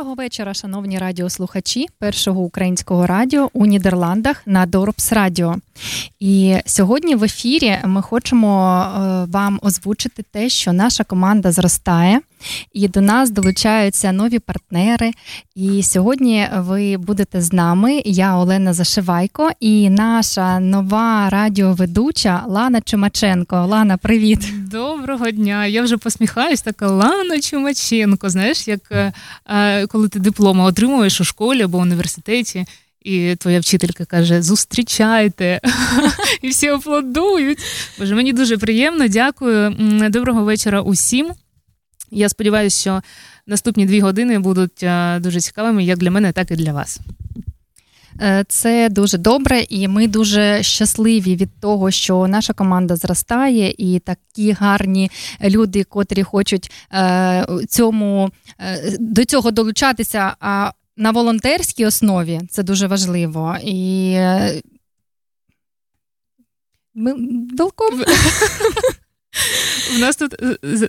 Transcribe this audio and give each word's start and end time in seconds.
Доброго 0.00 0.22
вечора, 0.22 0.54
шановні 0.54 0.98
радіослухачі 0.98 1.86
першого 1.98 2.40
українського 2.40 3.06
радіо 3.06 3.50
у 3.52 3.66
Нідерландах 3.66 4.42
на 4.46 4.66
Дорпс 4.66 5.12
Радіо. 5.12 5.56
І 6.20 6.56
сьогодні 6.66 7.14
в 7.14 7.24
ефірі 7.24 7.78
ми 7.84 8.02
хочемо 8.02 8.82
е, 8.82 9.24
вам 9.32 9.60
озвучити 9.62 10.24
те, 10.32 10.48
що 10.48 10.72
наша 10.72 11.04
команда 11.04 11.52
зростає, 11.52 12.20
і 12.72 12.88
до 12.88 13.00
нас 13.00 13.30
долучаються 13.30 14.12
нові 14.12 14.38
партнери. 14.38 15.12
І 15.54 15.82
сьогодні 15.82 16.48
ви 16.56 16.96
будете 16.96 17.40
з 17.40 17.52
нами. 17.52 18.02
Я 18.04 18.36
Олена 18.36 18.72
Зашивайко 18.72 19.50
і 19.60 19.90
наша 19.90 20.60
нова 20.60 21.30
радіоведуча 21.30 22.44
Лана 22.48 22.80
Чумаченко. 22.80 23.66
Лана, 23.66 23.96
привіт. 23.96 24.48
Доброго 24.70 25.30
дня. 25.30 25.66
Я 25.66 25.82
вже 25.82 25.96
посміхаюсь, 25.96 26.62
така 26.62 26.86
Лана 26.86 27.40
Чумаченко. 27.40 28.30
Знаєш, 28.30 28.68
як 28.68 28.80
е, 28.90 29.12
е, 29.46 29.86
коли 29.86 30.08
ти 30.08 30.18
диплома 30.18 30.64
отримуєш 30.64 31.20
у 31.20 31.24
школі 31.24 31.62
або 31.62 31.78
університеті. 31.78 32.64
І 33.02 33.36
твоя 33.36 33.60
вчителька 33.60 34.04
каже: 34.04 34.42
зустрічайте, 34.42 35.60
і 36.42 36.48
всі 36.48 36.68
аплодують. 36.68 37.58
Боже, 37.98 38.14
мені 38.14 38.32
дуже 38.32 38.58
приємно, 38.58 39.08
дякую. 39.08 39.76
Доброго 40.10 40.44
вечора 40.44 40.80
усім. 40.80 41.30
Я 42.10 42.28
сподіваюся, 42.28 42.80
що 42.80 43.02
наступні 43.46 43.86
дві 43.86 44.00
години 44.00 44.38
будуть 44.38 44.84
дуже 45.18 45.40
цікавими 45.40 45.84
як 45.84 45.98
для 45.98 46.10
мене, 46.10 46.32
так 46.32 46.50
і 46.50 46.56
для 46.56 46.72
вас. 46.72 47.00
Е, 48.22 48.44
це 48.48 48.88
дуже 48.88 49.18
добре, 49.18 49.64
і 49.68 49.88
ми 49.88 50.08
дуже 50.08 50.62
щасливі 50.62 51.36
від 51.36 51.60
того, 51.60 51.90
що 51.90 52.26
наша 52.28 52.52
команда 52.52 52.96
зростає, 52.96 53.74
і 53.78 53.98
такі 53.98 54.52
гарні 54.52 55.10
люди, 55.44 55.84
котрі 55.84 56.22
хочуть 56.22 56.70
е, 56.92 57.46
цьому 57.68 58.30
е, 58.60 58.96
до 59.00 59.24
цього 59.24 59.50
долучатися. 59.50 60.36
А 60.40 60.70
на 60.96 61.10
волонтерській 61.10 61.86
основі 61.86 62.40
це 62.50 62.62
дуже 62.62 62.86
важливо. 62.86 63.56
І 63.62 64.16
ми 66.94 67.14
Велком. 67.56 68.04
В 69.96 69.98
нас 69.98 70.16
тут 70.16 70.34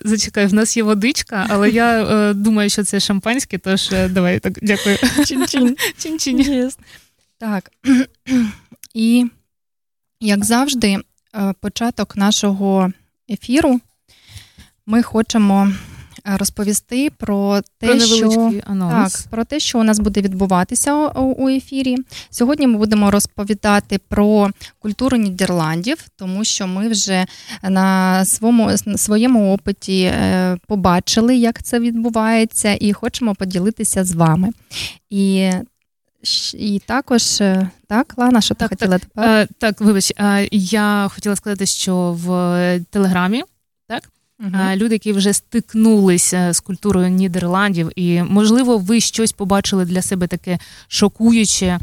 зачекай, 0.04 0.46
в 0.46 0.54
нас 0.54 0.76
є 0.76 0.82
водичка, 0.82 1.46
але 1.50 1.70
я 1.70 2.04
е, 2.04 2.34
думаю, 2.34 2.70
що 2.70 2.84
це 2.84 3.00
шампанське, 3.00 3.58
тож 3.58 3.92
е, 3.92 4.08
давай 4.08 4.40
так 4.40 4.58
дякую. 4.62 4.96
Чин-чин. 4.96 5.76
Чин-чин. 5.98 6.36
Yes. 6.36 6.78
Так. 7.38 7.70
І, 8.94 9.26
як 10.20 10.44
завжди, 10.44 10.98
е, 11.34 11.54
початок 11.60 12.16
нашого 12.16 12.92
ефіру 13.30 13.80
ми 14.86 15.02
хочемо 15.02 15.72
розповісти 16.24 17.10
про 17.18 17.60
те, 17.78 17.86
про 17.86 17.98
що 18.00 18.52
анонс. 18.66 19.12
так, 19.12 19.30
про 19.30 19.44
те, 19.44 19.60
що 19.60 19.78
у 19.80 19.82
нас 19.82 19.98
буде 19.98 20.20
відбуватися 20.20 21.08
у, 21.08 21.48
ефірі. 21.48 21.96
Сьогодні 22.30 22.66
ми 22.66 22.78
будемо 22.78 23.10
розповідати 23.10 24.00
про 24.08 24.50
культуру 24.78 25.16
Нідерландів, 25.16 26.04
тому 26.16 26.44
що 26.44 26.66
ми 26.66 26.88
вже 26.88 27.26
на 27.62 28.24
своєму 28.24 28.70
своєму 28.96 29.54
опиті 29.54 30.02
е, 30.02 30.56
побачили, 30.66 31.36
як 31.36 31.62
це 31.62 31.80
відбувається, 31.80 32.76
і 32.80 32.92
хочемо 32.92 33.34
поділитися 33.34 34.04
з 34.04 34.12
вами. 34.12 34.50
І 35.10 35.50
і 36.54 36.82
також 36.86 37.40
е, 37.40 37.70
так, 37.88 38.14
Лана, 38.16 38.40
що 38.40 38.54
так, 38.54 38.68
ти 38.68 38.76
хотіла 38.76 38.98
так, 38.98 39.08
тепер? 39.08 39.48
Так, 39.58 39.80
вибач, 39.80 40.12
я 40.52 41.08
хотіла 41.14 41.36
сказати, 41.36 41.66
що 41.66 42.16
в 42.24 42.80
Телеграмі 42.90 43.44
uh 44.42 44.76
Люди, 44.76 44.94
які 44.94 45.12
вже 45.12 45.32
стикнулися 45.32 46.52
з 46.52 46.60
культурою 46.60 47.08
Нідерландів, 47.08 47.90
і 47.96 48.22
можливо, 48.22 48.78
ви 48.78 49.00
щось 49.00 49.32
побачили 49.32 49.84
для 49.84 50.02
себе 50.02 50.26
таке 50.26 50.58
шокуюче, 50.88 51.78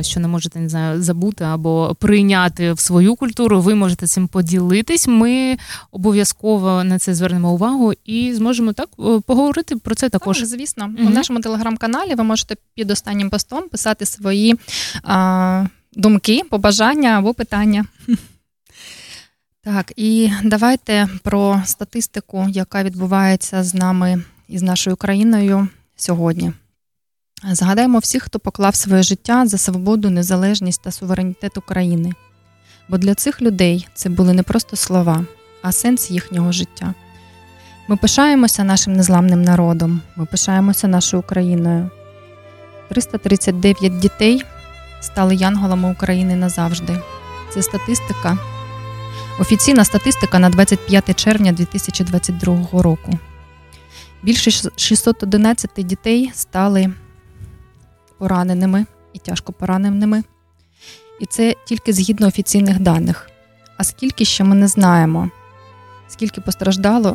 що 0.00 0.20
не 0.20 0.28
можете 0.28 0.58
не 0.58 0.68
знаю, 0.68 1.02
забути 1.02 1.44
або 1.44 1.96
прийняти 2.00 2.72
в 2.72 2.80
свою 2.80 3.16
культуру. 3.16 3.60
Ви 3.60 3.74
можете 3.74 4.06
цим 4.06 4.28
поділитись. 4.28 5.08
Ми 5.08 5.56
обов'язково 5.90 6.84
на 6.84 6.98
це 6.98 7.14
звернемо 7.14 7.52
увагу 7.52 7.92
і 8.04 8.34
зможемо 8.34 8.72
так 8.72 8.88
поговорити 9.26 9.76
про 9.76 9.94
це 9.94 10.08
також. 10.08 10.38
Так, 10.38 10.46
Звісно, 10.46 10.84
uh 10.84 11.06
у 11.06 11.10
нашому 11.10 11.40
телеграм-каналі 11.40 12.14
ви 12.14 12.24
можете 12.24 12.56
під 12.74 12.90
останнім 12.90 13.30
постом 13.30 13.68
писати 13.68 14.06
свої 14.06 14.54
а, 15.02 15.66
думки, 15.96 16.42
побажання 16.50 17.08
або 17.08 17.34
питання. 17.34 17.84
Так, 19.66 19.92
і 19.96 20.30
давайте 20.44 21.08
про 21.22 21.62
статистику, 21.64 22.46
яка 22.48 22.82
відбувається 22.84 23.62
з 23.62 23.74
нами 23.74 24.22
і 24.48 24.58
з 24.58 24.62
нашою 24.62 24.96
країною 24.96 25.68
сьогодні. 25.96 26.52
Згадаємо 27.52 27.98
всіх, 27.98 28.22
хто 28.22 28.38
поклав 28.38 28.74
своє 28.74 29.02
життя 29.02 29.46
за 29.46 29.58
свободу, 29.58 30.10
незалежність 30.10 30.82
та 30.82 30.90
суверенітет 30.90 31.58
України. 31.58 32.12
Бо 32.88 32.98
для 32.98 33.14
цих 33.14 33.42
людей 33.42 33.88
це 33.94 34.08
були 34.08 34.32
не 34.32 34.42
просто 34.42 34.76
слова, 34.76 35.24
а 35.62 35.72
сенс 35.72 36.10
їхнього 36.10 36.52
життя. 36.52 36.94
Ми 37.88 37.96
пишаємося 37.96 38.64
нашим 38.64 38.92
незламним 38.92 39.42
народом, 39.42 40.00
ми 40.16 40.26
пишаємося 40.26 40.88
нашою 40.88 41.20
Україною. 41.20 41.90
339 42.88 43.98
дітей 43.98 44.44
стали 45.00 45.34
янголами 45.34 45.92
України 45.92 46.36
назавжди. 46.36 47.00
Це 47.54 47.62
статистика. 47.62 48.55
Офіційна 49.38 49.84
статистика 49.84 50.38
на 50.38 50.50
25 50.50 51.14
червня 51.14 51.52
2022 51.52 52.68
року. 52.72 53.18
Більше 54.22 54.70
611 54.76 55.70
дітей 55.76 56.30
стали 56.34 56.92
пораненими 58.18 58.86
і 59.12 59.18
тяжко 59.18 59.52
пораненими. 59.52 60.22
І 61.20 61.26
це 61.26 61.54
тільки 61.66 61.92
згідно 61.92 62.26
офіційних 62.26 62.80
даних. 62.80 63.30
А 63.76 63.84
скільки 63.84 64.24
ще 64.24 64.44
ми 64.44 64.54
не 64.54 64.68
знаємо, 64.68 65.30
скільки 66.08 66.40
постраждало 66.40 67.14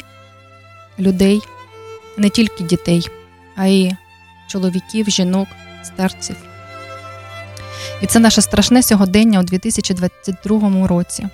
людей, 1.00 1.42
не 2.18 2.30
тільки 2.30 2.64
дітей, 2.64 3.08
а 3.56 3.66
й 3.66 3.96
чоловіків, 4.48 5.10
жінок, 5.10 5.48
старців. 5.84 6.36
І 8.02 8.06
це 8.06 8.20
наше 8.20 8.42
страшне 8.42 8.84
сьогодення 8.84 9.40
у 9.40 9.44
2022 9.44 10.88
році. 10.88 11.28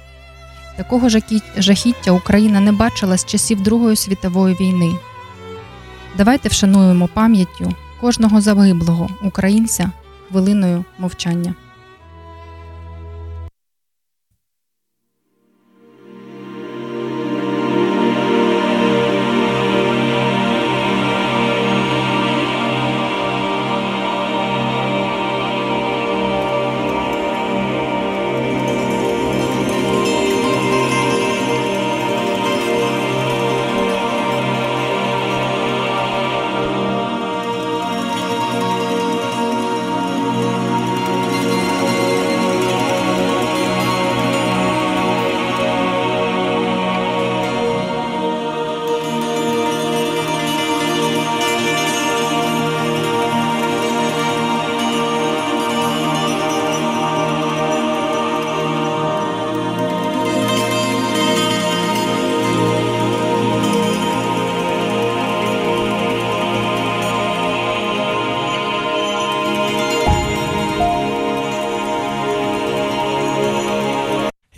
Такого 0.78 1.10
жахіття 1.58 2.12
Україна 2.12 2.60
не 2.60 2.72
бачила 2.72 3.18
з 3.18 3.26
часів 3.26 3.62
Другої 3.62 3.96
світової 3.96 4.56
війни. 4.56 4.94
Давайте 6.18 6.50
вшануємо 6.50 7.10
пам'яттю 7.14 7.74
кожного 8.02 8.42
загиблого 8.42 9.10
українця 9.24 9.92
хвилиною 10.30 10.86
мовчання. 11.00 11.56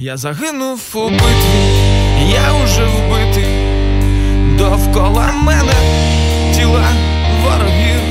Я 0.09 0.17
загинув 0.17 0.81
у 0.94 1.09
битві, 1.09 1.61
я 2.31 2.63
уже 2.63 2.83
вбитий, 2.85 3.45
довкола 4.57 5.31
мене 5.31 5.73
тіла 6.56 6.88
ворогів, 7.44 8.01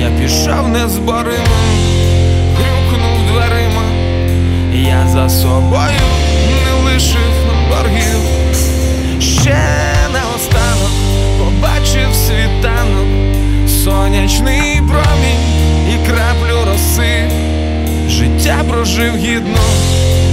я 0.00 0.10
пішов 0.10 0.68
незборимим, 0.68 1.70
грюкнув 2.56 3.26
дверима, 3.32 3.82
я 4.74 5.06
за 5.08 5.28
собою 5.28 6.00
не 6.64 6.92
лишив 6.92 7.32
боргів, 7.68 8.20
ще 9.20 9.58
наостанок 10.12 10.92
побачив 11.38 12.14
світанок, 12.14 13.08
сонячний 13.68 14.82
промінь 14.88 15.94
і 15.94 16.06
краплю 16.06 16.72
роси, 16.72 17.30
життя 18.08 18.64
прожив 18.68 19.16
гідно 19.16 19.60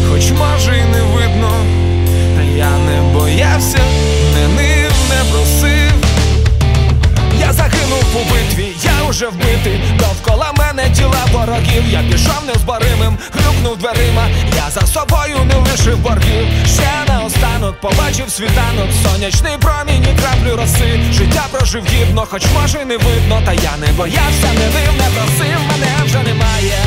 хоч 0.09 0.31
може 0.31 0.77
й 0.77 0.83
не 0.83 1.01
видно, 1.01 1.51
та 2.35 2.41
я 2.41 2.69
не 2.69 3.01
боявся, 3.13 3.79
не 4.33 4.47
нив, 4.47 4.91
не 5.09 5.31
просив. 5.31 5.93
Я 7.39 7.53
загинув 7.53 8.03
у 8.15 8.33
битві, 8.33 8.67
я 8.83 9.09
уже 9.09 9.27
вбитий, 9.27 9.81
довкола 9.99 10.51
мене 10.57 10.89
тіла 10.89 11.25
ворогів, 11.31 11.83
я 11.89 12.03
пішов 12.11 12.43
незборимим, 12.47 13.17
грюкнув 13.33 13.77
дверима, 13.77 14.27
я 14.55 14.69
за 14.69 14.87
собою 14.87 15.37
не 15.45 15.55
лишив 15.55 15.97
боргів. 15.97 16.47
Ще 16.65 17.13
наостанок 17.13 17.81
побачив 17.81 18.29
світанок, 18.29 18.89
сонячний 19.03 19.57
промінь 19.59 20.03
і 20.03 20.21
краплю 20.21 20.55
роси. 20.55 20.99
Життя 21.13 21.45
прожив 21.51 21.83
гідно, 21.93 22.27
хоч 22.31 22.43
може 22.61 22.81
й 22.81 22.85
не 22.85 22.97
видно, 22.97 23.41
та 23.45 23.53
я 23.53 23.77
не 23.79 23.87
боявся, 23.93 24.47
не 24.53 24.65
нив, 24.65 24.93
не 24.97 25.09
просив, 25.15 25.59
мене 25.69 25.91
вже 26.05 26.17
немає. 26.17 26.79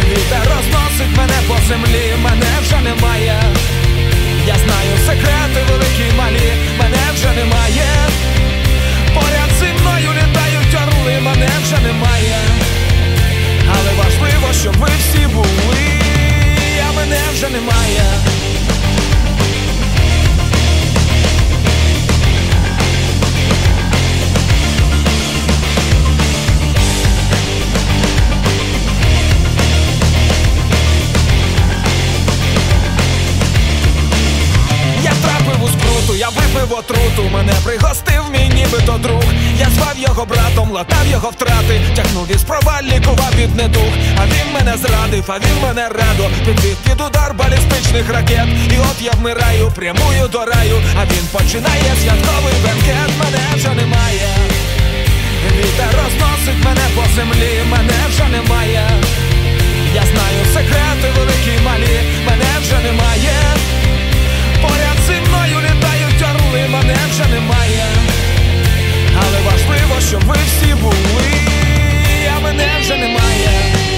Вітер 0.00 0.48
розносить 0.56 1.16
мене 1.16 1.38
по 1.48 1.56
землі, 1.68 2.14
мене 2.22 2.46
вже 2.62 2.80
немає. 2.80 3.42
Я 4.46 4.54
знаю 4.54 4.92
секрети 5.06 5.60
великі 5.70 6.16
малі, 6.18 6.52
мене 6.78 7.02
вже 7.14 7.28
немає. 7.32 7.90
Поряд 9.14 9.50
зі 9.58 9.66
мною 9.80 10.10
літають 10.12 10.74
орли, 10.74 11.20
мене 11.20 11.48
вже 11.62 11.78
немає. 11.80 12.38
Але 13.68 13.90
важливо, 14.04 14.52
щоб 14.60 14.76
ви 14.76 14.88
всі 14.98 15.26
були, 15.26 15.84
а 16.88 16.92
мене 16.92 17.20
вже 17.34 17.48
немає. 17.48 18.04
Лікував 43.52 43.56
від 43.56 43.56
недуг. 43.56 43.92
А 44.16 44.26
він 44.26 44.54
мене 44.54 44.76
зрадив, 44.76 45.24
а 45.28 45.38
він 45.38 45.62
мене 45.62 45.88
радо 45.88 46.30
Підвів 46.46 46.76
під 46.76 47.00
удар 47.00 47.34
балістичних 47.34 48.10
ракет. 48.10 48.46
І 48.70 48.78
от 48.78 49.02
я 49.02 49.12
вмираю, 49.12 49.72
прямую 49.74 50.28
до 50.28 50.44
раю. 50.44 50.82
А 50.96 51.04
він 51.04 51.26
починає 51.32 51.92
святковий 52.02 52.54
бенкет, 52.64 53.10
мене 53.18 53.44
вже 53.54 53.68
немає. 53.68 54.28
Вітер 55.58 55.94
розносить 56.02 56.64
мене 56.64 56.86
по 56.94 57.04
землі, 57.16 57.52
мене 57.70 57.98
вже 58.08 58.24
немає. 58.28 58.86
Я 59.94 60.02
знаю 60.02 60.40
секрети 60.54 61.08
великі 61.16 61.64
малі, 61.64 62.00
мене 62.26 62.50
вже 62.62 62.78
немає. 62.86 63.38
Поряд 64.62 64.98
зі 65.06 65.28
мною 65.28 65.58
літають 65.66 66.22
орли, 66.22 66.68
мене 66.68 66.96
вже 67.10 67.26
немає. 67.34 67.86
Але 69.16 69.38
важливо, 69.50 70.00
щоб 70.08 70.24
ви 70.24 70.36
всі 70.46 70.74
були, 70.74 71.51
а 72.36 72.40
мене 72.40 72.68
вже 72.80 72.96
немає. 72.96 73.91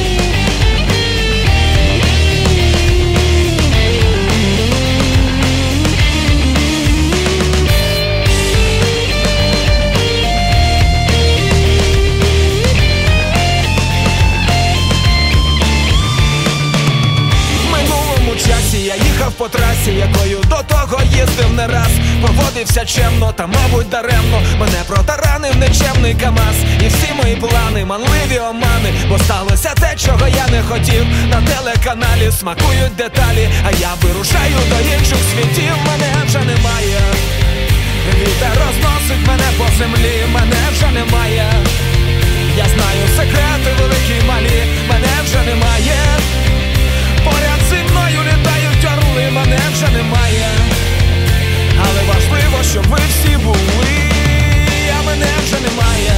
Їхав 19.25 19.33
по 19.33 19.49
трасі, 19.49 19.91
якою 19.91 20.39
до 20.39 20.57
того 20.57 21.03
їздив 21.03 21.53
не 21.53 21.67
раз, 21.67 21.91
поводився 22.23 22.85
чемно, 22.85 23.33
та, 23.33 23.47
мабуть, 23.47 23.89
даремно. 23.89 24.43
Мене 24.59 24.79
протаранив 24.87 25.57
нечемний 25.57 26.15
Камаз, 26.15 26.57
і 26.85 26.89
всі 26.89 27.13
мої 27.23 27.37
плани, 27.37 27.85
манливі 27.85 28.39
омани, 28.51 28.91
бо 29.09 29.19
сталося 29.19 29.75
те, 29.81 29.95
чого 29.97 30.29
я 30.29 30.47
не 30.49 30.63
хотів. 30.63 31.07
На 31.31 31.43
телеканалі 31.43 32.33
смакують 32.41 32.97
деталі, 32.97 33.49
а 33.67 33.71
я 33.71 33.91
вирушаю 34.03 34.59
до 34.71 34.79
інших 34.95 35.19
світів, 35.31 35.75
мене 35.87 36.13
вже 36.27 36.39
немає. 36.39 37.01
Вітер 38.21 38.55
розносить 38.67 39.27
мене 39.27 39.49
по 39.59 39.67
землі, 39.79 40.17
мене 40.35 40.63
вже 40.73 40.91
немає. 40.91 41.47
Я 42.57 42.65
знаю 42.65 43.03
секрети 43.17 43.71
великі 43.81 44.27
малі, 44.29 44.63
мене 44.89 45.13
вже 45.25 45.39
немає. 45.39 45.97
Поряд 47.25 47.61
орли, 49.15 49.31
мене 49.31 49.59
вже 49.73 49.89
немає. 49.89 50.49
Але 51.79 52.03
важливо, 52.15 52.63
щоб 52.63 52.87
ви 52.87 52.99
всі 53.09 53.37
були, 53.37 54.11
а 54.99 55.03
мене 55.03 55.27
вже 55.45 55.57
немає. 55.61 56.15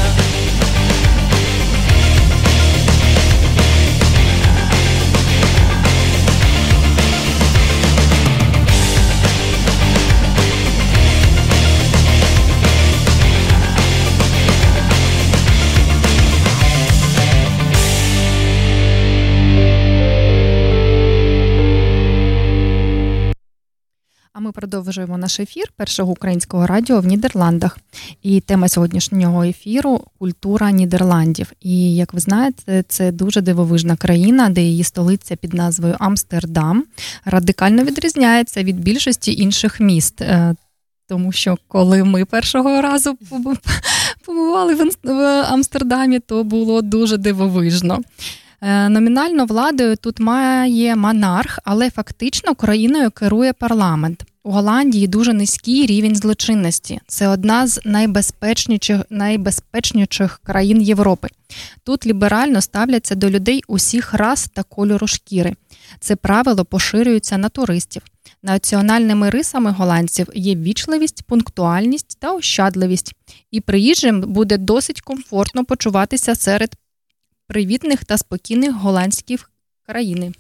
Продовжуємо 24.57 25.19
наш 25.19 25.41
ефір 25.41 25.65
першого 25.77 26.13
українського 26.13 26.67
радіо 26.67 27.01
в 27.01 27.07
Нідерландах. 27.07 27.79
І 28.23 28.41
тема 28.41 28.69
сьогоднішнього 28.69 29.45
ефіру 29.45 30.05
культура 30.19 30.71
Нідерландів. 30.71 31.53
І 31.61 31.95
як 31.95 32.15
ви 32.15 32.21
знаєте, 32.21 32.85
це 32.89 33.13
дуже 33.13 33.41
дивовижна 33.41 33.97
країна, 33.97 34.49
де 34.49 34.63
її 34.63 34.85
столиця 34.85 35.37
під 35.37 35.55
назвою 35.55 35.97
Амстердам 35.99 36.85
радикально 37.25 37.85
відрізняється 37.85 38.63
від 38.63 38.81
більшості 38.81 39.35
інших 39.35 39.81
міст. 39.81 40.21
Е, 40.21 40.55
тому 41.09 41.33
що 41.33 41.57
коли 41.69 42.05
ми 42.05 42.25
першого 42.25 42.83
разу 42.83 43.19
побували 44.27 44.75
в 44.75 45.21
Амстердамі, 45.53 46.19
то 46.19 46.45
було 46.45 46.83
дуже 46.83 47.17
дивовижно. 47.17 48.01
Е, 48.61 48.89
номінально 48.89 49.45
владою 49.45 49.97
тут 49.97 50.21
має 50.21 50.97
монарх, 50.97 51.59
але 51.65 51.91
фактично 51.91 52.55
країною 52.55 53.11
керує 53.11 53.53
парламент. 53.53 54.25
У 54.47 54.50
Голландії 54.50 55.07
дуже 55.07 55.33
низький 55.33 55.87
рівень 55.87 56.17
злочинності. 56.17 57.00
Це 57.07 57.29
одна 57.29 57.67
з 57.67 57.81
найбезпечніших 57.85 59.00
найбезпечніших 59.11 60.41
країн 60.45 60.83
Європи. 60.83 61.29
Тут 61.85 62.07
ліберально 62.07 62.61
ставляться 62.61 63.15
до 63.15 63.31
людей 63.31 63.62
усіх 63.69 64.15
рас 64.15 64.49
та 64.55 64.62
кольору 64.62 65.07
шкіри. 65.07 65.55
Це 66.00 66.17
правило 66.17 66.65
поширюється 66.65 67.38
на 67.38 67.49
туристів. 67.49 68.03
Національними 68.43 69.31
рисами 69.31 69.71
голландців 69.71 70.29
є 70.35 70.57
вічливість, 70.57 71.23
пунктуальність 71.23 72.17
та 72.21 72.35
ощадливість, 72.35 73.15
і 73.50 73.61
приїжджим 73.61 74.21
буде 74.21 74.59
досить 74.59 75.00
комфортно 75.00 75.65
почуватися 75.65 76.35
серед 76.35 76.76
привітних 77.47 78.05
та 78.05 78.19
спокійних 78.19 78.75
голландських 78.75 79.50
країни. 79.87 80.33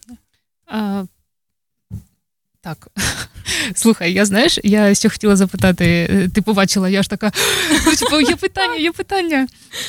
Так, 2.66 2.88
слухай, 3.74 4.12
я 4.12 4.24
знаєш, 4.24 4.58
я 4.64 4.94
ще 4.94 5.08
хотіла 5.08 5.36
запитати, 5.36 6.08
е, 6.10 6.28
ти 6.34 6.42
побачила, 6.42 6.88
я 6.88 7.02
ж 7.02 7.10
така 7.10 7.32
типу, 7.98 8.20
є 8.20 8.36
питання, 8.36 8.74
є 8.76 8.92
питання. 8.92 9.46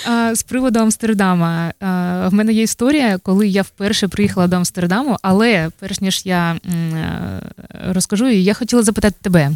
А, 0.07 0.35
З 0.35 0.43
приводу 0.43 0.79
Амстердама. 0.79 1.73
А, 1.79 2.27
В 2.27 2.33
мене 2.33 2.53
є 2.53 2.61
історія, 2.61 3.17
коли 3.23 3.47
я 3.47 3.61
вперше 3.61 4.07
приїхала 4.07 4.47
до 4.47 4.55
Амстердаму, 4.55 5.17
але 5.21 5.69
перш 5.79 6.01
ніж 6.01 6.21
я 6.25 6.53
е, 6.53 7.41
розкажу, 7.87 8.27
я 8.27 8.53
хотіла 8.53 8.83
запитати 8.83 9.15
тебе. 9.21 9.51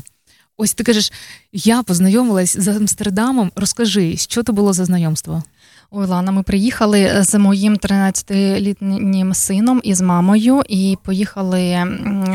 Ось 0.58 0.74
ти 0.74 0.84
кажеш, 0.84 1.12
я 1.54 1.84
познайомилась 1.84 2.58
з 2.58 2.68
Амстердамом. 2.68 3.52
Розкажи, 3.56 4.18
що 4.18 4.44
це 4.44 4.52
було 4.52 4.74
за 4.74 4.86
знайомство? 4.86 5.44
Ой, 5.94 6.06
Лана, 6.06 6.32
ми 6.32 6.44
приїхали 6.44 7.24
з 7.24 7.40
моїм 7.40 7.76
13-літнім 7.76 9.34
сином 9.34 9.82
і 9.84 9.94
з 9.94 10.02
мамою, 10.02 10.62
і 10.70 10.98
поїхали 11.04 11.84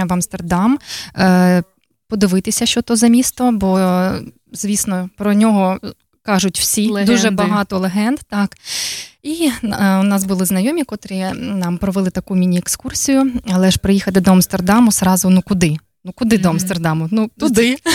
в 0.08 0.12
Амстердам 0.12 0.78
е, 1.18 1.62
подивитися, 2.08 2.66
що 2.66 2.82
то 2.82 2.96
за 2.96 3.08
місто, 3.08 3.52
бо, 3.52 4.00
звісно, 4.52 5.10
про 5.16 5.34
нього 5.34 5.78
кажуть 6.22 6.58
всі 6.58 6.88
Легенди. 6.88 7.12
дуже 7.12 7.30
багато 7.30 7.78
легенд. 7.78 8.18
так. 8.28 8.56
І 9.22 9.50
е, 9.64 9.98
у 9.98 10.02
нас 10.02 10.24
були 10.24 10.44
знайомі, 10.44 10.84
котрі 10.84 11.26
нам 11.34 11.78
провели 11.78 12.10
таку 12.10 12.34
міні-екскурсію, 12.34 13.32
але 13.52 13.70
ж 13.70 13.78
приїхати 13.78 14.20
до 14.20 14.30
Амстердаму 14.30 14.92
зразу, 14.92 15.30
ну 15.30 15.42
куди? 15.42 15.76
Ну 16.04 16.12
куди 16.12 16.36
mm-hmm. 16.36 16.40
до 16.40 16.48
Амстердаму? 16.48 17.08
Ну 17.10 17.30
туди. 17.38 17.76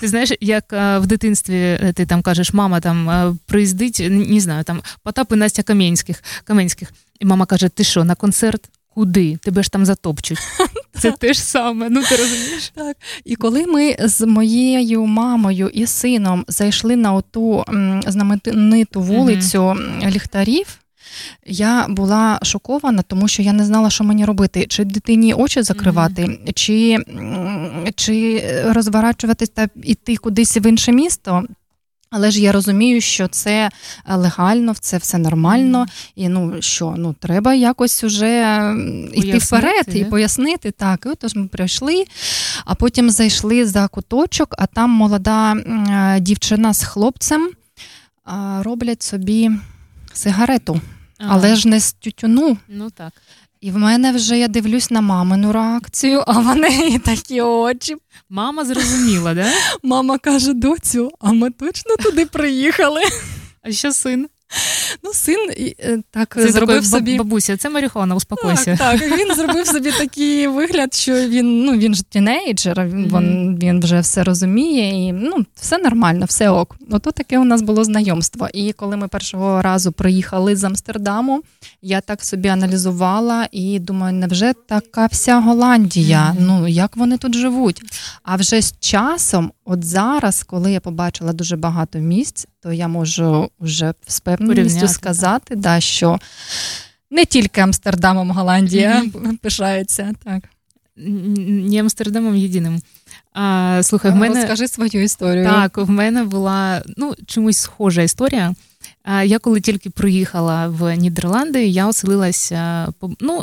Ти 0.00 0.08
знаєш, 0.08 0.32
як 0.40 0.64
в 0.72 1.02
дитинстві 1.06 1.56
е, 1.56 1.92
ти 1.92 2.06
там 2.06 2.22
кажеш, 2.22 2.52
мама 2.52 2.80
там 2.80 3.10
е, 3.10 3.34
приїздить, 3.46 4.06
не 4.10 4.40
знаю, 4.40 4.64
там 4.64 4.82
Потап 5.02 5.32
і 5.32 5.36
Настя 5.36 5.62
Кам'янських, 5.62 6.24
Кам'янських. 6.44 6.92
І 7.20 7.26
мама 7.26 7.46
каже: 7.46 7.68
Ти 7.68 7.84
що, 7.84 8.04
на 8.04 8.14
концерт? 8.14 8.70
Куди? 8.94 9.36
Тебе 9.36 9.62
ж 9.62 9.72
там 9.72 9.86
затопчуть. 9.86 10.38
Це 10.98 11.12
те 11.12 11.32
ж 11.32 11.42
саме, 11.42 11.88
ну 11.90 12.02
ти 12.02 12.16
розумієш? 12.16 12.72
Так. 12.74 12.96
І 13.24 13.36
коли 13.36 13.66
ми 13.66 13.96
з 14.00 14.26
моєю 14.26 15.06
мамою 15.06 15.68
і 15.68 15.86
сином 15.86 16.44
зайшли 16.48 16.96
на 16.96 17.12
оту 17.12 17.64
знамениту 18.06 19.00
вулицю 19.00 19.76
ліхтарів, 20.06 20.66
я 21.46 21.86
була 21.88 22.38
шокована, 22.42 23.02
тому 23.02 23.28
що 23.28 23.42
я 23.42 23.52
не 23.52 23.64
знала, 23.64 23.90
що 23.90 24.04
мені 24.04 24.24
робити, 24.24 24.66
чи 24.68 24.84
дитині 24.84 25.34
очі 25.34 25.62
закривати, 25.62 26.22
mm-hmm. 26.22 26.52
чи 26.54 26.98
чи 27.94 28.42
розворачуватись 28.66 29.48
та 29.48 29.68
йти 29.82 30.16
кудись 30.16 30.56
в 30.56 30.66
інше 30.66 30.92
місто. 30.92 31.44
Але 32.10 32.30
ж 32.30 32.40
я 32.40 32.52
розумію, 32.52 33.00
що 33.00 33.28
це 33.28 33.70
легально, 34.08 34.74
це 34.80 34.98
все 34.98 35.18
нормально, 35.18 35.86
і 36.14 36.28
ну 36.28 36.62
що, 36.62 36.94
ну 36.96 37.14
треба 37.20 37.54
якось 37.54 38.04
уже 38.04 38.74
йти 39.12 39.38
вперед 39.38 39.86
і 39.94 40.04
пояснити. 40.04 40.70
Так, 40.70 41.02
і 41.06 41.08
отож 41.08 41.34
ми 41.34 41.46
прийшли, 41.46 42.04
а 42.64 42.74
потім 42.74 43.10
зайшли 43.10 43.66
за 43.66 43.88
куточок, 43.88 44.54
а 44.58 44.66
там 44.66 44.90
молода 44.90 45.56
дівчина 46.20 46.74
з 46.74 46.84
хлопцем 46.84 47.50
роблять 48.62 49.02
собі 49.02 49.50
сигарету. 50.12 50.80
Ага. 51.18 51.30
Але 51.34 51.56
ж 51.56 51.68
не 51.68 51.80
з 51.80 51.92
тютюну. 51.92 52.58
Ну 52.68 52.90
так. 52.90 53.12
І 53.60 53.70
в 53.70 53.76
мене 53.76 54.12
вже 54.12 54.38
я 54.38 54.48
дивлюсь 54.48 54.90
на 54.90 55.00
мамину 55.00 55.52
реакцію, 55.52 56.24
а 56.26 56.32
в 56.32 56.56
неї 56.56 56.98
такі 57.04 57.40
очі. 57.40 57.96
Мама 58.28 58.64
зрозуміла, 58.64 59.34
да? 59.34 59.52
Мама 59.82 60.18
каже: 60.18 60.52
доцю, 60.54 61.10
а 61.20 61.32
ми 61.32 61.50
точно 61.50 61.96
туди 61.96 62.26
приїхали. 62.26 63.00
А 63.62 63.72
що 63.72 63.92
син? 63.92 64.28
Ну, 65.02 65.12
син 65.12 65.50
е, 65.58 66.02
так 66.10 66.34
це 66.34 66.52
зробив 66.52 66.86
собі 66.86 67.18
бабуся, 67.18 67.56
це 67.56 67.70
марихуана, 67.70 68.14
успокойся. 68.14 68.76
Так, 68.76 69.00
так, 69.00 69.18
Він 69.18 69.34
зробив 69.34 69.66
собі 69.66 69.92
такий 69.92 70.46
вигляд, 70.46 70.94
що 70.94 71.12
він 71.14 71.64
ну 71.64 71.72
він 71.78 71.94
ж 71.94 72.02
тінейджер, 72.08 72.86
він 72.86 73.06
mm-hmm. 73.06 73.58
він 73.58 73.80
вже 73.80 74.00
все 74.00 74.24
розуміє, 74.24 75.06
і 75.06 75.12
ну 75.12 75.44
все 75.54 75.78
нормально, 75.78 76.26
все 76.28 76.50
ок. 76.50 76.76
Ото 76.90 77.10
таке 77.10 77.38
у 77.38 77.44
нас 77.44 77.62
було 77.62 77.84
знайомство. 77.84 78.48
І 78.54 78.72
коли 78.72 78.96
ми 78.96 79.08
першого 79.08 79.62
разу 79.62 79.92
приїхали 79.92 80.56
з 80.56 80.64
Амстердаму, 80.64 81.42
я 81.82 82.00
так 82.00 82.24
собі 82.24 82.48
аналізувала 82.48 83.48
і 83.52 83.78
думаю, 83.78 84.14
невже 84.14 84.54
така 84.68 85.06
вся 85.06 85.40
Голландія? 85.40 86.34
Mm-hmm. 86.38 86.46
Ну 86.46 86.68
як 86.68 86.96
вони 86.96 87.18
тут 87.18 87.34
живуть? 87.34 87.82
А 88.22 88.36
вже 88.36 88.60
з 88.60 88.74
часом, 88.80 89.52
от 89.64 89.84
зараз, 89.84 90.42
коли 90.42 90.72
я 90.72 90.80
побачила 90.80 91.32
дуже 91.32 91.56
багато 91.56 91.98
місць, 91.98 92.46
то 92.66 92.72
я 92.72 92.88
можу 92.88 93.50
вже 93.60 93.94
з 94.06 94.20
певністю 94.20 94.88
сказати, 94.88 95.56
да, 95.56 95.80
що 95.80 96.18
не 97.10 97.24
тільки 97.24 97.60
Амстердамом 97.60 98.30
Голландія 98.30 99.02
mm-hmm. 99.02 99.36
пишається. 99.42 100.12
так. 100.24 100.42
Не 100.96 101.80
Амстердамом 101.80 102.36
єдиним. 102.36 102.82
А, 103.32 103.80
Слухай, 103.82 104.10
в 104.10 104.14
мене 104.14 104.34
Розкажи 104.40 104.68
свою 104.68 105.02
історію. 105.02 105.44
Так, 105.44 105.78
в 105.78 105.90
мене 105.90 106.24
була 106.24 106.82
ну, 106.96 107.14
чомусь 107.26 107.58
схожа 107.58 108.02
історія. 108.02 108.54
А, 109.02 109.22
Я 109.22 109.38
коли 109.38 109.60
тільки 109.60 109.90
приїхала 109.90 110.68
в 110.68 110.96
Нідерланди, 110.96 111.66
я 111.66 111.86
оселилася 111.86 112.88
ну, 113.20 113.42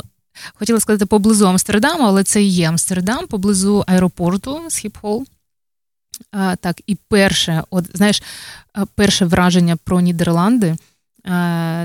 хотіла 0.54 0.80
сказати 0.80 1.06
поблизу 1.06 1.46
Амстердаму, 1.46 2.04
але 2.04 2.24
це 2.24 2.42
і 2.42 2.48
є 2.48 2.68
Амстердам, 2.68 3.26
поблизу 3.26 3.84
аеропорту 3.86 4.60
Схіпхол. 4.68 5.26
А, 6.30 6.56
Так, 6.56 6.80
і 6.86 6.96
перше, 7.08 7.62
от 7.70 7.96
знаєш, 7.96 8.22
перше 8.94 9.24
враження 9.24 9.76
про 9.76 10.00
Нідерланди. 10.00 10.76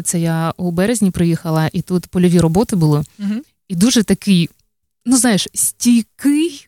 Це 0.03 0.19
я 0.19 0.53
у 0.58 0.72
березні 0.72 1.12
приїхала, 1.12 1.69
і 1.74 1.81
тут 1.81 2.08
польові 2.08 2.39
роботи 2.39 2.75
були. 2.75 3.03
Угу. 3.19 3.34
І 3.67 3.75
дуже 3.75 4.03
такий, 4.03 4.50
ну 5.05 5.17
знаєш, 5.17 5.48
стійкий. 5.53 6.67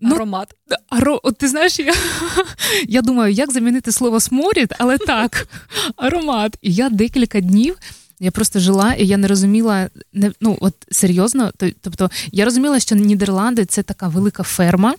Ну, 0.00 0.14
Аромат. 0.14 0.54
Аро, 0.88 1.20
от 1.22 1.38
Ти 1.38 1.48
знаєш, 1.48 1.78
я 1.78 1.94
я 2.88 3.02
думаю, 3.02 3.32
як 3.32 3.52
замінити 3.52 3.92
слово 3.92 4.20
сморід, 4.20 4.74
але 4.78 4.98
так, 4.98 5.48
аромат. 5.96 6.56
І 6.62 6.72
я 6.72 6.90
декілька 6.90 7.40
днів 7.40 7.76
я 8.20 8.30
просто 8.30 8.60
жила, 8.60 8.94
і 8.94 9.06
я 9.06 9.16
не 9.16 9.28
розуміла, 9.28 9.90
не, 10.12 10.32
ну 10.40 10.58
от 10.60 10.74
серйозно, 10.90 11.52
тобто 11.80 12.10
я 12.32 12.44
розуміла, 12.44 12.80
що 12.80 12.94
Нідерланди 12.96 13.64
це 13.64 13.82
така 13.82 14.08
велика 14.08 14.42
ферма, 14.42 14.94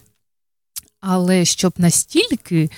але 1.02 1.46
щоб 1.46 1.74
настільки. 1.78 2.70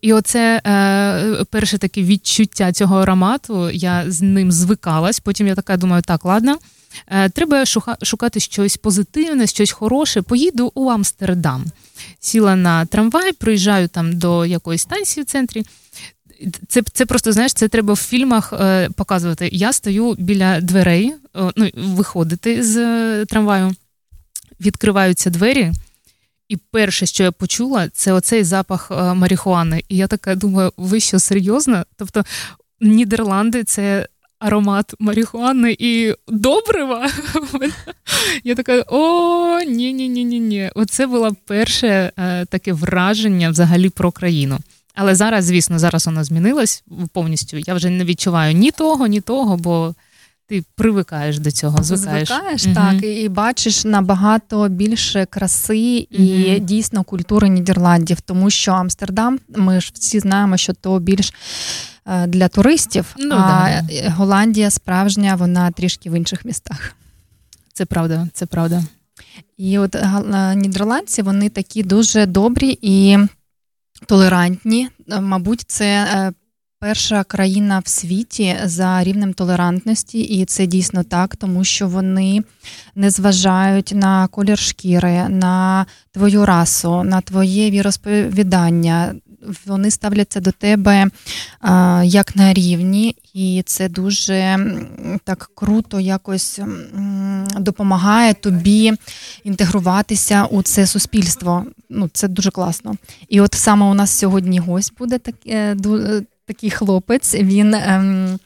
І 0.00 0.12
оце 0.12 0.62
е, 0.66 1.44
перше 1.44 1.78
таке 1.78 2.02
відчуття 2.02 2.72
цього 2.72 2.98
аромату, 2.98 3.70
я 3.70 4.04
з 4.10 4.22
ним 4.22 4.52
звикалась. 4.52 5.20
Потім 5.20 5.46
я 5.46 5.54
така 5.54 5.76
думаю, 5.76 6.02
так, 6.02 6.24
ладно, 6.24 6.58
е, 7.06 7.28
треба 7.28 7.64
шукати 8.02 8.40
щось 8.40 8.76
позитивне, 8.76 9.46
щось 9.46 9.72
хороше. 9.72 10.22
Поїду 10.22 10.72
у 10.74 10.88
Амстердам. 10.88 11.64
Сіла 12.20 12.56
на 12.56 12.86
трамвай, 12.86 13.32
приїжджаю 13.32 13.88
там 13.88 14.18
до 14.18 14.46
якоїсь 14.46 14.82
станції 14.82 15.24
в 15.24 15.26
центрі. 15.26 15.64
Це 16.68 16.82
це 16.92 17.06
просто 17.06 17.32
знаєш, 17.32 17.52
це 17.52 17.68
треба 17.68 17.94
в 17.94 17.96
фільмах 17.96 18.52
е, 18.52 18.90
показувати. 18.96 19.48
Я 19.52 19.72
стою 19.72 20.14
біля 20.18 20.60
дверей, 20.60 21.14
ну, 21.56 21.70
виходити 21.76 22.62
з 22.62 22.76
е, 22.76 23.24
трамваю, 23.24 23.74
відкриваються 24.60 25.30
двері. 25.30 25.72
І 26.50 26.56
перше, 26.56 27.06
що 27.06 27.24
я 27.24 27.32
почула, 27.32 27.88
це 27.88 28.12
оцей 28.12 28.44
запах 28.44 28.90
е, 28.90 29.14
марихуани. 29.14 29.82
І 29.88 29.96
я 29.96 30.06
така 30.06 30.34
думаю, 30.34 30.72
ви 30.76 31.00
що 31.00 31.18
серйозно? 31.18 31.84
Тобто 31.96 32.24
Нідерланди 32.80 33.64
це 33.64 34.08
аромат 34.38 34.94
марихуани 34.98 35.76
і 35.78 36.14
добрива. 36.28 37.10
Я 38.44 38.54
така: 38.54 38.84
о, 38.88 39.60
ні 39.60 39.92
ні 39.92 40.08
ні 40.08 40.24
ні 40.24 40.40
ні 40.40 40.70
Оце 40.74 41.06
було 41.06 41.36
перше 41.46 42.12
е, 42.16 42.44
таке 42.44 42.72
враження 42.72 43.50
взагалі 43.50 43.88
про 43.88 44.12
країну. 44.12 44.58
Але 44.94 45.14
зараз, 45.14 45.44
звісно, 45.44 45.78
зараз 45.78 46.06
воно 46.06 46.24
змінилось 46.24 46.84
повністю. 47.12 47.56
Я 47.56 47.74
вже 47.74 47.90
не 47.90 48.04
відчуваю 48.04 48.54
ні 48.54 48.70
того, 48.70 49.06
ні 49.06 49.20
того, 49.20 49.56
бо 49.56 49.94
ти 50.50 50.64
привикаєш 50.74 51.38
до 51.38 51.50
цього, 51.50 51.82
звикаєш. 51.82 52.28
Звикаєш, 52.28 52.66
угу. 52.66 52.74
так, 52.74 53.02
і 53.04 53.28
бачиш 53.28 53.84
набагато 53.84 54.68
більше 54.68 55.26
краси 55.26 56.06
і 56.10 56.50
угу. 56.50 56.58
дійсно 56.58 57.04
культури 57.04 57.48
Нідерландів, 57.48 58.20
тому 58.20 58.50
що 58.50 58.72
Амстердам, 58.72 59.38
ми 59.56 59.80
ж 59.80 59.92
всі 59.94 60.20
знаємо, 60.20 60.56
що 60.56 60.72
то 60.72 60.98
більш 60.98 61.34
е, 62.06 62.26
для 62.26 62.48
туристів, 62.48 63.14
ну, 63.18 63.34
а 63.34 63.82
да. 63.82 64.10
Голландія 64.10 64.70
справжня, 64.70 65.34
вона 65.34 65.70
трішки 65.70 66.10
в 66.10 66.12
інших 66.12 66.44
містах. 66.44 66.94
Це 67.72 67.84
правда, 67.84 68.28
це 68.32 68.46
правда. 68.46 68.84
І 69.56 69.78
от 69.78 69.94
е, 69.94 70.54
нідерландці 70.56 71.22
вони 71.22 71.48
такі 71.48 71.82
дуже 71.82 72.26
добрі 72.26 72.78
і 72.82 73.18
толерантні. 74.06 74.88
Мабуть, 75.20 75.64
це 75.66 76.06
перша 76.80 77.24
країна 77.24 77.82
в 77.84 77.88
світі 77.88 78.56
за 78.64 79.04
рівнем 79.04 79.32
толерантності, 79.32 80.20
і 80.20 80.44
це 80.44 80.66
дійсно 80.66 81.02
так, 81.02 81.36
тому 81.36 81.64
що 81.64 81.88
вони 81.88 82.42
не 82.94 83.10
зважають 83.10 83.92
на 83.94 84.26
колір 84.26 84.58
шкіри, 84.58 85.28
на 85.28 85.86
твою 86.12 86.46
расу, 86.46 87.02
на 87.02 87.20
твоє 87.20 87.70
віросповідання. 87.70 89.14
Вони 89.66 89.90
ставляться 89.90 90.40
до 90.40 90.52
тебе 90.52 91.06
а, 91.60 92.02
як 92.04 92.36
на 92.36 92.54
рівні, 92.54 93.16
і 93.34 93.62
це 93.66 93.88
дуже 93.88 94.58
так 95.24 95.50
круто 95.54 96.00
якось 96.00 96.60
допомагає 97.58 98.34
тобі 98.34 98.92
інтегруватися 99.44 100.44
у 100.44 100.62
це 100.62 100.86
суспільство. 100.86 101.64
Ну, 101.90 102.10
Це 102.12 102.28
дуже 102.28 102.50
класно. 102.50 102.96
І 103.28 103.40
от 103.40 103.54
саме 103.54 103.86
у 103.86 103.94
нас 103.94 104.10
сьогодні 104.10 104.58
гость 104.58 104.92
буде 104.98 105.18
так, 105.18 105.34
е, 105.46 105.76
такий 106.50 106.70
хлопець. 106.70 107.34
Він 107.34 107.74
ем, 107.74 108.38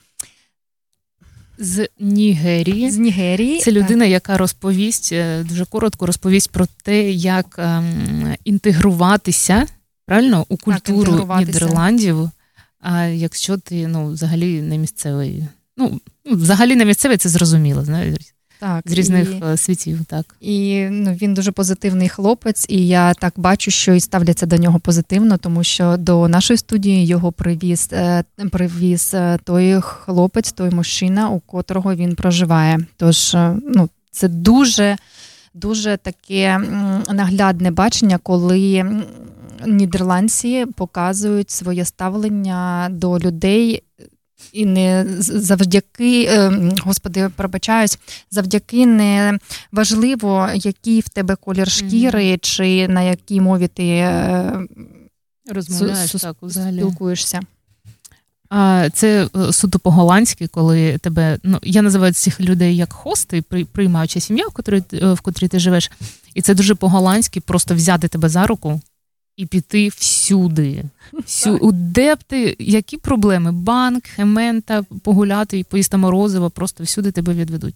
з 1.59 1.89
Нігерії. 2.01 2.91
З 2.91 2.99
Нігерії. 2.99 3.61
Це 3.61 3.73
людина, 3.73 4.05
так. 4.05 4.13
яка 4.13 4.39
розповість 4.39 5.13
е, 5.13 5.45
дуже 5.49 5.65
коротко 5.65 6.07
розповість 6.07 6.51
про 6.51 6.67
те, 6.83 7.11
як 7.11 7.57
ем, 7.59 8.35
інтегруватися 8.45 9.67
правильно 10.07 10.47
у 10.49 10.57
культуру 10.57 11.27
так, 11.29 11.39
Нідерландів. 11.39 12.31
А 12.81 13.05
якщо 13.05 13.59
ти 13.59 13.87
ну, 13.87 14.07
взагалі 14.07 14.63
не 14.63 14.79
місцевий, 14.79 15.45
ну 15.77 16.01
взагалі 16.25 16.77
не 16.77 16.85
місцевий, 16.85 17.17
це 17.17 17.29
зрозуміло. 17.29 17.85
знаєш. 17.85 18.17
Так, 18.65 18.83
з 18.87 18.93
різних 18.93 19.31
і, 19.31 19.45
е, 19.45 19.57
світів, 19.57 20.05
так 20.05 20.37
і 20.41 20.87
ну 20.91 21.13
він 21.13 21.35
дуже 21.35 21.53
позитивний 21.53 22.09
хлопець, 22.09 22.67
і 22.69 22.87
я 22.87 23.15
так 23.15 23.33
бачу, 23.37 23.71
що 23.71 23.95
і 23.95 24.01
ставляться 24.01 24.47
до 24.47 24.57
нього 24.57 24.79
позитивно, 24.81 25.39
тому 25.39 25.65
що 25.65 25.97
до 25.97 26.29
нашої 26.29 26.57
студії 26.57 27.07
його 27.07 27.33
привіз 27.33 27.89
е, 27.93 28.25
привіз 28.51 29.11
е, 29.15 29.39
той 29.45 29.81
хлопець, 29.81 30.53
той 30.53 30.71
мужчина, 30.71 31.29
у 31.29 31.41
котрого 31.41 31.95
він 31.95 32.15
проживає. 32.15 32.79
Тож 32.97 33.37
ну 33.75 33.89
це 34.11 34.29
дуже 34.29 34.97
дуже 35.55 35.97
таке 35.97 36.59
наглядне 37.11 37.71
бачення, 37.71 38.19
коли 38.19 38.85
нідерландці 39.67 40.67
показують 40.77 41.51
своє 41.51 41.85
ставлення 41.85 42.89
до 42.91 43.19
людей 43.19 43.83
і 44.53 44.67
не 44.67 45.07
завдяки, 45.19 46.25
е, 46.25 46.71
господи, 46.85 47.31
пробачаюсь, 47.37 47.99
завдяки 48.31 48.87
не 48.87 49.39
важливо, 49.73 50.49
який 50.55 51.01
в 51.01 51.09
тебе 51.09 51.37
колір 51.37 51.71
шкіри, 51.71 52.25
mm-hmm. 52.25 52.41
чи 52.41 52.89
на 52.89 53.03
якій 53.03 53.41
мові 53.41 53.69
ти 53.69 53.87
е, 53.87 54.61
розмовляєш 55.51 56.15
су- 56.15 56.21
так, 56.21 56.37
взагалі. 56.43 56.77
спілкуєшся. 56.77 57.41
А 58.51 58.89
це 58.95 59.29
е, 59.37 59.53
суто 59.53 59.79
по-голландськи, 59.79 60.47
коли 60.47 60.99
тебе 60.99 61.39
ну 61.43 61.59
я 61.63 61.83
називаю 61.83 62.13
цих 62.13 62.41
людей 62.41 62.77
як 62.77 62.93
хости, 62.93 63.43
приймаюча 63.73 64.21
сім'я, 64.21 64.47
в 64.47 64.53
котрій 64.53 64.83
в 64.93 65.21
котрій 65.21 65.49
ти 65.49 65.59
живеш, 65.59 65.91
і 66.35 66.43
це 66.43 66.55
дуже 66.55 66.75
по-голландськи 66.75 67.41
просто 67.41 67.75
взяти 67.75 68.09
тебе 68.09 68.29
за 68.29 68.47
руку 68.47 68.81
і 69.37 69.47
піти 69.47 69.89
всюди. 69.89 70.85
Всю, 71.13 71.71
де 71.73 72.15
б 72.15 72.19
ти, 72.23 72.57
які 72.59 72.97
проблеми? 72.97 73.53
Банк, 73.53 74.07
хемента, 74.07 74.83
погуляти 75.03 75.59
і 75.59 75.65
поїсти 75.65 75.97
морозиво, 75.97 76.51
просто 76.51 76.85
всюди 76.85 77.13
тебе 77.13 77.35
відведуть. 77.35 77.75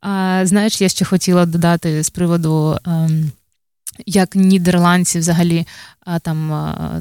А, 0.00 0.42
Знаєш, 0.44 0.80
я 0.80 0.88
ще 0.88 1.04
хотіла 1.04 1.46
додати 1.46 2.02
з 2.02 2.10
приводу. 2.10 2.78
А, 2.84 2.90
ем, 2.90 3.32
як 4.06 4.36
нідерландці 4.36 5.18
взагалі 5.18 5.66
а, 6.00 6.18
там, 6.18 6.52
а, 6.52 7.00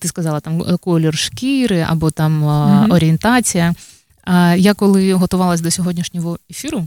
ти 0.00 0.08
сказала, 0.08 0.40
там 0.40 0.78
колір 0.78 1.18
шкіри 1.18 1.86
або 1.88 2.10
там 2.10 2.44
mm-hmm. 2.44 2.92
орієнтація. 2.92 3.74
А, 4.24 4.54
Я 4.54 4.74
коли 4.74 5.12
готувалась 5.12 5.60
до 5.60 5.70
сьогоднішнього 5.70 6.38
ефіру, 6.50 6.86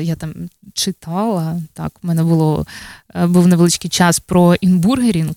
я 0.00 0.16
там 0.18 0.34
читала, 0.74 1.60
так, 1.72 1.92
в 2.02 2.06
мене 2.06 2.22
було 2.22 2.66
е, 3.14 3.26
був 3.26 3.46
невеличкий 3.46 3.90
час 3.90 4.20
про 4.20 4.54
інбургерінг. 4.54 5.34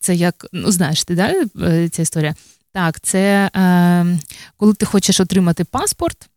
Це 0.00 0.14
як, 0.14 0.46
ну 0.52 0.72
знаєш, 0.72 1.04
ти 1.04 1.14
да, 1.14 1.34
е, 1.62 1.88
ця 1.88 2.02
історія? 2.02 2.34
Так, 2.72 3.00
це 3.00 3.50
е, 3.56 4.18
коли 4.56 4.74
ти 4.74 4.86
хочеш 4.86 5.20
отримати 5.20 5.64
паспорт 5.64 6.28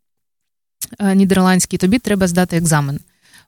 е, 1.00 1.16
нідерландський, 1.16 1.80
тобі 1.80 2.00
треба 2.00 2.28
здати 2.28 2.58
екзамен. 2.58 3.00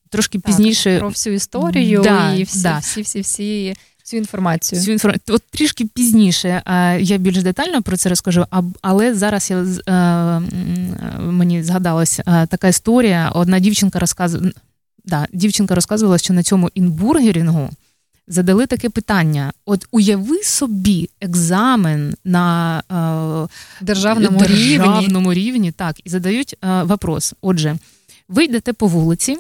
Трошки 0.10 0.40
так, 0.40 0.46
пізніше 0.46 1.00
про 1.00 1.10
всю 1.10 1.36
історію 1.36 2.02
да, 2.02 2.34
і 2.34 2.44
всі, 2.44 2.62
да. 2.62 2.78
всі, 2.78 3.02
всі, 3.02 3.22
всі 3.22 3.76
Цю 4.08 4.18
інформацію. 4.18 4.82
Цю 4.82 4.92
інформацію. 4.92 5.36
От 5.36 5.44
трішки 5.52 5.86
пізніше 5.86 6.62
я 7.00 7.18
більш 7.18 7.44
детально 7.44 7.82
про 7.82 7.98
це 7.98 8.10
розкажу, 8.10 8.46
але 8.82 9.16
зараз 9.16 9.52
я 9.52 9.58
е, 9.58 10.40
мені 11.20 11.64
згадалась 11.64 12.20
е, 12.20 12.48
така 12.48 12.68
історія. 12.68 13.32
Одна 13.36 13.60
дівчинка 13.60 14.00
розказувала, 14.00 14.52
да, 15.06 15.28
дівчинка 15.34 15.76
розказувала, 15.76 16.18
що 16.18 16.34
на 16.34 16.44
цьому 16.44 16.70
інбургерінгу 16.76 17.70
задали 18.28 18.66
таке 18.66 18.90
питання: 18.90 19.54
от 19.66 19.86
уяви 19.92 20.44
собі 20.44 21.10
екзамен 21.22 22.16
на 22.26 22.80
е, 22.80 23.84
державному, 23.86 24.40
державному 24.40 25.34
рівні. 25.34 25.52
рівні, 25.52 25.72
так, 25.72 25.96
і 26.04 26.10
задають 26.10 26.56
вопрос. 26.84 27.34
Отже, 27.42 27.78
ви 28.30 28.44
йдете 28.44 28.74
по 28.74 28.88
вулиці 28.88 29.38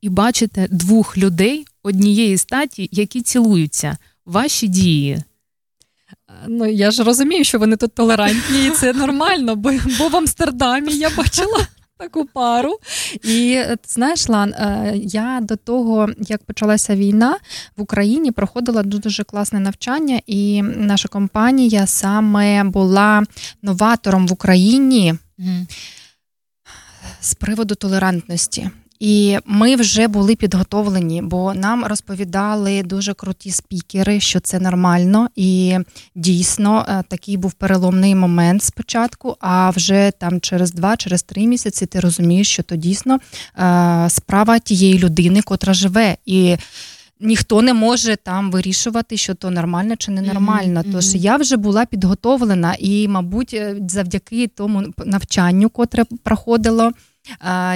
і 0.00 0.08
бачите 0.08 0.68
двох 0.70 1.18
людей 1.18 1.66
однієї 1.88 2.38
статі, 2.38 2.88
які 2.92 3.22
цілуються. 3.22 3.96
Ваші 4.26 4.68
дії. 4.68 5.22
Ну, 6.46 6.66
я 6.66 6.90
ж 6.90 7.02
розумію, 7.02 7.44
що 7.44 7.58
вони 7.58 7.76
тут 7.76 7.94
толерантні, 7.94 8.66
і 8.66 8.70
це 8.70 8.92
нормально, 8.92 9.56
бо, 9.56 9.72
бо 9.98 10.08
в 10.08 10.16
Амстердамі 10.16 10.92
я 10.92 11.10
бачила 11.10 11.66
таку 11.98 12.24
пару. 12.24 12.78
І 13.24 13.62
знаєш, 13.86 14.28
Лан, 14.28 14.52
е, 14.52 14.92
я 14.96 15.38
до 15.42 15.56
того, 15.56 16.08
як 16.18 16.44
почалася 16.44 16.96
війна 16.96 17.38
в 17.76 17.82
Україні, 17.82 18.32
проходила 18.32 18.82
дуже 18.82 19.24
класне 19.24 19.60
навчання, 19.60 20.20
і 20.26 20.62
наша 20.62 21.08
компанія 21.08 21.86
саме 21.86 22.64
була 22.64 23.22
новатором 23.62 24.26
в 24.26 24.32
Україні. 24.32 25.14
Mm. 25.38 25.66
З 27.20 27.34
приводу 27.34 27.74
толерантності. 27.74 28.70
І 29.00 29.38
ми 29.46 29.76
вже 29.76 30.08
були 30.08 30.36
підготовлені, 30.36 31.22
бо 31.22 31.54
нам 31.54 31.84
розповідали 31.84 32.82
дуже 32.82 33.14
круті 33.14 33.50
спікери, 33.50 34.20
що 34.20 34.40
це 34.40 34.60
нормально, 34.60 35.28
і 35.36 35.76
дійсно 36.14 36.86
е, 36.88 37.02
такий 37.08 37.36
був 37.36 37.52
переломний 37.52 38.14
момент 38.14 38.62
спочатку. 38.62 39.36
А 39.40 39.70
вже 39.70 40.12
там 40.18 40.40
через 40.40 40.72
два, 40.72 40.96
через 40.96 41.22
три 41.22 41.46
місяці 41.46 41.86
ти 41.86 42.00
розумієш, 42.00 42.48
що 42.48 42.62
то 42.62 42.76
дійсно 42.76 43.18
е, 43.58 44.06
справа 44.10 44.58
тієї 44.58 44.98
людини, 44.98 45.42
котра 45.42 45.74
живе 45.74 46.16
і. 46.26 46.56
Ніхто 47.20 47.62
не 47.62 47.74
може 47.74 48.16
там 48.16 48.50
вирішувати, 48.50 49.16
що 49.16 49.34
то 49.34 49.50
нормально 49.50 49.96
чи 49.96 50.10
ненормально. 50.10 50.80
Mm-hmm. 50.80 50.92
Тож 50.92 51.14
я 51.14 51.36
вже 51.36 51.56
була 51.56 51.86
підготовлена, 51.86 52.76
і, 52.78 53.08
мабуть, 53.08 53.54
е, 53.54 53.76
завдяки 53.88 54.46
тому 54.46 54.84
навчанню, 55.06 55.68
котре 55.68 56.04
проходило, 56.22 56.92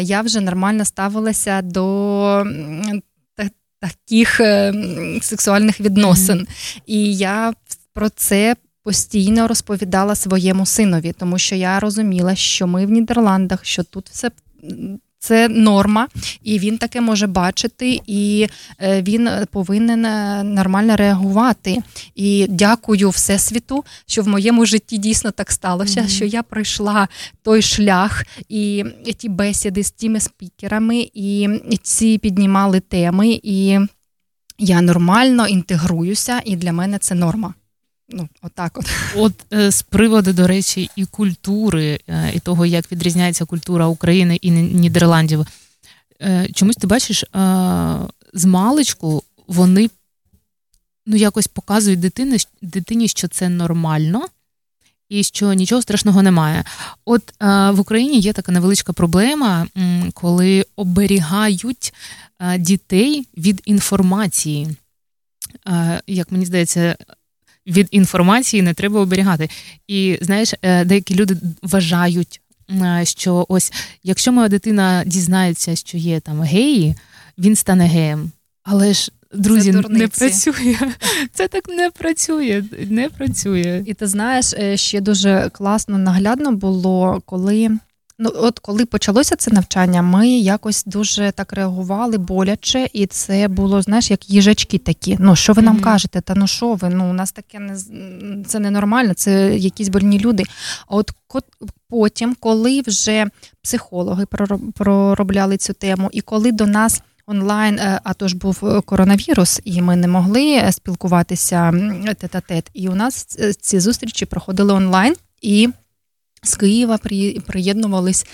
я 0.00 0.22
вже 0.22 0.40
нормально 0.40 0.84
ставилася 0.84 1.62
до 1.62 2.44
таких 3.80 4.40
е, 4.40 4.74
сексуальних 5.20 5.80
відносин. 5.80 6.38
Mm-hmm. 6.38 6.82
І 6.86 7.16
я 7.16 7.52
про 7.92 8.08
це. 8.08 8.56
Постійно 8.84 9.48
розповідала 9.48 10.14
своєму 10.14 10.66
синові, 10.66 11.12
тому 11.18 11.38
що 11.38 11.54
я 11.54 11.80
розуміла, 11.80 12.34
що 12.34 12.66
ми 12.66 12.86
в 12.86 12.90
Нідерландах, 12.90 13.64
що 13.64 13.82
тут 13.82 14.08
все 14.10 14.30
це 15.22 15.48
норма, 15.48 16.08
і 16.42 16.58
він 16.58 16.78
таке 16.78 17.00
може 17.00 17.26
бачити, 17.26 18.00
і 18.06 18.46
е, 18.78 19.02
він 19.02 19.30
повинен 19.50 20.04
е, 20.04 20.42
нормально 20.42 20.96
реагувати. 20.96 21.78
І 22.14 22.46
дякую 22.48 23.10
Всесвіту, 23.10 23.84
що 24.06 24.22
в 24.22 24.28
моєму 24.28 24.66
житті 24.66 24.98
дійсно 24.98 25.30
так 25.30 25.52
сталося, 25.52 26.00
mm-hmm. 26.00 26.08
що 26.08 26.24
я 26.24 26.42
пройшла 26.42 27.08
той 27.42 27.62
шлях 27.62 28.24
і 28.48 28.84
ті 29.18 29.28
бесіди 29.28 29.84
з 29.84 29.90
тими 29.90 30.20
спікерами, 30.20 31.10
і 31.14 31.48
ці 31.82 32.18
піднімали 32.18 32.80
теми, 32.80 33.40
і 33.42 33.78
я 34.58 34.82
нормально 34.82 35.46
інтегруюся, 35.46 36.40
і 36.44 36.56
для 36.56 36.72
мене 36.72 36.98
це 36.98 37.14
норма. 37.14 37.54
Ну, 38.08 38.28
отак 38.42 38.78
от. 38.78 38.86
От 39.16 39.32
е, 39.52 39.70
з 39.70 39.82
приводу, 39.82 40.32
до 40.32 40.46
речі, 40.46 40.90
і 40.96 41.04
культури, 41.04 42.00
е, 42.08 42.32
і 42.34 42.40
того, 42.40 42.66
як 42.66 42.92
відрізняється 42.92 43.44
культура 43.44 43.86
України 43.86 44.36
і 44.36 44.50
Нідерландів. 44.50 45.46
Е, 46.22 46.48
чомусь 46.54 46.76
ти 46.76 46.86
бачиш, 46.86 47.24
з 48.34 48.44
маличку 48.44 49.22
вони 49.46 49.90
ну, 51.06 51.16
якось 51.16 51.46
показують 51.46 52.00
дитині, 52.00 52.36
дитині, 52.62 53.08
що 53.08 53.28
це 53.28 53.48
нормально. 53.48 54.26
І 55.08 55.22
що 55.22 55.52
нічого 55.52 55.82
страшного 55.82 56.22
немає. 56.22 56.64
От 57.04 57.22
в 57.40 57.80
Україні 57.80 58.18
є 58.18 58.32
така 58.32 58.52
невеличка 58.52 58.92
проблема, 58.92 59.66
коли 60.14 60.66
оберігають 60.76 61.94
дітей 62.58 63.26
від 63.36 63.62
інформації. 63.64 64.76
Як 66.06 66.32
мені 66.32 66.46
здається, 66.46 66.96
від 67.66 67.88
інформації 67.90 68.62
не 68.62 68.74
треба 68.74 69.00
оберігати. 69.00 69.50
І 69.88 70.18
знаєш, 70.20 70.54
е, 70.62 70.84
деякі 70.84 71.14
люди 71.14 71.36
вважають, 71.62 72.40
що 73.02 73.46
ось 73.48 73.72
якщо 74.02 74.32
моя 74.32 74.48
дитина 74.48 75.02
дізнається, 75.06 75.76
що 75.76 75.98
є 75.98 76.20
там 76.20 76.40
геї, 76.40 76.94
він 77.38 77.56
стане 77.56 77.86
геєм. 77.86 78.30
Але 78.62 78.94
ж 78.94 79.12
друзі, 79.34 79.72
не 79.72 80.08
працює. 80.08 80.76
Це 81.32 81.48
так 81.48 81.68
не 81.68 81.90
працює. 81.90 82.64
Не 82.88 83.08
працює. 83.08 83.82
І 83.86 83.94
ти 83.94 84.06
знаєш, 84.06 84.52
е, 84.52 84.76
ще 84.76 85.00
дуже 85.00 85.50
класно 85.52 85.98
наглядно 85.98 86.52
було, 86.52 87.22
коли. 87.26 87.70
Ну, 88.24 88.30
от 88.34 88.58
коли 88.58 88.86
почалося 88.86 89.36
це 89.36 89.50
навчання, 89.50 90.02
ми 90.02 90.28
якось 90.28 90.84
дуже 90.86 91.32
так 91.32 91.52
реагували 91.52 92.18
боляче, 92.18 92.88
і 92.92 93.06
це 93.06 93.48
було, 93.48 93.82
знаєш, 93.82 94.10
як 94.10 94.30
їжачки 94.30 94.78
такі. 94.78 95.16
Ну, 95.20 95.36
що 95.36 95.52
ви 95.52 95.62
нам 95.62 95.76
mm-hmm. 95.76 95.80
кажете? 95.80 96.20
Та 96.20 96.34
ну 96.34 96.46
що 96.46 96.74
ви? 96.74 96.88
Ну, 96.88 97.10
у 97.10 97.12
нас 97.12 97.32
таке 97.32 97.58
не 97.58 97.76
це 98.46 98.58
ненормально, 98.58 99.14
це 99.14 99.56
якісь 99.56 99.88
больні 99.88 100.18
люди. 100.18 100.42
А 100.88 100.96
от 100.96 101.10
потім, 101.88 102.36
коли 102.40 102.82
вже 102.86 103.26
психологи 103.62 104.26
проробляли 104.74 105.56
цю 105.56 105.72
тему, 105.72 106.08
і 106.12 106.20
коли 106.20 106.52
до 106.52 106.66
нас 106.66 107.02
онлайн, 107.26 107.78
е, 107.78 108.00
а 108.04 108.14
то 108.14 108.28
ж 108.28 108.36
був 108.36 108.58
е, 108.62 108.80
коронавірус, 108.80 109.60
і 109.64 109.82
ми 109.82 109.96
не 109.96 110.08
могли 110.08 110.54
е, 110.54 110.72
спілкуватися 110.72 111.72
тет-а-тет. 112.20 112.70
І 112.74 112.88
у 112.88 112.94
нас 112.94 113.24
ці 113.60 113.80
зустрічі 113.80 114.26
проходили 114.26 114.72
онлайн 114.72 115.14
і. 115.40 115.68
З 116.44 116.54
Києва 116.54 116.98
приєднувались 117.46 118.26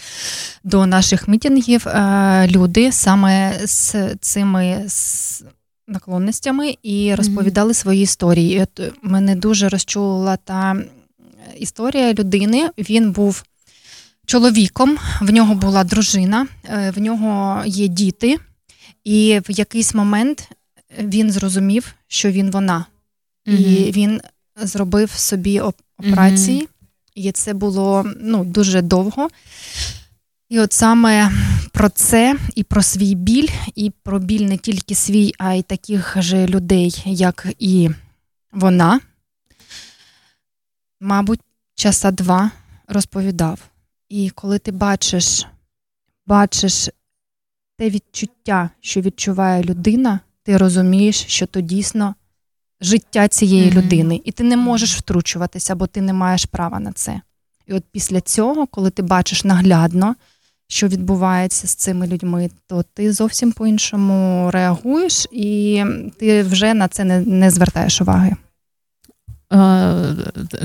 до 0.65 0.87
наших 0.87 1.29
мітингів 1.29 1.87
люди 2.47 2.93
саме 2.93 3.61
з 3.67 3.95
цими 4.21 4.87
наклонностями 5.89 6.75
і 6.83 7.15
розповідали 7.15 7.75
свої 7.75 8.03
історії. 8.03 8.57
І 8.57 8.61
от 8.63 8.93
Мене 9.03 9.37
дуже 9.37 9.69
розчулила 9.69 10.37
та 10.37 10.77
історія 11.59 12.15
людини. 12.15 12.71
Він 12.79 13.13
був 13.13 13.45
чоловіком, 14.27 14.99
в 15.21 15.31
нього 15.33 15.55
була 15.55 15.85
дружина, 15.85 16.47
в 16.95 16.99
нього 17.01 17.63
є 17.67 17.89
діти. 17.89 18.37
І 19.05 19.41
в 19.49 19.51
якийсь 19.51 19.95
момент 19.95 20.49
він 20.99 21.31
зрозумів, 21.33 21.95
що 22.09 22.31
він 22.31 22.51
вона, 22.51 22.87
і 23.47 23.93
він 23.93 24.21
зробив 24.63 25.11
собі 25.11 25.61
операції. 25.61 26.69
І 27.19 27.33
це 27.33 27.55
було 27.55 28.05
ну, 28.21 28.45
дуже 28.45 28.83
довго. 28.83 29.29
І 30.49 30.61
от 30.61 30.73
саме 30.73 31.33
про 31.73 31.89
це 31.89 32.37
і 32.55 32.63
про 32.63 32.83
свій 32.83 33.15
біль, 33.15 33.49
і 33.75 33.91
про 33.91 34.19
біль 34.19 34.47
не 34.47 34.59
тільки 34.59 34.95
свій, 34.95 35.35
а 35.39 35.53
й 35.55 35.63
таких 35.63 36.23
же 36.23 36.47
людей, 36.47 37.03
як 37.05 37.47
і 37.59 37.91
вона, 38.53 39.01
мабуть, 41.01 41.41
часа 41.75 42.11
два 42.11 42.51
розповідав. 42.89 43.61
І 44.09 44.31
коли 44.31 44.59
ти 44.59 44.73
бачиш, 44.73 45.47
бачиш 46.27 46.89
те 47.79 47.91
відчуття, 47.91 48.71
що 48.81 49.01
відчуває 49.01 49.63
людина, 49.63 50.21
ти 50.43 50.57
розумієш, 50.57 51.25
що 51.29 51.47
то 51.47 51.61
дійсно 51.61 52.15
життя 52.81 53.29
цієї 53.29 53.71
mm-hmm. 53.71 53.75
людини, 53.75 54.21
і 54.25 54.33
ти 54.33 54.45
не 54.45 54.57
можеш 54.57 54.97
втручуватися, 54.97 55.75
бо 55.75 55.87
ти 55.87 56.01
не 56.01 56.13
маєш 56.13 56.45
права 56.45 56.81
на 56.81 56.93
це. 56.93 57.21
І 57.67 57.73
от 57.73 57.85
після 57.93 58.21
цього, 58.21 58.67
коли 58.67 58.91
ти 58.91 59.03
бачиш 59.03 59.45
наглядно, 59.45 60.15
що 60.69 60.89
відбувається 60.89 61.67
з 61.67 61.75
цими 61.75 62.07
людьми, 62.07 62.51
то 62.67 62.85
ти 62.95 63.13
зовсім 63.13 63.53
по-іншому 63.53 64.51
реагуєш, 64.51 65.27
і 65.33 65.85
ти 66.19 66.43
вже 66.43 66.75
на 66.75 66.89
це 66.89 67.05
не, 67.05 67.21
не 67.21 67.51
звертаєш 67.51 68.01
уваги. 68.01 68.37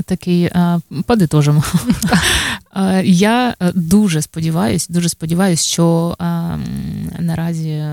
Такий 0.04 0.50
подитожимо. 1.06 1.64
Я 3.04 3.54
дуже 3.74 4.22
сподіваюся, 4.22 4.92
дуже 4.92 5.08
сподіваюся, 5.08 5.64
що 5.64 6.16
наразі, 7.18 7.84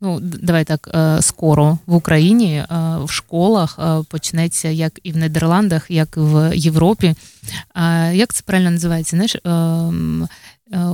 ну 0.00 0.20
давай 0.20 0.64
так, 0.64 0.88
скоро 1.20 1.78
в 1.86 1.94
Україні 1.94 2.64
в 3.04 3.10
школах 3.10 3.78
почнеться 4.08 4.68
як 4.68 5.00
і 5.02 5.12
в 5.12 5.16
Нідерландах, 5.16 5.90
як 5.90 6.14
і 6.16 6.20
в 6.20 6.52
Європі. 6.54 7.14
Як 8.12 8.34
це 8.34 8.42
правильно 8.46 8.70
називається? 8.70 9.16
Знаєш, 9.16 9.36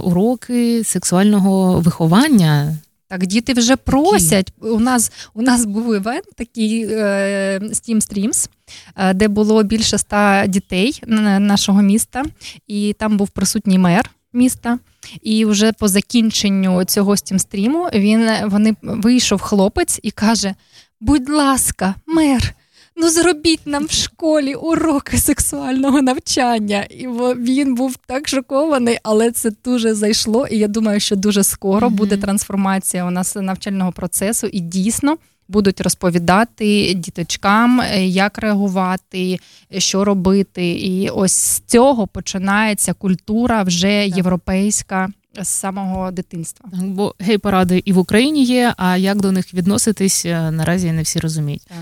уроки 0.02 0.84
сексуального 0.84 1.80
виховання. 1.80 2.76
Так, 3.08 3.26
діти 3.26 3.52
вже 3.52 3.76
просять. 3.76 4.52
У 4.60 4.80
нас 4.80 5.12
у 5.34 5.42
нас 5.42 5.64
був 5.64 5.94
івент 5.94 6.24
такий 6.36 6.86
е, 6.90 7.58
Steam 7.62 7.96
Streams, 7.96 8.48
е, 8.96 9.14
де 9.14 9.28
було 9.28 9.62
більше 9.62 9.96
ста 9.96 10.46
дітей 10.46 11.02
нашого 11.38 11.82
міста, 11.82 12.22
і 12.66 12.92
там 12.98 13.16
був 13.16 13.28
присутній 13.28 13.78
мер 13.78 14.10
міста. 14.32 14.78
І 15.22 15.44
вже 15.44 15.72
по 15.72 15.88
закінченню 15.88 16.84
цього 16.84 17.16
стімстріму 17.16 17.88
він 17.94 18.28
вони 18.44 18.76
вийшов 18.82 19.40
хлопець 19.40 20.00
і 20.02 20.10
каже: 20.10 20.54
Будь 21.00 21.28
ласка, 21.28 21.94
мер, 22.06 22.54
ну 22.96 23.10
зробіть 23.10 23.66
нам 23.66 23.86
в 23.86 23.90
школі 23.90 24.54
уроки 24.54 25.18
сексуального 25.18 26.02
навчання. 26.02 26.86
І 26.90 27.08
він 27.36 27.74
був 27.74 27.96
так 28.06 28.28
шокований, 28.28 28.98
але 29.02 29.30
це 29.30 29.50
дуже 29.64 29.94
зайшло. 29.94 30.46
І 30.46 30.58
я 30.58 30.68
думаю, 30.68 31.00
що 31.00 31.16
дуже 31.16 31.44
скоро 31.44 31.88
mm-hmm. 31.88 31.94
буде 31.94 32.16
трансформація 32.16 33.04
у 33.04 33.10
нас 33.10 33.36
навчального 33.36 33.92
процесу, 33.92 34.46
і 34.46 34.60
дійсно. 34.60 35.16
Будуть 35.48 35.80
розповідати 35.80 36.94
діточкам, 36.94 37.80
е, 37.80 38.06
як 38.06 38.38
реагувати, 38.38 39.38
що 39.78 40.04
робити. 40.04 40.70
І 40.70 41.08
ось 41.08 41.32
з 41.32 41.60
цього 41.60 42.06
починається 42.06 42.92
культура 42.92 43.62
вже 43.62 44.06
так. 44.06 44.16
європейська 44.16 45.08
з 45.42 45.48
самого 45.48 46.10
дитинства. 46.10 46.70
Бо 46.72 47.14
гей-паради 47.18 47.82
і 47.84 47.92
в 47.92 47.98
Україні 47.98 48.44
є. 48.44 48.74
А 48.76 48.96
як 48.96 49.20
до 49.20 49.32
них 49.32 49.54
відноситись, 49.54 50.26
е, 50.26 50.50
наразі 50.50 50.92
не 50.92 51.02
всі 51.02 51.20
розуміють. 51.20 51.62
Так. 51.68 51.78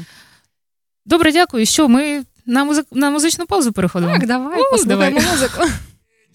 Добре, 1.06 1.32
дякую. 1.32 1.66
Що 1.66 1.88
ми 1.88 2.22
на 2.46 2.64
музик... 2.64 2.86
на 2.92 3.10
музичну 3.10 3.46
паузу 3.46 3.72
переходимо? 3.72 4.12
Так, 4.12 4.26
давай, 4.26 4.60
О, 4.60 4.70
послухаємо 4.70 5.20
давай. 5.20 5.32
музику. 5.32 5.62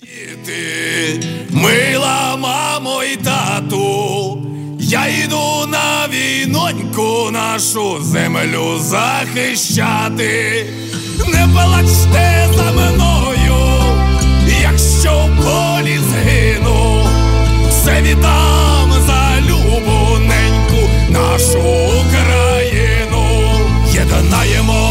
Діти, 0.02 1.28
мила 1.52 2.36
мамо 2.36 3.04
і 3.04 3.16
тату, 3.16 4.57
я 4.88 5.08
йду 5.08 5.68
на 5.68 6.08
війноньку 6.08 7.32
нашу 7.32 8.04
землю 8.04 8.80
захищати, 8.80 10.66
не 11.28 11.48
плачте 11.54 12.50
за 12.56 12.72
мною, 12.72 13.84
якщо 14.62 15.12
в 15.12 15.44
полі 15.44 16.00
згину, 16.10 17.06
все 17.70 18.02
віддам 18.02 18.94
за 19.08 19.42
любу 19.50 20.18
неньку 20.20 20.90
нашу 21.10 21.60
Україну. 21.60 23.42
Єднаємося, 23.94 24.87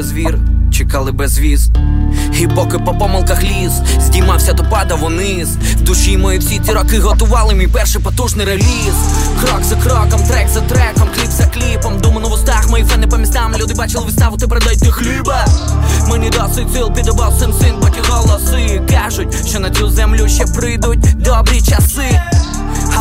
без 0.00 0.12
вір, 0.12 0.38
чекали 0.72 1.12
без 1.12 1.38
віз. 1.38 1.70
І 2.40 2.46
поки 2.46 2.78
по 2.78 2.94
помилках 2.94 3.42
ліз, 3.42 3.72
здіймався, 4.00 4.52
то 4.52 4.64
падав 4.64 5.04
униз. 5.04 5.48
В 5.76 5.80
душі 5.80 6.18
мої 6.18 6.38
всі 6.38 6.58
ці 6.58 6.72
роки 6.72 6.98
готували 6.98 7.54
мій 7.54 7.66
перший 7.66 8.00
потужний 8.00 8.46
реліз. 8.46 8.94
Крок 9.40 9.64
за 9.64 9.76
кроком, 9.76 10.22
трек 10.28 10.48
за 10.48 10.60
треком, 10.60 11.08
кліп 11.16 11.30
за 11.30 11.46
кліпом. 11.46 12.00
Думаю, 12.00 12.20
на 12.20 12.28
вустах 12.28 12.70
мої 12.70 12.84
фени 12.84 13.06
по 13.06 13.16
містам. 13.16 13.54
Люди 13.58 13.74
бачили 13.74 14.04
виставу, 14.04 14.36
тепер 14.36 14.64
дайте 14.64 14.90
хліба. 14.90 15.46
Мені 16.08 16.30
досить 16.30 16.72
сил 16.72 16.92
підобав 16.92 17.34
син 17.40 17.52
син, 17.60 17.74
поки 17.80 18.00
голоси 18.08 18.82
кажуть, 18.90 19.48
що 19.48 19.60
на 19.60 19.70
цю 19.70 19.90
землю 19.90 20.28
ще 20.28 20.44
прийдуть 20.44 21.22
добрі 21.22 21.60
часи. 21.60 22.20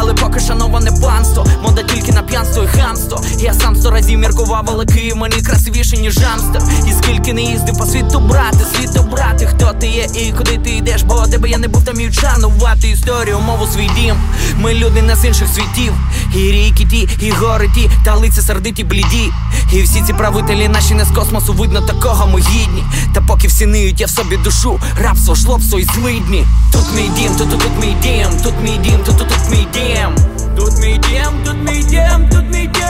Але 0.02 0.14
поки 0.14 0.40
шановане 0.40 0.92
панство, 0.92 1.46
мода 1.64 1.84
тільки 1.84 2.12
на 2.12 2.24
п'янство 2.24 2.64
і 2.64 2.68
хамство. 2.68 3.22
Я 3.40 3.54
сам 3.54 3.76
сто 3.76 3.92
разів 3.92 4.20
міркував, 4.20 4.66
але 4.68 4.86
Київ 4.86 5.16
мені 5.16 5.42
красивіше, 5.42 5.98
ніж 5.98 6.18
Амстер 6.18 6.62
І 6.88 6.92
скільки 6.92 7.34
не 7.34 7.42
їздив 7.42 7.78
по 7.78 7.86
світу 7.86 8.20
брати, 8.20 8.58
світу 8.76 9.04
брати, 9.04 9.46
хто 9.46 9.74
ти 9.80 9.88
є 9.88 10.08
і 10.14 10.34
куди 10.38 10.58
ти 10.58 10.70
йдеш, 10.70 11.04
бо 11.04 11.28
тебе 11.28 11.50
я 11.50 11.58
не 11.58 11.68
був 11.68 11.86
там 11.86 12.00
і 12.00 12.08
вшанувати 12.08 12.90
історію, 12.90 13.40
мову 13.40 13.68
свій 13.74 13.90
дім. 13.96 14.16
Ми 14.58 14.74
люди 14.74 15.02
не 15.02 15.16
з 15.16 15.26
інших 15.26 15.48
світів, 15.48 15.94
і 16.36 16.38
ріки 16.38 16.86
ті, 16.86 17.10
і 17.20 17.32
гори 17.32 17.70
ті, 17.76 17.90
та 18.06 18.16
лиця 18.16 18.42
сердиті 18.42 18.84
бліді. 18.84 19.32
І 19.72 19.82
всі 19.82 20.02
ці 20.02 20.14
правителі 20.14 20.68
наші 20.68 20.94
не 20.94 21.06
з 21.06 21.12
космосу, 21.12 21.54
видно, 21.54 21.82
такого 21.82 22.28
ми 22.28 22.40
гідні. 22.40 22.84
Та 23.14 23.22
поки 23.22 23.48
всі 23.48 23.66
ниють, 23.66 24.00
я 24.00 24.06
в 24.06 24.10
собі 24.10 24.38
душу, 24.38 24.80
рабство, 25.02 25.36
шлопство 25.36 25.80
і 25.80 25.84
злидні. 25.84 26.46
Тут 26.72 26.86
мій 26.96 27.10
дім, 27.18 27.36
тут 27.36 27.50
тут, 27.50 27.72
мій 27.82 27.96
дім, 28.04 28.42
тут 28.44 28.54
мій 28.64 28.78
дім, 28.78 29.00
тут 29.06 29.18
тут, 29.18 29.50
мій 29.52 29.68
дім. 29.74 30.16
Тут 30.58 30.80
мій 30.80 30.98
дім, 30.98 31.34
тут 31.46 31.56
мій 31.66 31.84
дім, 31.84 32.30
тут 32.32 32.46
мій 32.54 32.68
дім. 32.68 32.84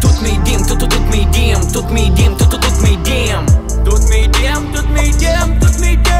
Тут 0.00 0.22
мій 0.22 0.38
дім, 0.44 0.66
тут 0.66 0.78
тут, 0.78 0.92
мій 1.12 1.26
дім, 1.32 1.60
тут 1.72 1.90
мій 1.92 2.08
дім, 2.16 2.36
тут 2.36 2.50
тут, 2.50 2.82
мій 2.82 2.98
дім. 3.04 3.46
Тут 3.84 4.10
мій 4.10 4.30
дім, 4.40 4.72
тут 4.74 4.86
мій 4.96 5.12
дім, 5.18 5.60
тут 5.60 5.80
мій 5.80 5.96
дім. 5.96 6.14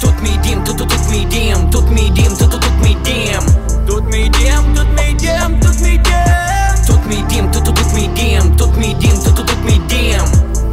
Тут 0.00 0.22
мій 0.22 0.38
дім, 0.44 0.64
тут 0.64 0.76
тут, 0.78 1.10
мій 1.10 1.24
дім, 1.24 1.70
тут 1.70 1.90
мій 1.90 2.10
дім, 2.10 2.36
тут, 2.36 2.50
тут 2.50 2.72
мій 2.82 2.96
дім. 3.04 3.42
Тут 3.86 4.04
мій 4.12 4.28
дім, 4.28 4.74
тут 4.74 4.86
мій 4.96 5.12
дім, 5.12 5.60
тут 5.60 5.80
мій 5.80 5.98
дім. 5.98 6.47
Тут 6.88 6.98
мій 7.08 7.24
дім, 7.30 7.50
тут 7.50 7.64
тут, 7.64 7.74
тут 7.74 7.94
мій 7.94 8.10
дім, 8.16 8.56
тут 8.56 8.76
мій 8.78 8.96
дім, 9.00 9.10
тут 9.24 9.36
тут, 9.36 9.46
тут 9.46 9.58
мій 9.64 9.80
дім. 9.88 10.20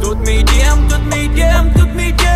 Тут 0.02 0.18
мій 0.26 0.36
дім, 0.42 0.88
тут 0.88 1.00
мій 1.16 1.28
дім, 1.34 1.72
тут 1.74 1.94
мій 1.96 2.12
дім. 2.12 2.26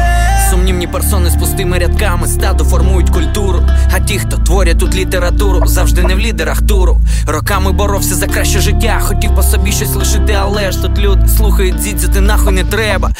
Сумнівні 0.50 0.86
персони 0.86 1.30
з 1.30 1.36
пустими 1.36 1.78
рядками 1.78 2.28
стадо 2.28 2.64
формують 2.64 3.10
культуру. 3.10 3.62
А 3.92 4.00
ті, 4.00 4.18
хто 4.18 4.36
творять 4.36 4.78
тут 4.78 4.94
літературу, 4.94 5.66
завжди 5.66 6.02
не 6.02 6.14
в 6.14 6.18
лідерах 6.18 6.62
туру. 6.62 7.00
Роками 7.26 7.72
боровся 7.72 8.14
за 8.14 8.26
краще 8.26 8.60
життя, 8.60 9.00
хотів 9.02 9.34
по 9.34 9.42
собі 9.42 9.72
щось 9.72 9.94
лишити, 9.94 10.32
але 10.40 10.72
ж 10.72 10.82
тут 10.82 10.98
люди 10.98 11.28
слухають 11.28 11.76
дзідзяти 11.76 12.20
нахуй 12.20 12.52
не 12.52 12.64
треба. 12.64 13.10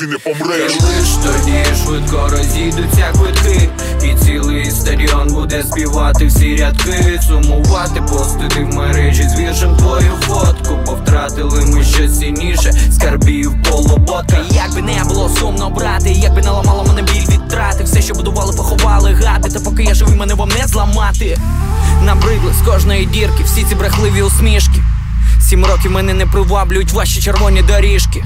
Поки 0.00 0.12
не 0.12 0.18
помреш. 0.18 0.72
Лиш 0.72 1.08
тоді 1.24 1.64
швидко 1.84 2.28
розійдуться 2.28 3.12
квитки, 3.12 3.68
і 4.02 4.24
цілий 4.24 4.70
стадіон 4.70 5.28
буде 5.28 5.62
співати 5.62 6.26
всі 6.26 6.56
рядки, 6.56 7.20
сумувати, 7.28 8.00
постити 8.00 8.64
в 8.64 8.74
мережі 8.74 9.22
з 9.22 9.40
віршем 9.40 9.76
твою 9.76 10.12
фотку, 10.20 10.78
бо 10.86 10.92
втратили 10.92 11.64
ми 11.64 11.84
щось 11.84 12.18
цінніше, 12.18 12.72
скарбів 12.92 13.62
полуботка. 13.70 14.38
Як 14.50 14.74
би 14.74 14.82
не 14.82 15.04
було 15.04 15.28
сумно 15.28 15.70
брати, 15.70 16.10
як 16.10 16.34
би 16.34 16.42
не 16.42 16.50
ламало 16.50 16.84
мене 16.84 17.02
біль 17.02 17.34
від 17.34 17.48
трати, 17.48 17.84
все, 17.84 18.02
що 18.02 18.14
будували, 18.14 18.56
поховали 18.56 19.12
гати, 19.12 19.50
та 19.50 19.60
поки 19.60 19.82
я 19.82 19.94
живий, 19.94 20.16
мене 20.16 20.34
вам 20.34 20.48
не 20.60 20.66
зламати. 20.66 21.38
Набридли 22.04 22.52
з 22.62 22.66
кожної 22.66 23.06
дірки, 23.06 23.42
всі 23.44 23.64
ці 23.64 23.74
брехливі 23.74 24.22
усмішки. 24.22 24.82
Сім 25.40 25.64
років 25.64 25.90
мене 25.90 26.14
не 26.14 26.26
приваблюють 26.26 26.92
ваші 26.92 27.22
червоні 27.22 27.62
доріжки. 27.62 28.24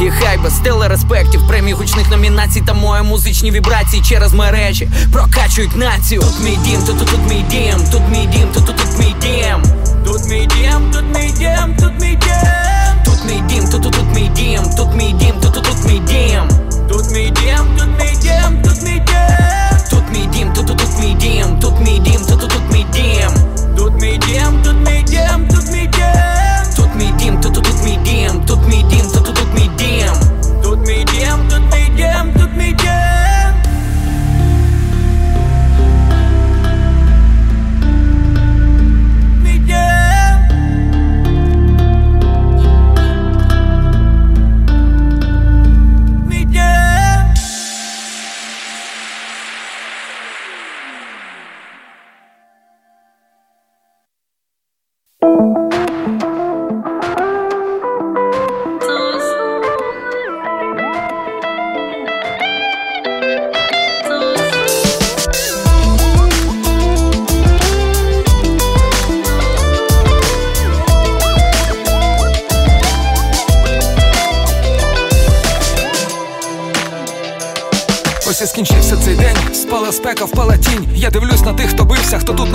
І 0.00 0.10
хай 0.10 0.38
без 0.38 0.52
телереспектів, 0.54 1.46
премій 1.48 1.72
гучних 1.72 2.10
номінацій 2.10 2.60
та 2.66 2.74
мої 2.74 3.02
музичні 3.02 3.50
вібрації 3.50 4.02
через 4.02 4.32
мережі 4.32 4.88
прокачують 5.12 5.76
націю. 5.76 6.20
Тут 6.20 6.40
мій 6.44 6.58
дім, 6.64 6.82
тут 6.86 6.98
тут, 6.98 7.08
тут 7.08 7.20
мій 7.28 7.44
дім, 7.50 7.90
тут 7.92 8.02
мій 8.10 8.26
дім, 8.26 8.48
тут 8.54 8.66
тут, 8.66 8.76
тут 8.76 8.98
мій 8.98 9.14
дім. 9.20 9.62
Тут 10.04 10.24
мій 10.28 10.46
дім, 10.46 10.90
тут 10.92 11.04
мій 11.14 11.32
дім, 11.38 11.76
тут 11.80 12.00
мій 12.00 12.16
дім. 12.16 13.04
Тут 13.04 13.24
мій 13.26 13.42
дім, 13.48 13.68
тут 13.70 13.82
тут, 13.82 13.92
тут 13.92 14.14
мій 14.14 14.30
дім, 14.36 14.62
тут 14.76 14.94
мій 14.94 15.12
дім, 15.12 15.34
тут 15.42 15.52
тут, 15.54 15.64
тут 15.64 15.84
мій 15.86 15.98
дім. 15.98 16.48
Тут 16.88 17.10
мій 17.10 17.30
дім, 17.30 17.66
тут 17.78 17.88
мій 17.98 18.16
дім, 18.22 18.62
тут 18.62 18.82
мій 18.82 19.02
дім. 19.06 19.78
Тут 19.90 20.02
мій 20.12 20.26
дім, 20.26 20.52
тут 20.52 20.66
тут, 20.66 20.76
тут 20.78 20.98
мій 21.00 21.14
дім, 21.14 21.58
тут 21.60 21.80
мій 21.80 21.98
дім, 21.98 22.20
тут 22.28 22.40
тут, 22.40 22.50
тут 22.50 22.72
мій 22.72 22.86
дім. 22.92 23.53
Тут 23.76 23.92
мій 24.02 24.18
дім, 24.28 24.62
тут 24.64 24.76
мій 24.88 25.02
дім, 25.02 25.48
тут 25.48 25.72
мій 25.72 25.86
дім. 25.86 26.76
Тут 26.76 26.88
мій 26.96 27.12
дім, 27.18 27.40
тут 27.40 27.54
тут, 27.54 27.64
тут 27.64 27.84
мій 27.84 27.98
дім, 28.04 28.44
тут 28.46 28.58
мій 28.68 28.82
дім, 28.82 29.10
тут 29.12 29.24
тут, 29.24 29.34
тут 29.34 29.54
мій 29.54 29.70
дім. 29.78 30.14
Тут 30.62 30.78
мій 30.86 31.04
дім, 31.04 31.48
тут 31.48 31.62
мій 31.72 31.90
дім, 31.96 32.32
тут 32.40 32.56
мій 32.56 32.72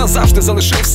назавжди 0.00 0.40
залишився. 0.40 0.89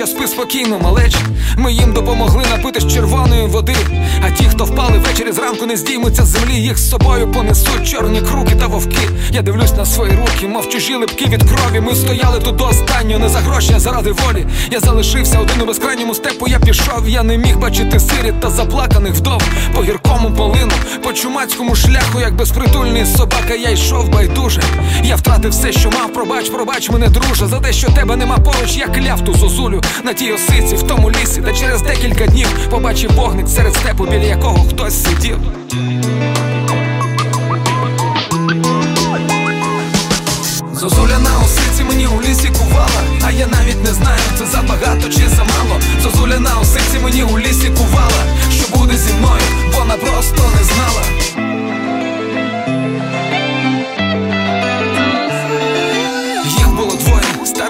Січа, 0.00 0.12
спи 0.12 0.26
спокійно, 0.26 0.78
малече. 0.78 1.18
Ми 1.56 1.72
їм 1.72 1.92
допомогли 1.92 2.44
напитись 2.50 2.94
червоної 2.94 3.46
води. 3.46 3.76
А 4.22 4.30
ті, 4.30 4.44
хто 4.44 4.64
впали 4.64 4.98
ввечері 4.98 5.32
зранку, 5.32 5.66
не 5.66 5.76
здіймуться 5.76 6.24
з 6.24 6.28
землі, 6.28 6.54
їх 6.54 6.78
з 6.78 6.90
собою 6.90 7.32
понесуть 7.32 7.88
чорні 7.88 8.20
круки 8.20 8.54
та 8.54 8.66
вовки. 8.66 9.08
Я 9.30 9.42
дивлюсь 9.42 9.72
на 9.76 9.86
свої 9.86 10.12
руки, 10.12 10.48
мов 10.48 10.68
чужі 10.68 10.94
липки 10.94 11.24
від 11.24 11.42
крові. 11.42 11.80
Ми 11.80 11.94
стояли 11.94 12.40
тут 12.40 12.56
до 12.56 12.66
останнього, 12.66 13.18
не 13.18 13.28
за 13.28 13.38
гроші, 13.38 13.72
а 13.76 13.80
заради 13.80 14.12
волі. 14.12 14.46
Я 14.70 14.80
залишився 14.80 15.38
один 15.38 15.62
у 15.62 15.66
безкрайньому 15.66 16.14
степу. 16.14 16.48
Я 16.48 16.58
пішов, 16.58 17.08
я 17.08 17.22
не 17.22 17.38
міг 17.38 17.58
бачити 17.58 18.00
сиріт 18.00 18.40
та 18.40 18.50
заплаканих 18.50 19.14
вдов 19.14 19.42
по 19.74 19.82
гіркому 19.82 20.30
полину, 20.30 20.72
по 21.02 21.12
чумацькому 21.12 21.74
шляху, 21.74 22.20
як 22.20 22.34
безпритульний 22.34 23.06
собака, 23.06 23.54
я 23.54 23.70
йшов 23.70 24.08
байдуже. 24.08 24.62
Я 25.04 25.16
втратив 25.16 25.50
все, 25.50 25.72
що 25.72 25.90
мав, 25.90 26.12
пробач, 26.12 26.50
пробач 26.50 26.90
мене, 26.90 27.08
друже, 27.08 27.46
за 27.46 27.60
те, 27.60 27.72
що 27.72 27.90
тебе 27.90 28.16
нема 28.16 28.38
поруч, 28.38 28.76
я 28.76 28.86
кляв 28.86 29.20
ту 29.24 29.34
зозулю 29.34 29.82
на 30.04 30.12
тій 30.12 30.32
осиці, 30.32 30.76
в 30.76 30.82
тому 30.82 31.10
лісі, 31.10 31.40
та 31.40 31.52
через 31.52 31.82
декілька 31.82 32.26
днів 32.26 32.48
побачив 32.70 33.10
вогник 33.12 33.48
серед 33.48 33.74
степу, 33.74 34.04
біля 34.04 34.24
якого 34.24 34.68
хтось 34.68 35.04
сидів. 35.04 35.38
Зозуля 40.72 41.18
на 41.18 41.38
осиці 41.44 41.84
мені 41.88 42.06
у 42.06 42.22
лісі 42.22 42.48
кувала, 42.48 43.02
а 43.24 43.30
я 43.30 43.46
навіть 43.46 43.84
не 43.84 43.94
знаю, 43.94 44.20
це 44.38 44.46
забагато 44.46 45.08
чи 45.08 45.28
замало. 45.28 45.80
Зозуля 46.02 46.40
на 46.40 46.58
осиці 46.58 46.98
мені 47.04 47.22
у 47.22 47.38
лісі 47.38 47.68
кувала, 47.68 48.24
що 48.50 48.78
буде 48.78 48.96
зі 48.96 49.12
мною, 49.12 49.42
вона 49.78 49.94
просто 49.94 50.42
не 50.58 50.64
знала. 50.64 51.02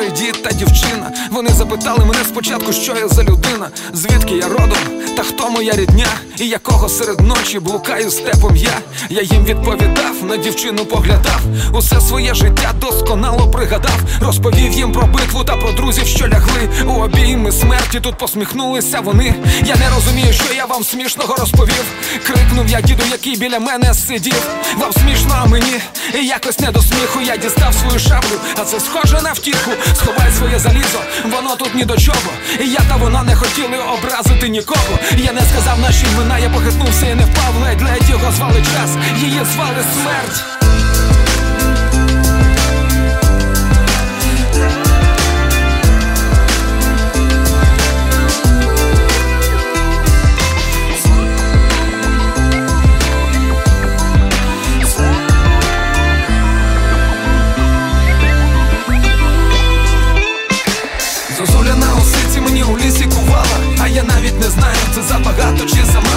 Старий 0.00 0.16
дід 0.18 0.42
та 0.42 0.52
дівчина. 0.52 1.12
Вони 1.30 1.50
запитали 1.50 2.04
мене 2.04 2.24
спочатку, 2.24 2.72
що 2.72 2.96
я 2.96 3.08
за 3.08 3.22
людина, 3.22 3.68
звідки 3.92 4.34
я 4.34 4.48
родом, 4.48 4.78
та 5.16 5.22
хто 5.22 5.50
моя 5.50 5.72
рідня, 5.72 6.06
і 6.40 6.48
якого 6.48 6.88
серед 6.88 7.20
ночі 7.20 7.58
блукаю 7.58 8.10
степом 8.10 8.56
я. 8.56 8.78
Я 9.10 9.22
їм 9.22 9.44
відповідав, 9.44 10.24
на 10.24 10.36
дівчину 10.36 10.86
поглядав, 10.86 11.40
усе 11.72 12.00
своє 12.00 12.34
життя 12.34 12.72
досконало 12.80 13.50
пригадав, 13.50 14.00
розповів 14.20 14.72
їм 14.72 14.92
про 14.92 15.06
битву 15.06 15.44
та 15.44 15.56
про 15.56 15.72
друзів, 15.72 16.06
що 16.06 16.28
лягли 16.28 16.68
у 16.86 16.92
обійми 16.92 17.52
смерті. 17.52 18.00
Тут 18.00 18.18
посміхнулися 18.18 19.00
вони. 19.00 19.34
Я 19.64 19.76
не 19.76 19.90
розумію, 19.94 20.32
що 20.32 20.54
я 20.54 20.66
вам 20.66 20.84
смішного 20.84 21.34
розповів. 21.36 21.84
Крикнув 22.26 22.68
я 22.68 22.80
діду, 22.80 23.02
який 23.10 23.36
біля 23.36 23.58
мене 23.58 23.94
сидів. 23.94 24.46
Вам 24.78 24.92
смішно, 24.92 25.36
а 25.42 25.46
мені 25.46 25.80
і 26.14 26.26
якось 26.26 26.58
не 26.58 26.70
до 26.70 26.82
сміху. 26.82 27.20
Я 27.20 27.36
дістав 27.36 27.74
свою 27.74 27.98
шаблю, 27.98 28.40
а 28.56 28.64
це 28.64 28.80
схоже 28.80 29.22
на 29.22 29.32
втіху. 29.32 29.70
Сховай 29.96 30.32
своє 30.38 30.58
залізо, 30.58 31.00
воно 31.24 31.56
тут 31.56 31.74
ні 31.74 31.84
до 31.84 31.96
чого. 31.96 32.30
І 32.60 32.68
я 32.68 32.80
та 32.88 32.96
вона 32.96 33.22
не 33.22 33.36
хотіли 33.36 33.78
образити 33.98 34.48
нікого. 34.48 34.98
Я 35.16 35.32
не 35.32 35.40
сказав 35.40 35.80
наші 35.80 36.06
імена, 36.30 36.38
я 36.38 36.50
похитнувся 36.50 37.06
і 37.06 37.14
не 37.14 37.24
впав. 37.24 37.54
Ледь-ледь 37.62 38.10
його 38.10 38.32
звали 38.32 38.62
час, 38.62 38.96
її 39.16 39.40
звали 39.54 39.84
смерть. 39.94 40.44
Зозуля 61.38 61.74
на 61.76 61.94
осиці 61.94 62.40
мені 62.40 62.62
у 62.62 62.78
лісі 62.78 63.04
кувала, 63.04 63.44
а 63.82 63.88
я 63.88 64.02
навіть 64.02 64.40
не 64.40 64.50
знаю, 64.50 64.76
це 64.94 65.02
забагато 65.02 65.64
чи 65.64 65.84
замало. 65.84 66.09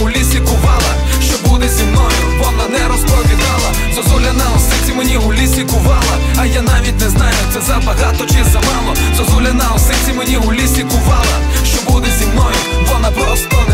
У 0.00 0.08
лісі 0.10 0.40
кувала, 0.40 0.94
що 1.22 1.48
буде 1.48 1.68
зі 1.68 1.82
мною, 1.82 2.24
вона 2.38 2.78
не 2.78 2.88
розповідала. 2.88 3.70
Зозуля 3.94 4.32
на 4.32 4.44
осиці 4.56 4.92
мені 4.96 5.16
у 5.16 5.32
лісі 5.32 5.64
кувала, 5.64 6.16
а 6.38 6.46
я 6.46 6.62
навіть 6.62 7.00
не 7.00 7.08
знаю, 7.08 7.34
це 7.52 7.60
забагато 7.60 8.26
чи 8.26 8.44
замало. 8.44 8.94
Зозуля 9.16 9.52
на 9.52 9.70
осиці 9.70 10.12
мені 10.16 10.36
у 10.36 10.52
лісі 10.52 10.82
кувала, 10.82 11.38
що 11.64 11.92
буде 11.92 12.08
зі 12.18 12.26
мною, 12.26 12.56
вона 12.92 13.10
просто 13.10 13.56
не 13.68 13.73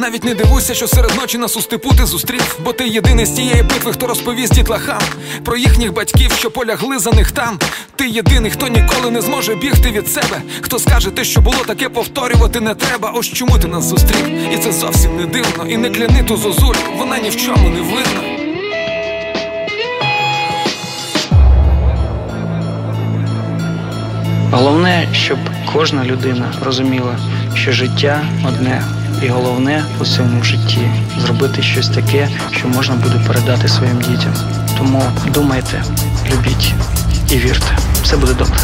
Навіть 0.00 0.24
не 0.24 0.34
дивуйся, 0.34 0.74
що 0.74 0.88
серед 0.88 1.16
ночі 1.16 1.38
нас 1.38 1.56
у 1.56 1.60
степу 1.60 1.94
ти 1.94 2.06
зустрів, 2.06 2.58
бо 2.64 2.72
ти 2.72 2.88
єдиний 2.88 3.26
з 3.26 3.30
тієї 3.30 3.62
битви, 3.62 3.92
хто 3.92 4.06
розповість 4.06 4.54
дітлахам 4.54 5.00
про 5.44 5.56
їхніх 5.56 5.92
батьків, 5.92 6.32
що 6.32 6.50
полягли 6.50 6.98
за 6.98 7.10
них 7.10 7.30
там. 7.32 7.58
Ти 7.96 8.08
єдиний, 8.08 8.50
хто 8.50 8.68
ніколи 8.68 9.10
не 9.10 9.20
зможе 9.20 9.54
бігти 9.54 9.90
від 9.90 10.08
себе. 10.08 10.42
Хто 10.60 10.78
скаже 10.78 11.10
те, 11.10 11.24
що 11.24 11.40
було 11.40 11.56
таке, 11.66 11.88
повторювати 11.88 12.60
не 12.60 12.74
треба. 12.74 13.10
Ось 13.10 13.26
чому 13.26 13.58
ти 13.58 13.68
нас 13.68 13.84
зустрів. 13.84 14.52
І 14.54 14.58
це 14.58 14.72
зовсім 14.72 15.16
не 15.16 15.26
дивно. 15.26 15.66
І 15.68 15.76
не 15.76 15.90
кляни 15.90 16.22
ту 16.22 16.36
зозулю, 16.36 16.78
вона 16.96 17.18
ні 17.18 17.30
в 17.30 17.36
чому 17.36 17.68
не 17.68 17.80
винна. 17.80 18.40
Головне, 24.52 25.08
щоб 25.12 25.38
кожна 25.72 26.04
людина 26.04 26.52
розуміла, 26.64 27.18
що 27.54 27.72
життя 27.72 28.22
одне, 28.48 28.82
і 29.22 29.28
головне 29.28 29.84
у 30.00 30.04
цьому 30.04 30.42
житті 30.44 30.90
зробити 31.18 31.62
щось 31.62 31.88
таке, 31.88 32.28
що 32.50 32.68
можна 32.68 32.94
буде 32.94 33.20
передати 33.26 33.68
своїм 33.68 33.98
дітям. 33.98 34.34
Тому 34.78 35.02
думайте, 35.34 35.82
любіть 36.32 36.74
і 37.30 37.36
вірте, 37.36 37.78
все 38.02 38.16
буде 38.16 38.34
добре. 38.34 38.60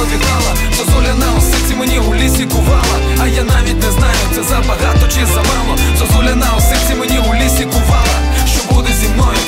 Розповідала. 0.00 0.56
Зозуля 0.72 1.14
на 1.14 1.34
осиці 1.38 1.74
мені 1.74 1.98
у 1.98 2.14
лісі 2.14 2.46
кувала, 2.46 3.18
а 3.20 3.26
я 3.26 3.44
навіть 3.44 3.82
не 3.82 3.90
знаю, 3.90 4.18
це 4.34 4.42
забагато 4.42 5.08
чи 5.08 5.26
замало. 5.26 5.78
Зозуля 5.98 6.34
на 6.34 6.54
осиці 6.54 6.94
мені 6.94 7.18
у 7.18 7.34
лісі 7.34 7.64
кувала, 7.64 8.46
що 8.46 8.74
буде 8.74 8.92
зі 8.92 9.08
мною. 9.08 9.38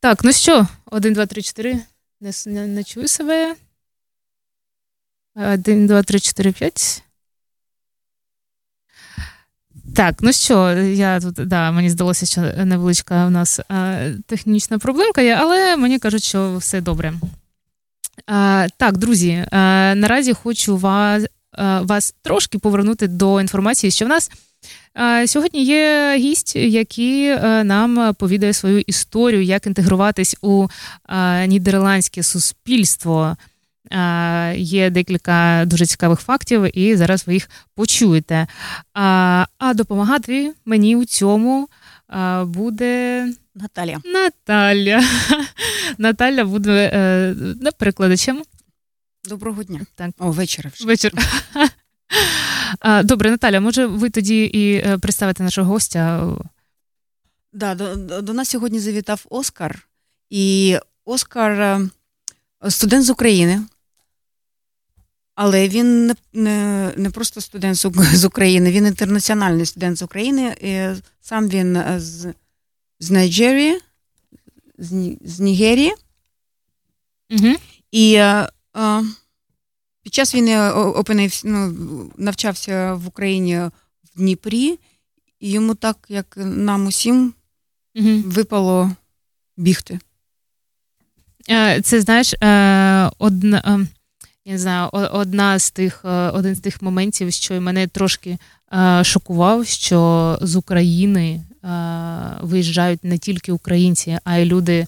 Так, 0.00 0.24
ну 0.24 0.32
що, 0.32 0.66
один, 0.86 1.12
два, 1.12 1.26
три, 1.26 1.42
чотири. 1.42 1.78
Не, 2.20 2.32
не, 2.46 2.66
не 2.66 2.84
чую 2.84 3.08
себе. 3.08 3.54
Один, 5.34 5.86
два, 5.86 6.02
три, 6.02 6.20
чотири, 6.20 6.52
п'ять. 6.52 7.02
Так, 9.96 10.14
ну 10.20 10.32
що, 10.32 10.72
я 10.78 11.20
тут, 11.20 11.34
да, 11.34 11.70
мені 11.70 11.90
здалося, 11.90 12.26
що 12.26 12.40
невеличка 12.40 13.26
у 13.26 13.30
нас 13.30 13.60
а, 13.68 14.08
технічна 14.26 14.78
проблемка 14.78 15.22
є, 15.22 15.38
але 15.40 15.76
мені 15.76 15.98
кажуть, 15.98 16.22
що 16.22 16.56
все 16.56 16.80
добре. 16.80 17.14
А, 18.26 18.66
так, 18.76 18.98
друзі, 18.98 19.46
а, 19.50 19.94
наразі 19.96 20.32
хочу 20.32 20.76
вас, 20.76 21.24
а, 21.52 21.80
вас 21.80 22.14
трошки 22.22 22.58
повернути 22.58 23.08
до 23.08 23.40
інформації, 23.40 23.90
що 23.90 24.04
в 24.04 24.08
нас 24.08 24.30
Сьогодні 25.26 25.64
є 25.64 26.16
гість, 26.18 26.56
який 26.56 27.26
е, 27.26 27.64
нам 27.64 28.14
повідає 28.14 28.52
свою 28.52 28.80
історію, 28.86 29.42
як 29.42 29.66
інтегруватись 29.66 30.36
у 30.42 30.66
е, 31.08 31.46
нідерландське 31.46 32.22
суспільство. 32.22 33.36
Е, 33.92 34.54
Є 34.56 34.90
декілька 34.90 35.64
дуже 35.66 35.86
цікавих 35.86 36.20
фактів, 36.20 36.78
і 36.78 36.96
зараз 36.96 37.26
ви 37.26 37.34
їх 37.34 37.50
почуєте. 37.74 38.46
А, 38.94 39.46
а 39.58 39.74
допомагати 39.74 40.54
мені 40.64 40.96
у 40.96 41.04
цьому 41.04 41.68
е, 42.10 42.44
буде 42.44 43.26
Наталія. 43.54 44.00
Наталя. 44.04 45.02
Наталя 45.98 46.44
буде 46.44 46.90
е, 46.94 47.70
перекладачем. 47.78 48.42
Доброго 49.24 49.62
дня. 49.62 49.80
Так. 49.94 50.10
О, 50.18 50.30
вечора 50.30 50.70
вже. 50.74 50.84
Вечір. 50.86 51.12
Добре, 53.04 53.30
Наталя, 53.30 53.60
може 53.60 53.86
ви 53.86 54.10
тоді 54.10 54.44
і 54.44 54.74
е, 54.74 54.98
представите 54.98 55.42
нашого 55.42 55.72
гостя? 55.72 56.28
Да, 57.52 57.74
до, 57.74 57.96
до, 58.22 58.32
нас 58.32 58.48
сьогодні 58.48 58.80
завітав 58.80 59.26
Оскар, 59.30 59.88
і 60.30 60.76
Оскар 61.04 61.60
е, 61.60 61.80
студент 62.70 63.04
з 63.04 63.10
України. 63.10 63.62
Але 65.34 65.68
він 65.68 66.06
не, 66.06 66.14
не, 66.32 66.92
не 66.96 67.10
просто 67.10 67.40
студент 67.40 67.76
з 68.14 68.24
України, 68.24 68.70
він 68.70 68.86
інтернаціональний 68.86 69.66
студент 69.66 69.98
з 69.98 70.02
України. 70.02 70.56
І 70.60 71.00
сам 71.20 71.48
він 71.48 71.76
е, 71.76 72.00
з, 72.00 72.34
з 73.00 73.10
Найджерії, 73.10 73.80
з, 74.78 75.16
з 75.24 75.40
Нігерії. 75.40 75.94
Угу. 77.30 77.54
І 77.90 78.14
е, 78.14 78.48
е, 78.76 79.04
під 80.02 80.14
час 80.14 80.34
війни 80.34 80.70
опинився, 80.70 81.48
ну, 81.48 82.10
навчався 82.16 82.94
в 82.94 83.06
Україні 83.06 83.58
в 84.04 84.16
Дніпрі, 84.16 84.78
і 85.40 85.50
йому 85.50 85.74
так, 85.74 86.06
як 86.08 86.34
нам 86.36 86.86
усім, 86.86 87.34
Угу. 87.94 88.08
випало 88.08 88.92
бігти. 89.56 89.98
Це 91.82 92.00
знаєш, 92.00 92.34
одна, 93.18 93.62
е, 93.66 93.86
я 94.44 94.52
не 94.52 94.58
знаю, 94.58 94.88
одна 94.92 95.58
з 95.58 95.70
тих, 95.70 96.00
е, 96.04 96.08
один 96.08 96.54
з 96.54 96.60
тих 96.60 96.82
моментів, 96.82 97.32
що 97.32 97.60
мене 97.60 97.86
трошки 97.86 98.38
е, 98.72 99.04
шокував, 99.04 99.66
що 99.66 100.38
з 100.42 100.56
України 100.56 101.42
виїжджають 102.40 103.04
не 103.04 103.18
тільки 103.18 103.52
українці, 103.52 104.18
а 104.24 104.36
й 104.36 104.44
люди 104.44 104.86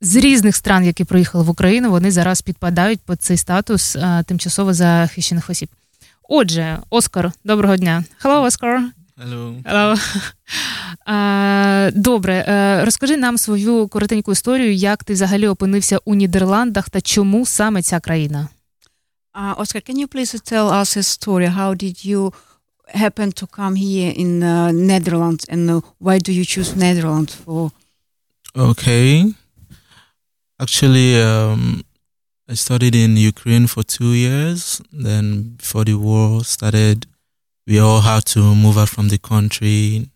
з 0.00 0.16
різних 0.16 0.56
стран, 0.56 0.84
які 0.84 1.04
приїхали 1.04 1.44
в 1.44 1.50
Україну, 1.50 1.90
вони 1.90 2.10
зараз 2.10 2.42
підпадають 2.42 3.00
під 3.00 3.22
цей 3.22 3.36
статус 3.36 3.96
тимчасово 4.26 4.74
захищених 4.74 5.50
осіб. 5.50 5.68
Отже, 6.28 6.78
Оскар, 6.90 7.32
доброго 7.44 7.76
дня. 7.76 8.04
Hello, 8.24 8.42
Оскар. 8.42 8.82
Hello. 9.22 9.54
Hello. 9.64 9.96
Добре, 11.94 12.44
розкажи 12.84 13.16
нам 13.16 13.38
свою 13.38 13.88
коротеньку 13.88 14.32
історію, 14.32 14.74
як 14.74 15.04
ти 15.04 15.12
взагалі 15.12 15.48
опинився 15.48 15.98
у 16.04 16.14
Нідерландах 16.14 16.90
та 16.90 17.00
чому 17.00 17.46
саме 17.46 17.82
ця 17.82 18.00
країна? 18.00 18.48
Uh, 19.34 19.56
Oscar, 19.56 19.90
can 19.90 19.96
you 19.96 20.08
please 20.14 20.52
tell 20.52 20.68
us 20.80 20.96
a 20.96 21.02
story? 21.02 21.48
How 21.58 21.70
did 21.84 21.96
you 22.10 22.32
happen 23.04 23.28
to 23.40 23.46
come 23.58 23.74
here 23.76 24.12
in 24.22 24.42
uh, 24.42 24.70
Netherlands, 24.92 25.44
and 25.52 25.70
uh, 25.70 25.80
why 26.06 26.16
do 26.26 26.30
you 26.38 26.44
choose 26.44 26.70
Netherlands 26.76 27.32
for? 27.42 27.70
Okay, 28.70 29.32
actually, 30.64 31.10
um, 31.30 31.62
I 32.52 32.54
studied 32.64 32.94
in 33.04 33.16
Ukraine 33.32 33.66
for 33.72 33.82
two 33.96 34.12
years. 34.26 34.60
Then, 35.06 35.24
before 35.60 35.84
the 35.90 35.96
war 36.08 36.44
started, 36.54 36.98
we 37.67 37.79
all 37.79 38.01
had 38.01 38.25
to 38.25 38.39
move 38.55 38.77
out 38.77 38.89
from 38.89 39.09
the 39.09 39.17
country, 39.17 40.09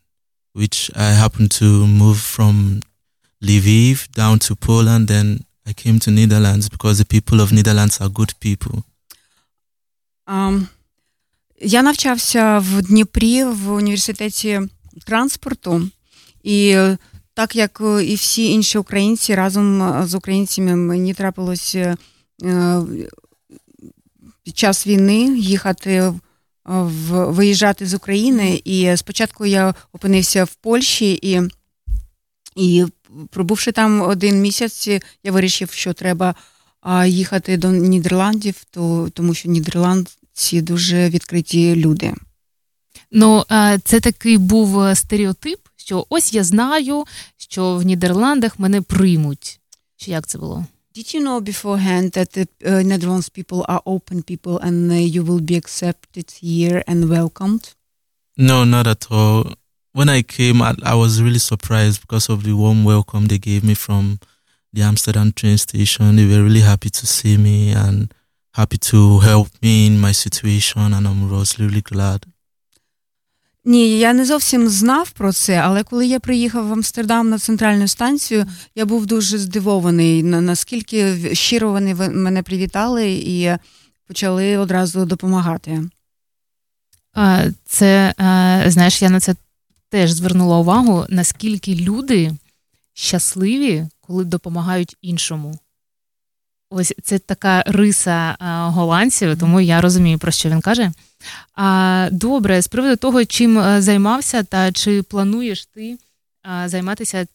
which 0.53 0.89
I 0.95 1.11
happened 1.11 1.51
to 1.59 1.85
move 1.85 2.19
from 2.19 2.81
Lviv 3.43 4.11
down 4.13 4.39
to 4.39 4.55
Poland. 4.55 5.07
Then 5.07 5.45
I 5.65 5.73
came 5.73 5.99
to 5.99 6.11
Netherlands 6.11 6.69
because 6.69 6.97
the 6.97 7.05
people 7.05 7.41
of 7.41 7.51
Netherlands 7.51 7.99
are 8.01 8.09
good 8.09 8.33
people. 8.39 8.83
Um, 10.27 10.67
я 11.61 11.81
навчався 11.83 12.59
в 12.59 12.81
Дніпрі 12.81 13.43
в 13.43 13.71
університеті 13.71 14.61
транспорту, 15.05 15.89
і 16.43 16.77
так 17.33 17.55
як 17.55 17.81
і 18.03 18.15
всі 18.15 18.51
інші 18.51 18.77
українці 18.77 19.35
разом 19.35 19.93
з 20.07 20.15
українцями 20.15 20.75
мені 20.75 21.13
трапилось 21.13 21.77
під 24.43 24.57
час 24.57 24.87
війни 24.87 25.37
їхати 25.37 26.09
в 26.09 26.19
виїжджати 26.66 27.86
з 27.86 27.94
України. 27.94 28.60
І 28.64 28.96
спочатку 28.96 29.46
я 29.46 29.74
опинився 29.92 30.44
в 30.44 30.54
Польщі 30.54 31.18
і, 31.22 31.40
і 32.56 32.86
пробувши 33.30 33.72
там 33.72 34.02
один 34.02 34.40
місяць, 34.40 34.88
я 35.24 35.32
вирішив, 35.32 35.70
що 35.70 35.92
треба 35.92 36.34
їхати 37.06 37.56
до 37.56 37.70
Нідерландів, 37.70 38.64
то, 38.70 39.08
тому 39.14 39.34
що 39.34 39.48
нідерландці 39.48 40.60
дуже 40.62 41.08
відкриті 41.08 41.76
люди. 41.76 42.14
Ну, 43.10 43.44
це 43.84 44.00
такий 44.00 44.38
був 44.38 44.96
стереотип, 44.96 45.60
що 45.76 46.06
ось 46.08 46.32
я 46.32 46.44
знаю, 46.44 47.04
що 47.36 47.76
в 47.76 47.82
Нідерландах 47.82 48.58
мене 48.58 48.82
приймуть. 48.82 49.60
Чи 49.96 50.10
як 50.10 50.26
це 50.26 50.38
було? 50.38 50.66
Did 50.96 51.12
you 51.12 51.20
know 51.20 51.42
beforehand 51.42 52.12
that 52.12 52.32
the 52.32 52.48
uh, 52.64 52.82
Netherlands 52.82 53.28
people 53.28 53.66
are 53.68 53.82
open 53.84 54.22
people 54.22 54.58
and 54.60 54.90
uh, 54.90 54.94
you 54.94 55.22
will 55.22 55.42
be 55.42 55.54
accepted 55.54 56.30
here 56.30 56.82
and 56.86 57.10
welcomed? 57.10 57.74
No, 58.38 58.64
not 58.64 58.86
at 58.86 59.06
all. 59.10 59.52
When 59.92 60.08
I 60.08 60.22
came, 60.22 60.62
I, 60.62 60.74
I 60.82 60.94
was 60.94 61.20
really 61.22 61.38
surprised 61.38 62.00
because 62.00 62.30
of 62.30 62.44
the 62.44 62.54
warm 62.54 62.82
welcome 62.82 63.26
they 63.26 63.36
gave 63.36 63.62
me 63.62 63.74
from 63.74 64.20
the 64.72 64.80
Amsterdam 64.80 65.32
train 65.32 65.58
station. 65.58 66.16
They 66.16 66.24
were 66.24 66.42
really 66.42 66.62
happy 66.62 66.88
to 66.88 67.06
see 67.06 67.36
me 67.36 67.72
and 67.72 68.10
happy 68.54 68.78
to 68.78 69.18
help 69.18 69.48
me 69.60 69.88
in 69.88 70.00
my 70.00 70.12
situation, 70.12 70.94
and 70.94 71.06
I'm 71.06 71.30
was 71.30 71.58
really 71.58 71.82
glad. 71.82 72.24
Ні, 73.68 73.98
я 73.98 74.12
не 74.12 74.24
зовсім 74.24 74.68
знав 74.68 75.10
про 75.10 75.32
це, 75.32 75.56
але 75.56 75.82
коли 75.82 76.06
я 76.06 76.20
приїхав 76.20 76.68
в 76.68 76.72
Амстердам 76.72 77.28
на 77.30 77.38
центральну 77.38 77.88
станцію, 77.88 78.46
я 78.74 78.84
був 78.84 79.06
дуже 79.06 79.38
здивований, 79.38 80.22
наскільки 80.22 81.34
щиро 81.34 81.70
вони 81.72 81.94
мене 81.94 82.42
привітали 82.42 83.12
і 83.12 83.50
почали 84.06 84.56
одразу 84.56 85.04
допомагати. 85.04 85.82
Це, 87.64 88.14
знаєш, 88.66 89.02
я 89.02 89.10
на 89.10 89.20
це 89.20 89.34
теж 89.88 90.10
звернула 90.10 90.58
увагу, 90.58 91.04
наскільки 91.08 91.74
люди 91.74 92.32
щасливі, 92.94 93.86
коли 94.00 94.24
допомагають 94.24 94.96
іншому. 95.02 95.58
Ось 96.70 96.94
це 97.02 97.18
така 97.18 97.62
риса 97.66 98.36
голландців, 98.74 99.38
тому 99.38 99.60
я 99.60 99.80
розумію, 99.80 100.18
про 100.18 100.32
що 100.32 100.48
він 100.48 100.60
каже. 100.60 100.92
А, 101.54 102.08
Добре, 102.12 102.62
з 102.62 102.68
приводу 102.68 102.96
того, 102.96 103.24
чим 103.24 103.80
займався, 103.82 104.42
та 104.42 104.72
чи 104.72 105.02
плануєш 105.02 105.66
ти 105.66 105.98
займатися 106.64 107.26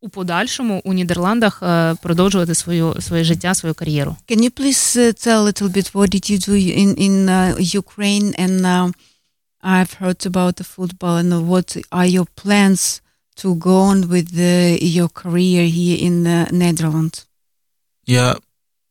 у 0.00 0.08
подальшому 0.08 0.80
у 0.84 0.92
Нідерландах, 0.92 1.62
продовжувати 2.02 2.54
свою 2.54 2.96
своє 3.00 3.24
життя, 3.24 3.54
свою 3.54 3.74
кар'єру? 3.74 4.16
Can 4.28 4.38
you 4.38 4.60
please 4.60 4.96
tell 4.96 5.38
a 5.38 5.52
little 5.52 5.68
bit 5.68 5.92
what 5.92 6.14
did 6.14 6.30
you 6.30 6.48
do 6.48 6.54
in 6.82 6.94
in 6.98 7.28
uh, 7.28 7.80
Ukraine 7.82 8.34
and 8.44 8.60
uh, 8.60 8.92
I've 9.62 9.94
heard 10.00 10.24
about 10.26 10.56
the 10.56 10.64
football 10.64 11.18
and 11.18 11.46
what 11.48 11.76
are 11.90 12.06
your 12.06 12.26
plans 12.42 13.02
to 13.36 13.54
go 13.56 13.76
on 13.90 14.08
with 14.08 14.34
the, 14.34 14.78
your 14.80 15.08
career 15.08 15.66
here 15.66 15.98
in 15.98 16.24
the 16.24 16.48
Netherlands? 16.50 17.26
Yeah, 18.06 18.34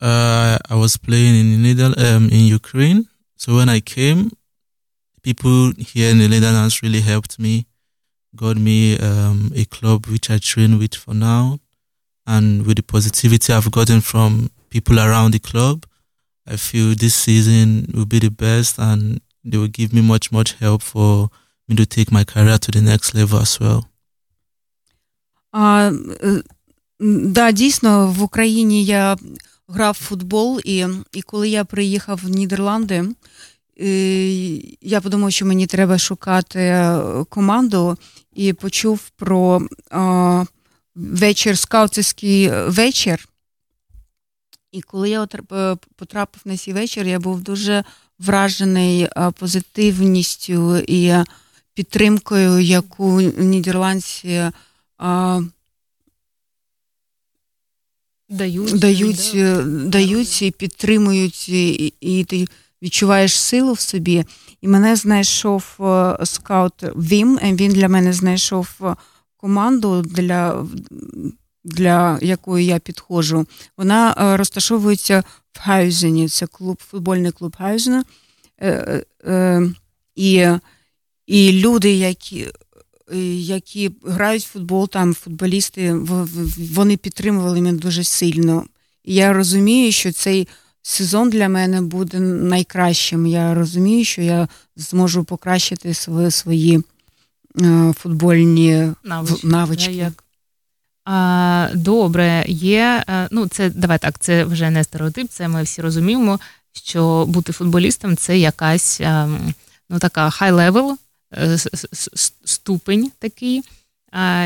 uh, 0.00 0.58
I 0.68 0.74
was 0.74 0.96
playing 0.96 1.34
in 1.34 1.62
Nether- 1.62 1.98
um, 1.98 2.28
in 2.30 2.44
Ukraine. 2.46 3.08
So 3.36 3.56
when 3.56 3.68
I 3.68 3.80
came, 3.80 4.30
people 5.22 5.72
here 5.78 6.10
in 6.10 6.18
the 6.18 6.28
Netherlands 6.28 6.82
really 6.82 7.00
helped 7.00 7.38
me, 7.38 7.66
got 8.36 8.56
me 8.56 8.98
um, 8.98 9.52
a 9.54 9.64
club 9.64 10.06
which 10.06 10.30
I 10.30 10.38
train 10.38 10.78
with 10.78 10.94
for 10.94 11.14
now. 11.14 11.58
And 12.26 12.66
with 12.66 12.76
the 12.76 12.82
positivity 12.82 13.52
I've 13.52 13.70
gotten 13.70 14.00
from 14.00 14.50
people 14.70 14.98
around 14.98 15.32
the 15.32 15.38
club, 15.38 15.84
I 16.46 16.56
feel 16.56 16.94
this 16.94 17.14
season 17.14 17.90
will 17.94 18.06
be 18.06 18.18
the 18.18 18.30
best 18.30 18.78
and 18.78 19.20
they 19.44 19.58
will 19.58 19.68
give 19.68 19.92
me 19.92 20.00
much, 20.02 20.32
much 20.32 20.52
help 20.54 20.82
for 20.82 21.30
me 21.68 21.76
to 21.76 21.86
take 21.86 22.10
my 22.12 22.24
career 22.24 22.58
to 22.58 22.70
the 22.70 22.80
next 22.80 23.14
level 23.14 23.38
as 23.40 23.60
well. 23.60 23.84
А, 25.56 25.92
да, 27.00 27.52
дійсно, 27.52 28.06
в 28.12 28.22
Україні 28.22 28.84
я 28.84 29.16
грав 29.69 29.97
в 30.01 30.03
футбол, 30.03 30.61
і 30.65 30.85
і 31.11 31.21
коли 31.21 31.49
я 31.49 31.65
приїхав 31.65 32.19
в 32.23 32.29
Нідерланди, 32.29 33.05
і, 33.75 34.77
я 34.81 35.01
подумав, 35.01 35.31
що 35.31 35.45
мені 35.45 35.67
треба 35.67 35.97
шукати 35.97 36.93
команду, 37.29 37.97
і 38.33 38.53
почув 38.53 39.09
про 39.09 39.61
а, 39.91 40.45
вечір, 40.95 41.57
скаутський 41.57 42.49
вечір. 42.67 43.29
І 44.71 44.81
коли 44.81 45.09
я 45.09 45.27
потрапив 45.95 46.41
на 46.45 46.57
цей 46.57 46.73
вечір, 46.73 47.07
я 47.07 47.19
був 47.19 47.41
дуже 47.41 47.83
вражений 48.19 49.07
позитивністю 49.39 50.77
і 50.77 51.13
підтримкою, 51.73 52.59
яку 52.59 53.21
нідерландці 53.21 54.51
дають, 58.29 58.79
дають, 58.79 59.31
да. 59.35 59.63
дають 59.65 60.41
і 60.41 60.51
підтримують, 60.51 61.49
і, 61.49 61.93
і 62.01 62.23
ти 62.23 62.47
відчуваєш 62.81 63.39
силу 63.39 63.73
в 63.73 63.79
собі. 63.79 64.25
І 64.61 64.67
мене 64.67 64.95
знайшов 64.95 65.79
скаут 66.23 66.83
Вім, 66.83 67.39
він 67.43 67.71
для 67.71 67.87
мене 67.87 68.13
знайшов 68.13 68.95
команду, 69.37 70.01
для 70.01 70.65
для 71.63 72.19
якої 72.21 72.65
я 72.65 72.79
підходжу. 72.79 73.45
Вона 73.77 74.15
розташовується 74.37 75.23
в 75.53 75.59
Гайзені, 75.59 76.27
це 76.27 76.47
клуб, 76.47 76.81
футбольний 76.89 77.31
клуб 77.31 77.55
Гайзена. 77.59 78.03
Е, 78.61 79.03
е, 79.25 79.71
і, 80.15 80.47
і 81.27 81.51
люди, 81.51 81.93
які 81.93 82.47
які 83.37 83.91
грають 84.05 84.43
в 84.43 84.47
футбол, 84.49 84.89
там 84.89 85.13
футболісти, 85.13 85.93
вони 86.57 86.97
підтримували 86.97 87.61
мене 87.61 87.77
дуже 87.77 88.03
сильно. 88.03 88.65
Я 89.05 89.33
розумію, 89.33 89.91
що 89.91 90.11
цей 90.11 90.47
сезон 90.81 91.29
для 91.29 91.49
мене 91.49 91.81
буде 91.81 92.19
найкращим. 92.19 93.25
Я 93.25 93.53
розумію, 93.53 94.05
що 94.05 94.21
я 94.21 94.47
зможу 94.75 95.23
покращити 95.23 95.93
свої 95.93 96.31
свої 96.31 96.83
футбольні 97.93 98.91
навички. 99.03 99.47
навички. 99.47 99.93
Як? 99.93 100.23
А, 101.05 101.69
Добре, 101.73 102.45
є. 102.47 103.03
Ну, 103.31 103.47
це 103.47 103.69
давай 103.69 103.99
так, 103.99 104.19
це 104.19 104.43
вже 104.43 104.69
не 104.69 104.83
стереотип, 104.83 105.29
це 105.29 105.47
ми 105.47 105.63
всі 105.63 105.81
розуміємо, 105.81 106.39
що 106.73 107.25
бути 107.25 107.53
футболістом 107.53 108.17
це 108.17 108.37
якась 108.37 109.01
ну, 109.89 109.99
така 109.99 110.27
high 110.27 110.53
level 110.53 110.95
ступень 112.69 113.11
такий. 113.19 113.61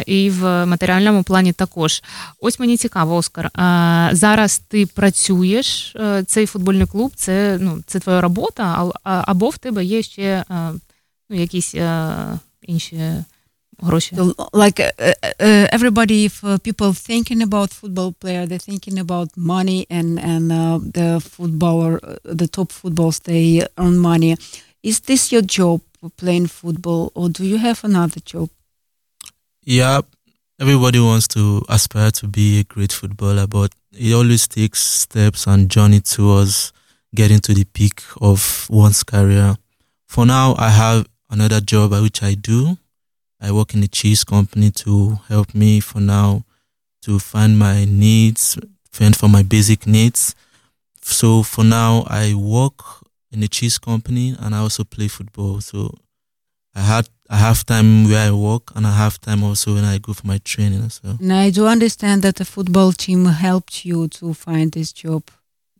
І 0.06 0.30
в 0.30 0.66
матеріальному 0.66 1.24
плані 1.24 1.54
також. 1.54 2.04
Ось 2.40 2.60
мені 2.60 2.78
цікаво, 2.78 3.16
Оскар. 3.16 3.52
Зараз 4.12 4.62
ти 4.68 4.86
працюєш, 4.86 5.96
цей 6.28 6.46
футбольний 6.46 6.88
клуб, 6.88 7.12
це 7.16 7.58
ну, 7.62 7.84
це 7.88 8.00
твоя 8.00 8.22
робота, 8.22 8.92
або 9.04 9.50
в 9.50 9.58
тебе 9.58 9.86
є 9.86 10.02
ще 10.02 10.46
ну, 11.30 11.40
якісь 11.40 11.76
інші 12.62 12.98
гроші. 13.80 14.16
Like 14.54 14.80
uh, 14.80 15.14
uh, 15.40 15.78
everybody, 15.78 16.18
if 16.30 16.44
uh, 16.44 16.58
people 16.68 16.92
thinking 17.10 17.42
about 17.50 17.70
football 17.82 18.12
player, 18.22 18.44
they're 18.48 18.68
thinking 18.72 18.98
about 19.06 19.28
money 19.54 19.82
and 19.98 20.12
and 20.32 20.46
uh, 20.52 20.80
the 20.98 21.10
footballer, 21.34 21.94
uh, 22.04 22.38
the 22.42 22.48
top 22.58 22.70
footballs, 22.80 23.18
they 23.30 23.46
earn 23.84 23.98
money. 24.12 24.34
Is 24.84 25.00
this 25.00 25.32
your 25.32 25.42
job, 25.42 25.82
playing 26.18 26.48
football, 26.48 27.14
or 27.16 27.30
do 27.30 27.46
you 27.46 27.58
have 27.58 27.86
another 27.86 28.20
job? 28.20 28.50
Yeah, 29.64 30.02
everybody 30.60 31.00
wants 31.00 31.30
to 31.30 31.64
aspire 31.70 32.12
to 32.12 32.28
be 32.28 32.60
a 32.60 32.64
great 32.66 32.92
footballer, 32.92 33.48
but 33.48 33.72
it 33.94 34.14
always 34.14 34.46
takes 34.46 34.80
steps 34.84 35.48
and 35.48 35.70
journey 35.72 36.02
towards 36.02 36.74
getting 37.16 37.40
to 37.40 37.54
the 37.54 37.64
peak 37.64 38.04
of 38.20 38.68
one's 38.70 39.04
career. 39.04 39.56
For 40.06 40.26
now, 40.26 40.56
I 40.58 40.70
have 40.70 41.08
another 41.30 41.62
job 41.62 41.94
which 41.94 42.22
I 42.22 42.34
do. 42.34 42.78
I 43.40 43.54
work 43.54 43.74
in 43.74 43.84
a 43.84 43.88
cheese 43.88 44.26
company 44.26 44.72
to 44.72 45.20
help 45.30 45.56
me 45.56 45.80
for 45.80 46.02
now 46.02 46.44
to 47.04 47.20
find 47.20 47.58
my 47.58 47.86
needs, 47.86 48.58
fend 48.92 49.16
for 49.16 49.30
my 49.30 49.44
basic 49.44 49.88
needs. 49.88 50.36
So 51.02 51.42
for 51.42 51.64
now, 51.64 52.04
I 52.08 52.34
work 52.34 53.03
in 53.33 53.43
a 53.43 53.49
cheese 53.49 53.79
company 53.79 54.35
and 54.41 54.55
I 54.55 54.59
also 54.59 54.85
play 54.85 55.09
football. 55.09 55.61
So 55.61 55.95
I 56.75 56.81
had 56.81 57.09
I 57.31 57.37
have 57.37 57.65
time 57.65 58.09
where 58.09 58.29
I 58.29 58.31
work 58.31 58.65
and 58.75 58.87
I 58.87 58.95
have 59.05 59.19
time 59.21 59.43
also 59.45 59.75
when 59.75 59.85
I 59.85 59.99
go 59.99 60.13
for 60.15 60.27
my 60.27 60.39
training 60.39 60.83
as 60.89 61.01
well. 61.03 61.19
And 61.21 61.33
I 61.33 61.51
do 61.51 61.67
understand 61.67 62.23
that 62.23 62.37
the 62.37 62.45
football 62.45 62.93
team 62.93 63.27
helped 63.27 63.85
you 63.85 64.09
to 64.19 64.33
find 64.35 64.73
this 64.73 64.93
job. 64.93 65.23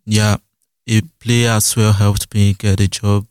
Yeah, 0.05 0.37
a 0.87 1.01
player 1.23 1.51
as 1.51 1.77
well 1.77 1.93
helped 1.93 2.35
me 2.35 2.55
get 2.55 2.81
a 2.81 2.89
job. 2.89 3.27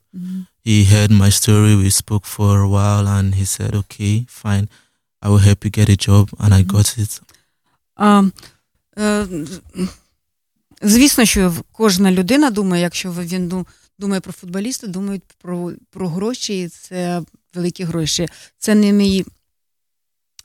He 0.63 0.84
heard 0.84 1.11
my 1.11 1.30
story. 1.30 1.76
We 1.76 1.89
spoke 1.91 2.26
for 2.26 2.59
a 2.59 2.70
while, 2.76 3.07
and 3.07 3.36
he 3.36 3.45
said, 3.45 3.72
"Okay, 3.76 4.26
fine, 4.28 4.68
I 5.22 5.30
will 5.30 5.43
help 5.47 5.63
you 5.65 5.72
get 5.72 5.89
a 5.89 5.95
job," 6.07 6.26
and 6.39 6.53
I 6.53 6.63
got 6.63 6.97
it. 6.97 7.22
А, 7.95 8.24
е, 8.97 9.28
звісно, 10.82 11.26
що 11.26 11.53
кожна 11.72 12.11
людина 12.11 12.49
думає, 12.49 12.82
якщо 12.84 13.11
він 13.11 13.49
ду- 13.49 13.65
думає 14.03 14.20
про 14.20 14.32
футболіста, 14.32 14.86
думає 14.86 15.20
про, 15.42 15.72
про 15.90 16.09
гроші, 16.09 16.62
і 16.62 16.68
це 16.68 17.22
великі 17.55 17.84
гроші. 17.84 18.28
Це 18.59 18.74
не 18.74 18.92
мій 18.92 19.24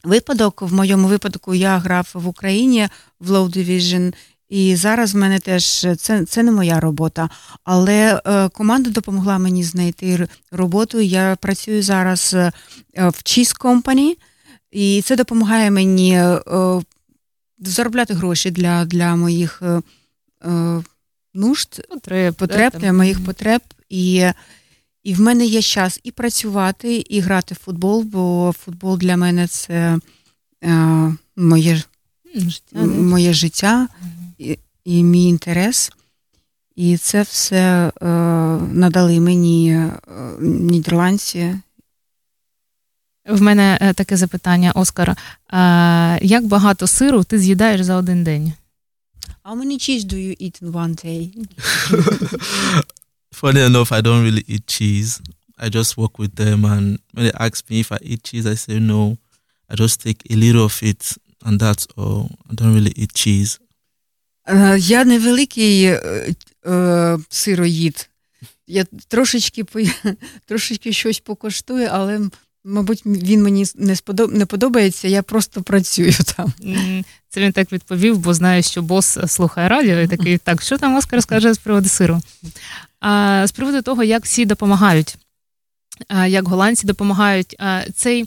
випадок. 0.03 0.62
В 0.62 0.74
моєму 0.74 1.08
випадку 1.08 1.55
я 1.55 1.78
грав 1.78 2.10
в 2.14 2.28
Україні 2.28 2.89
в 3.20 3.32
Low 3.32 3.58
Division, 3.58 4.14
і 4.49 4.76
зараз 4.76 5.14
в 5.14 5.18
мене 5.18 5.39
теж 5.39 5.88
це, 5.97 6.26
це 6.26 6.43
не 6.43 6.51
моя 6.51 6.80
робота. 6.80 7.30
Але 7.64 8.22
е, 8.26 8.49
команда 8.49 8.89
допомогла 8.89 9.38
мені 9.38 9.64
знайти 9.64 10.28
роботу. 10.51 10.99
Я 10.99 11.38
працюю 11.41 11.84
зараз 11.84 12.34
е, 12.34 12.51
в 12.95 13.20
Cheese 13.26 13.60
Company, 13.60 14.18
і 14.72 15.01
це 15.01 15.16
допомагає 15.16 15.72
мені 15.72 16.18
е, 16.18 16.41
заробляти 17.60 18.14
гроші 18.14 18.51
для, 18.51 18.86
для 18.86 19.16
моїх 19.16 19.62
е, 19.62 19.82
е, 20.45 20.84
нужд, 21.38 21.82
Потреб, 21.90 22.36
потреб 22.36 22.74
для 22.80 22.94
моїх 22.94 23.26
потреб. 23.26 23.62
І, 23.90 24.26
і 25.04 25.14
в 25.14 25.22
мене 25.22 25.46
є 25.46 25.62
час 25.62 26.00
і 26.04 26.12
працювати, 26.12 26.96
і 27.10 27.20
грати 27.20 27.56
в 27.56 27.58
футбол, 27.58 28.04
бо 28.04 28.54
футбол 28.60 28.98
для 28.98 29.18
мене 29.18 29.48
це 29.48 30.00
е, 30.64 31.14
моє, 31.36 31.84
життя, 32.36 32.80
моє 32.86 33.34
життя 33.34 33.88
і, 34.38 34.60
і 34.86 35.04
мій 35.04 35.26
інтерес. 35.26 35.92
І 36.76 36.98
це 36.98 37.22
все 37.22 37.92
е, 38.02 38.06
надали 38.74 39.20
мені 39.20 39.72
е, 39.72 39.92
нідерландці. 40.42 41.56
В 43.30 43.42
мене 43.42 43.78
е, 43.82 43.94
таке 43.94 44.18
запитання, 44.18 44.72
Оскар. 44.76 45.10
Е, 45.10 45.16
Як 46.22 46.46
багато 46.46 46.88
сиру 46.88 47.24
ти 47.24 47.40
з'їдаєш 47.40 47.82
за 47.82 47.96
один 47.96 48.24
день? 48.24 48.54
How 49.45 49.55
many 49.57 49.77
cheese 49.79 50.05
do 50.05 50.16
you 50.16 50.35
eat 50.39 50.62
in 50.62 50.73
one 50.73 50.95
day? 50.95 51.23
Funny 53.33 53.61
enough, 53.61 53.91
I 53.93 54.01
don't 54.01 54.23
really 54.25 54.45
eat 54.47 54.66
cheese. 54.66 55.20
I 55.59 55.68
just 55.68 55.97
work 55.97 56.18
with 56.18 56.35
them, 56.37 56.64
and 56.64 56.99
when 57.14 57.25
they 57.27 57.33
ask 57.39 57.68
me 57.70 57.81
if 57.81 57.93
I 57.93 57.99
eat 58.03 58.25
cheese, 58.25 58.47
I 58.47 58.55
say 58.55 58.79
no. 58.79 59.16
I 59.70 59.75
just 59.75 60.01
take 60.03 60.20
a 60.31 60.35
little 60.37 60.64
of 60.64 60.83
it, 60.83 61.03
and 61.45 61.59
that's 61.59 61.87
all. 61.97 62.31
I 62.51 62.55
don't 62.55 62.75
really 62.75 62.93
eat 62.97 63.12
cheese. 63.14 63.59
Е, 64.49 64.79
Я 64.79 65.05
невеликий 65.05 65.85
е, 65.85 66.35
е, 66.66 67.18
сироїд. 67.29 68.09
Я 68.66 68.85
трошечки 69.09 69.64
по- 69.64 69.81
трошечки 70.47 70.93
щось 70.93 71.20
покоштую, 71.20 71.89
але, 71.93 72.20
мабуть, 72.68 73.01
він 73.05 73.43
мені 73.43 73.65
не 73.76 73.95
сподоб... 73.95 74.34
не 74.34 74.45
подобається, 74.45 75.07
я 75.07 75.24
просто 75.24 75.61
працюю 75.61 76.13
там. 76.38 76.53
Це 77.30 77.41
він 77.41 77.51
так 77.51 77.72
відповів, 77.72 78.18
бо 78.18 78.34
знає, 78.34 78.61
що 78.61 78.82
бос 78.82 79.18
слухає 79.28 79.70
радіо 79.70 79.99
і 79.99 80.07
такий, 80.07 80.38
так, 80.38 80.61
що 80.61 80.78
там 80.78 80.95
Оскар 80.95 81.24
скаже 81.24 81.53
з 81.53 81.57
приводу 81.57 81.89
сиру? 81.89 82.22
А, 82.99 83.43
з 83.47 83.51
приводу 83.51 83.82
того, 83.82 84.03
як 84.03 84.26
всі 84.26 84.45
допомагають, 84.45 85.18
а, 86.07 86.28
як 86.28 86.47
голландці 86.47 86.88
допомагають, 86.88 87.55
а, 87.59 87.82
цей 87.95 88.26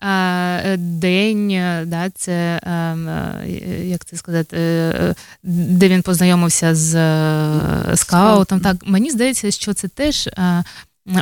а, 0.00 0.76
день, 0.78 1.50
е, 1.50 1.84
да, 1.86 2.10
це, 2.10 2.32
е, 2.32 3.84
як 3.84 4.04
це 4.04 4.16
сказати, 4.16 4.56
е, 4.56 4.60
е, 4.60 5.14
де 5.42 5.88
він 5.88 6.02
познайомився 6.02 6.74
з 6.74 6.94
е, 6.94 7.96
скаутом. 7.96 8.60
Так, 8.60 8.76
мені 8.86 9.10
здається, 9.10 9.50
що 9.50 9.74
це 9.74 9.88
теж. 9.88 10.28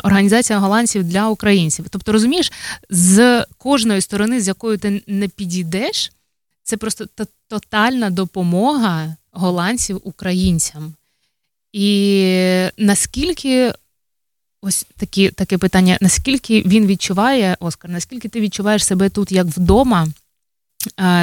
Організація 0.03 0.59
голландців 0.59 1.05
для 1.05 1.29
українців. 1.29 1.87
Тобто, 1.91 2.13
розумієш, 2.13 2.53
з 2.91 3.45
кожної 3.59 4.01
сторони, 4.01 4.41
з 4.41 4.49
якою 4.49 4.79
ти 4.79 5.03
не 5.07 5.29
підійдеш, 5.29 6.13
це 6.63 6.77
просто 6.77 7.07
тотальна 7.49 8.11
допомога 8.11 9.17
голландців 9.33 10.01
українцям. 10.05 10.95
І 11.73 12.67
наскільки 12.77 13.73
ось 14.63 14.87
такі, 14.97 15.31
таке 15.31 15.59
питання: 15.59 15.99
наскільки 16.01 16.63
він 16.63 16.87
відчуває, 16.87 17.57
Оскар, 17.61 17.91
наскільки 17.91 18.29
ти 18.29 18.41
відчуваєш 18.41 18.85
себе 18.85 19.09
тут 19.09 19.33
як 19.33 19.47
вдома? 19.47 20.09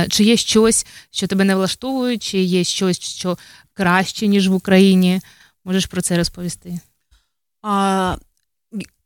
Чи 0.10 0.24
є 0.24 0.38
щось, 0.38 0.86
що 1.12 1.28
тебе 1.28 1.44
не 1.44 1.56
влаштовує, 1.56 2.18
чи 2.18 2.40
є 2.40 2.64
щось, 2.64 3.00
що 3.00 3.38
краще, 3.74 4.28
ніж 4.28 4.48
в 4.48 4.54
Україні? 4.54 5.22
Можеш 5.66 5.86
про 5.86 6.02
це 6.02 6.18
розповісти? 6.18 6.80
Uh, 7.64 8.18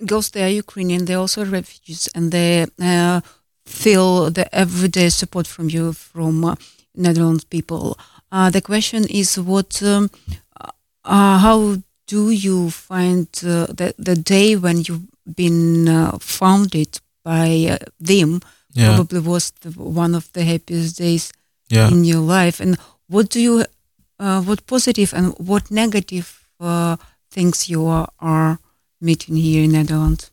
girls, 0.05 0.31
they 0.31 0.43
are 0.43 0.49
Ukrainian, 0.49 1.05
they're 1.05 1.17
also 1.17 1.45
refugees, 1.45 2.09
and 2.15 2.31
they 2.31 2.65
uh, 2.81 3.21
feel 3.65 4.31
the 4.31 4.53
everyday 4.53 5.09
support 5.09 5.47
from 5.47 5.69
you, 5.69 5.93
from 5.93 6.43
uh, 6.45 6.55
Netherlands 6.95 7.43
people. 7.43 7.97
Uh, 8.31 8.49
the 8.49 8.61
question 8.61 9.05
is 9.09 9.39
what, 9.39 9.81
um, 9.83 10.09
uh, 11.05 11.37
how 11.37 11.77
do 12.07 12.29
you 12.29 12.69
find 12.69 13.27
uh, 13.43 13.67
the, 13.67 13.93
the 13.97 14.15
day 14.15 14.55
when 14.55 14.79
you've 14.79 15.07
been 15.35 15.87
uh, 15.87 16.17
founded 16.19 16.99
by 17.23 17.77
uh, 17.79 17.85
them? 17.99 18.41
Yeah, 18.73 18.95
Probably 18.95 19.19
was 19.19 19.51
the, 19.61 19.71
one 19.71 20.15
of 20.15 20.31
the 20.31 20.43
happiest 20.43 20.97
days 20.97 21.33
yeah. 21.67 21.89
in 21.89 22.05
your 22.05 22.21
life 22.21 22.61
and 22.61 22.77
what 23.07 23.29
do 23.29 23.41
you 23.41 23.65
uh, 24.19 24.41
what 24.41 24.65
positive 24.65 25.13
and 25.13 25.33
what 25.37 25.71
negative 25.71 26.47
uh, 26.59 26.95
things 27.31 27.69
you 27.69 27.85
are, 27.85 28.09
are 28.19 28.59
meeting 29.01 29.35
here 29.35 29.63
in 29.63 29.71
Netherlands 29.71 30.31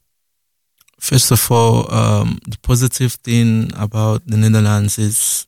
First 0.99 1.31
of 1.31 1.51
all, 1.51 1.93
um, 1.95 2.39
the 2.47 2.59
positive 2.59 3.13
thing 3.15 3.71
about 3.77 4.27
the 4.27 4.37
Netherlands 4.37 4.99
is 4.99 5.47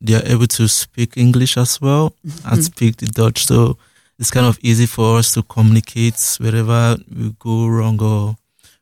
they 0.00 0.14
are 0.14 0.24
able 0.24 0.46
to 0.46 0.68
speak 0.68 1.16
English 1.16 1.56
as 1.56 1.80
well 1.80 2.14
and 2.44 2.62
speak 2.64 2.96
the 2.96 3.06
Dutch. 3.06 3.44
So 3.46 3.76
it's 4.18 4.30
kind 4.30 4.46
of 4.46 4.58
easy 4.62 4.86
for 4.86 5.18
us 5.18 5.34
to 5.34 5.42
communicate 5.42 6.36
wherever 6.38 6.96
we 7.14 7.34
go 7.40 7.66
wrong 7.66 8.00
or 8.00 8.36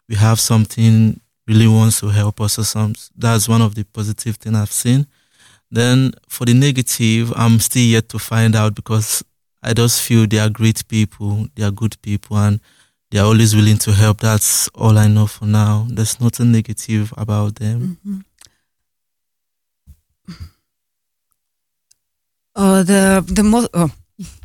we 0.09 0.17
have 0.17 0.39
something 0.39 1.19
really 1.47 1.67
wants 1.67 2.01
to 2.01 2.09
help 2.09 2.41
us 2.43 2.59
or 2.59 2.65
something. 2.65 3.03
That's 3.17 3.49
one 3.49 3.63
of 3.63 3.75
the 3.75 3.85
positive 3.85 4.37
things 4.37 4.57
I've 4.57 4.73
seen. 4.73 5.07
Then 5.71 6.13
for 6.29 6.45
the 6.45 6.55
negative, 6.55 7.33
I'm 7.37 7.59
still 7.59 7.83
yet 7.87 8.09
to 8.11 8.19
find 8.19 8.55
out 8.55 8.75
because 8.75 9.25
I 9.63 9.73
just 9.73 10.03
feel 10.03 10.27
they 10.27 10.39
are 10.39 10.51
great 10.51 10.87
people, 10.89 11.47
they 11.55 11.63
are 11.63 11.71
good 11.71 11.97
people, 12.03 12.37
and 12.37 12.61
they 13.11 13.19
are 13.19 13.27
always 13.27 13.55
willing 13.55 13.79
to 13.79 13.93
help. 13.93 14.21
That's 14.21 14.69
all 14.75 14.97
I 14.99 15.09
know 15.09 15.27
for 15.27 15.47
now. 15.47 15.87
There's 15.97 16.21
nothing 16.21 16.51
negative 16.53 17.13
about 17.17 17.55
them. 17.57 17.97
uh, 22.57 22.83
the, 22.83 23.25
the 23.29 23.43
mo- 23.43 23.69
oh, 23.73 23.91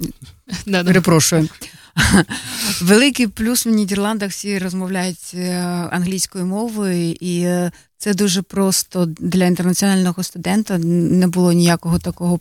Да, 0.65 0.83
перепрошую 0.83 1.49
великий 2.81 3.27
плюс 3.27 3.65
в 3.65 3.69
Нідерландах 3.69 4.31
всі 4.31 4.59
розмовляють 4.59 5.31
е, 5.33 5.55
англійською 5.91 6.45
мовою, 6.45 7.11
і 7.11 7.39
е, 7.41 7.71
це 7.97 8.13
дуже 8.13 8.41
просто 8.41 9.05
для 9.05 9.45
інтернаціонального 9.45 10.23
студента. 10.23 10.77
Не 10.77 11.27
було 11.27 11.51
ніякого 11.53 11.99
такого, 11.99 12.39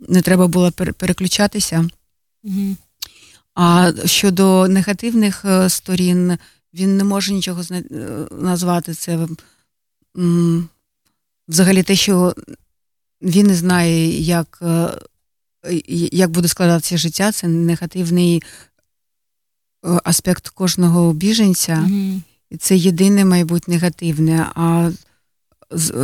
не 0.00 0.22
треба 0.22 0.46
було 0.46 0.70
пере- 0.72 0.92
переключатися. 0.92 1.88
Мгм. 2.44 2.76
А 3.60 3.92
щодо 4.04 4.68
негативних 4.68 5.44
е, 5.44 5.68
сторін, 5.68 6.38
він 6.74 6.96
не 6.96 7.04
може 7.04 7.32
нічого 7.32 7.62
е, 7.70 7.82
назвати. 8.30 8.94
Це 8.94 9.28
взагалі 11.48 11.82
те, 11.82 11.96
що 11.96 12.34
він 13.22 13.46
не 13.46 13.54
знає, 13.54 14.20
як 14.20 14.58
е, 14.62 14.90
як 16.12 16.30
буде 16.30 16.48
складатися 16.48 16.96
життя, 16.96 17.32
це 17.32 17.48
негативний 17.48 18.42
аспект 20.04 20.48
кожного 20.48 21.12
біженця, 21.12 21.74
mm-hmm. 21.74 22.20
і 22.50 22.56
це 22.56 22.76
єдине, 22.76 23.24
мабуть, 23.24 23.68
негативне. 23.68 24.46
А 24.54 24.90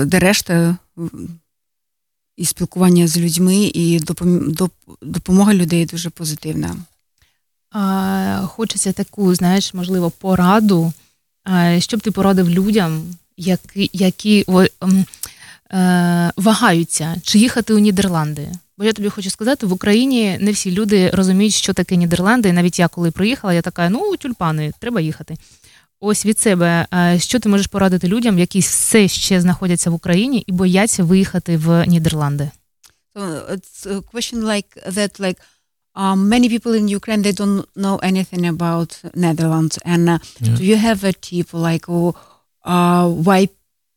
де 0.07 0.19
решта 0.19 0.77
і 2.37 2.45
спілкування 2.45 3.09
з 3.09 3.19
людьми, 3.19 3.71
і 3.75 4.01
допомога 5.03 5.55
людей 5.55 5.87
дуже 5.87 6.11
позитивна. 6.11 6.77
Хочеться 8.47 8.93
таку, 8.93 9.35
знаєш, 9.35 9.75
можливо, 9.75 10.11
пораду, 10.11 10.93
щоб 11.79 12.01
ти 12.01 12.11
порадив 12.11 12.51
людям, 12.51 13.03
які 13.37 13.91
які 13.93 14.47
е, 15.75 16.33
вагаються, 16.37 17.17
чи 17.23 17.39
їхати 17.39 17.75
у 17.75 17.79
Нідерланди. 17.79 18.49
Бо 18.79 18.85
я 18.85 18.93
тобі 18.93 19.09
хочу 19.09 19.31
сказати, 19.31 19.67
в 19.67 19.73
Україні 19.73 20.39
не 20.41 20.53
всі 20.53 20.73
люди 20.73 21.11
розуміють, 21.11 21.55
що 21.55 21.73
таке 21.73 21.97
Нідерланди. 21.97 22.53
Навіть 22.53 22.79
я 22.79 22.89
коли 22.89 23.11
приїхала, 23.11 23.55
я 23.55 23.63
така, 23.63 23.89
ну 23.89 24.17
тюльпани, 24.17 24.73
треба 24.79 25.01
їхати. 25.01 25.37
Ось 26.01 26.27
від 26.27 26.39
себе, 26.39 26.87
що 27.19 27.39
ти 27.39 27.49
можеш 27.49 27.67
порадити 27.67 28.09
людям, 28.09 28.39
які 28.39 28.61
все 28.61 29.09
ще 29.09 29.41
знаходяться 29.41 29.91
в 29.91 29.95
Україні 29.95 30.45
і 30.47 30.53
бояться 30.53 31.05
виїхати 31.05 31.57
в 31.57 31.87
Нідерланди? 31.87 32.51
So 33.15 33.53
it's 33.55 33.87
a 33.87 34.03
question 34.13 34.43
like 34.43 34.71
that, 34.91 35.21
like 35.21 35.37
um, 35.97 36.29
many 36.29 36.49
people 36.49 36.75
in 36.75 36.89
Ukraine 36.89 37.23
they 37.23 37.33
don't 37.33 37.67
know 37.77 37.99
anything 37.99 38.47
about 38.47 39.01
Netherlands, 39.15 39.79
and 39.85 40.09
uh, 40.09 40.19
yeah. 40.41 40.55
do 40.57 40.65
you 40.65 40.77
have 40.77 41.05
a 41.05 41.13
tip 41.13 41.55
like 41.55 41.87
uh, 41.89 43.09
why 43.09 43.49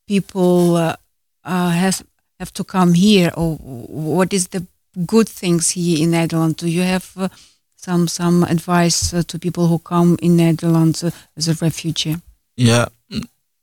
people 0.08 0.76
uh, 0.76 0.96
uh, 1.44 1.70
has 1.72 2.04
have 2.40 2.54
to 2.54 2.64
come 2.64 2.94
here, 2.94 3.32
or 3.36 3.56
what 3.56 4.34
is 4.34 4.50
the 4.50 4.66
good 5.06 5.28
things 5.28 5.72
here 5.72 6.04
in 6.04 6.12
Netherlands? 6.12 6.56
Do 6.58 6.68
you 6.68 6.84
have 6.84 7.12
uh, 7.18 7.30
some 7.76 8.08
some 8.08 8.44
advice 8.44 9.14
uh, 9.14 9.24
to 9.28 9.40
people 9.40 9.68
who 9.68 9.80
come 9.80 10.18
in 10.22 10.38
Netherlands 10.38 11.04
as 11.36 11.48
a 11.48 11.54
refugee? 11.56 12.18
Yeah, 12.56 12.86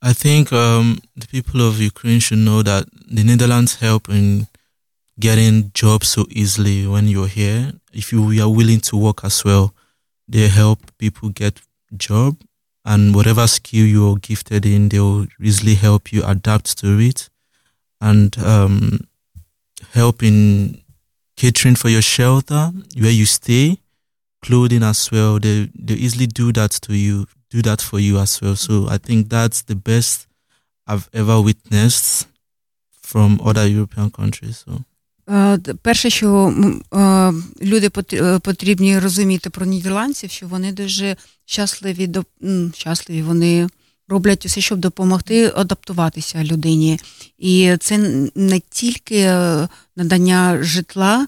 I 0.03 0.13
think 0.13 0.53
um, 0.53 0.99
the 1.17 1.27
people 1.27 1.61
of 1.67 1.81
Ukraine 1.81 2.21
should 2.21 2.39
know 2.39 2.63
that 2.63 2.87
the 3.11 3.25
Netherlands 3.25 3.77
help 3.77 4.09
in 4.09 4.49
getting 5.19 5.71
jobs 5.75 6.09
so 6.09 6.27
easily 6.31 6.87
when 6.87 7.09
you're 7.09 7.29
here. 7.29 7.73
If 7.93 8.13
you 8.13 8.43
are 8.43 8.49
willing 8.49 8.81
to 8.81 8.97
work 8.97 9.25
as 9.25 9.45
well, 9.45 9.75
they 10.29 10.49
help 10.49 10.81
people 10.99 11.29
get 11.29 11.61
job 11.97 12.37
and 12.85 13.15
whatever 13.15 13.47
skill 13.47 13.87
you're 13.87 14.17
gifted 14.17 14.67
in, 14.67 14.89
they'll 14.89 15.27
easily 15.41 15.75
help 15.75 16.13
you 16.13 16.23
adapt 16.25 16.79
to 16.79 16.99
it 16.99 17.31
and 18.01 18.37
um, 18.39 19.01
help 19.93 20.23
in 20.23 20.83
catering 21.37 21.77
for 21.77 21.89
your 21.89 22.03
shelter, 22.03 22.71
where 22.99 23.11
you 23.11 23.25
stay, 23.25 23.79
clothing 24.43 24.83
as 24.83 25.11
well. 25.11 25.39
They 25.39 25.71
they 25.75 25.95
easily 25.95 26.27
do 26.27 26.53
that 26.53 26.73
to 26.83 26.95
you, 26.95 27.27
do 27.51 27.63
that 27.63 27.81
for 27.81 27.99
you 27.99 28.19
as 28.19 28.41
well. 28.43 28.57
So 28.57 28.89
I 28.89 28.99
think 28.99 29.31
that's 29.31 29.63
the 29.63 29.77
best 29.77 30.27
I've 30.87 31.09
ever 31.15 31.41
witnessed 31.41 32.29
from 33.01 33.41
other 33.43 33.67
European 33.67 34.11
countries. 34.11 34.65
So. 34.67 34.85
Перше, 35.83 36.11
що 36.11 36.55
люди 37.63 37.91
потрібні 38.41 38.99
розуміти 38.99 39.51
про 39.51 39.67
нідерландців, 39.67 40.31
що 40.31 40.47
вони 40.47 40.73
дуже 40.73 41.17
щасливі, 41.45 42.11
щасливі, 42.75 43.23
вони 43.23 43.69
роблять 44.09 44.47
усе, 44.47 44.61
щоб 44.61 44.79
допомогти 44.79 45.53
адаптуватися 45.57 46.45
людині. 46.45 47.01
І 47.39 47.77
це 47.81 47.99
не 48.35 48.61
тільки 48.71 49.25
надання 49.97 50.63
житла, 50.63 51.27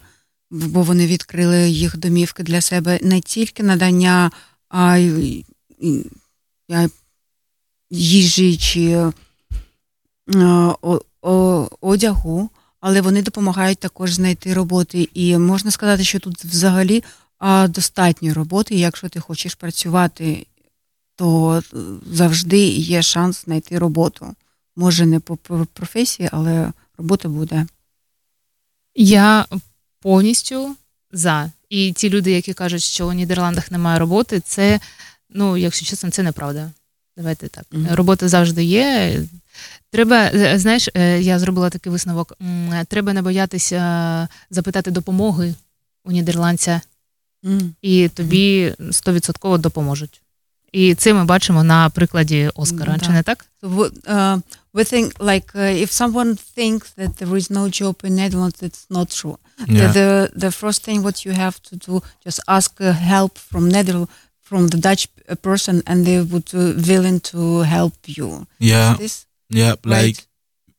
бо 0.50 0.82
вони 0.82 1.06
відкрили 1.06 1.70
їх 1.70 1.96
домівки 1.96 2.42
для 2.42 2.60
себе 2.60 2.98
не 3.02 3.20
тільки 3.20 3.62
надання 3.62 4.30
а, 4.68 4.98
їжі 7.90 8.56
чи 8.56 9.12
одягу, 11.80 12.50
але 12.80 13.00
вони 13.00 13.22
допомагають 13.22 13.78
також 13.78 14.12
знайти 14.12 14.54
роботи. 14.54 15.08
І 15.14 15.38
можна 15.38 15.70
сказати, 15.70 16.04
що 16.04 16.20
тут 16.20 16.44
взагалі 16.44 17.04
достатньо 17.68 18.34
роботи. 18.34 18.74
Якщо 18.74 19.08
ти 19.08 19.20
хочеш 19.20 19.54
працювати, 19.54 20.46
то 21.16 21.62
завжди 22.12 22.58
є 22.68 23.02
шанс 23.02 23.44
знайти 23.44 23.78
роботу. 23.78 24.34
Може, 24.76 25.06
не 25.06 25.20
по 25.20 25.36
професії, 25.72 26.28
але 26.32 26.72
робота 26.98 27.28
буде. 27.28 27.66
Я 28.94 29.46
повністю 30.00 30.76
за. 31.12 31.52
І 31.68 31.92
ті 31.92 32.10
люди, 32.10 32.32
які 32.32 32.54
кажуть, 32.54 32.82
що 32.82 33.08
у 33.08 33.12
Нідерландах 33.12 33.70
немає 33.70 33.98
роботи, 33.98 34.40
це, 34.40 34.80
ну, 35.30 35.56
якщо 35.56 35.86
чесно, 35.86 36.10
це 36.10 36.22
неправда. 36.22 36.72
Давайте 37.16 37.48
так. 37.48 37.64
Mm-hmm. 37.72 37.94
Робота 37.94 38.28
завжди 38.28 38.64
є. 38.64 39.20
Треба, 39.96 40.30
знаєш, 40.58 40.88
е, 40.94 41.20
я 41.20 41.38
зробила 41.38 41.70
такий 41.70 41.92
висновок. 41.92 42.32
Треба 42.88 43.12
не 43.12 43.22
боятися 43.22 44.28
запитати 44.50 44.90
допомоги 44.90 45.54
у 46.04 46.12
нідерландця, 46.12 46.80
mm-hmm. 47.44 47.70
і 47.82 48.08
тобі 48.08 48.74
стовідсотково 48.90 49.58
допоможуть. 49.58 50.20
І 50.72 50.94
це 50.94 51.14
ми 51.14 51.24
бачимо 51.24 51.64
на 51.64 51.90
прикладі 51.90 52.50
Оскара, 52.54 52.92
mm-hmm. 52.92 53.06
чи 53.06 53.12
не 53.12 53.22
так? 53.22 53.46
Uh, 53.62 54.42
we 54.74 54.92
think 54.92 55.18
like 55.18 55.48
uh, 55.54 55.82
if 55.84 55.90
someone 56.02 56.38
thinks 56.56 56.86
that 56.98 57.10
there 57.18 57.36
is 57.40 57.50
no 57.50 57.64
job 57.80 57.94
in 58.04 58.14
Netherlands, 58.22 58.58
it's 58.62 58.84
not 58.90 59.06
true. 59.20 59.36
Yeah. 59.66 59.92
The, 59.96 60.10
the 60.44 60.50
first 60.60 60.80
thing 60.86 60.98
what 61.06 61.16
you 61.26 61.32
have 61.44 61.56
to 61.68 61.74
do 61.86 61.94
just 62.26 62.40
ask 62.56 62.70
uh, 62.80 62.92
help 63.14 63.32
from 63.50 63.62
Netherlands 63.76 64.10
from 64.48 64.62
the 64.72 64.80
Dutch 64.86 65.04
person, 65.48 65.76
and 65.88 65.98
they 66.06 66.18
would 66.30 66.50
uh, 66.54 66.62
willing 66.90 67.18
to 67.32 67.40
help 67.76 67.96
you. 68.18 68.28
Yeah, 68.72 68.96
yeah, 69.50 69.74
right? 69.84 70.16
like 70.16 70.26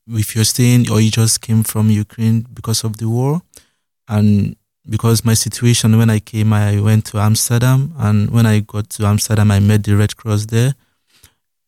if 0.09 0.36
you're 0.36 0.45
staying 0.45 0.89
or 0.89 1.01
you 1.01 1.11
just 1.11 1.41
came 1.41 1.63
from 1.63 1.89
Ukraine 1.89 2.45
because 2.53 2.84
of 2.84 2.97
the 2.97 3.09
war, 3.09 3.41
and 4.07 4.55
because 4.89 5.26
my 5.26 5.34
situation 5.34 5.97
when 5.97 6.09
I 6.09 6.20
came, 6.20 6.53
I 6.53 6.80
went 6.80 7.05
to 7.07 7.20
Amsterdam, 7.20 7.93
and 7.97 8.30
when 8.32 8.45
I 8.45 8.59
got 8.59 8.89
to 8.91 9.05
Amsterdam, 9.05 9.51
I 9.51 9.59
met 9.59 9.84
the 9.84 9.95
Red 9.95 10.15
Cross 10.15 10.45
there. 10.45 10.76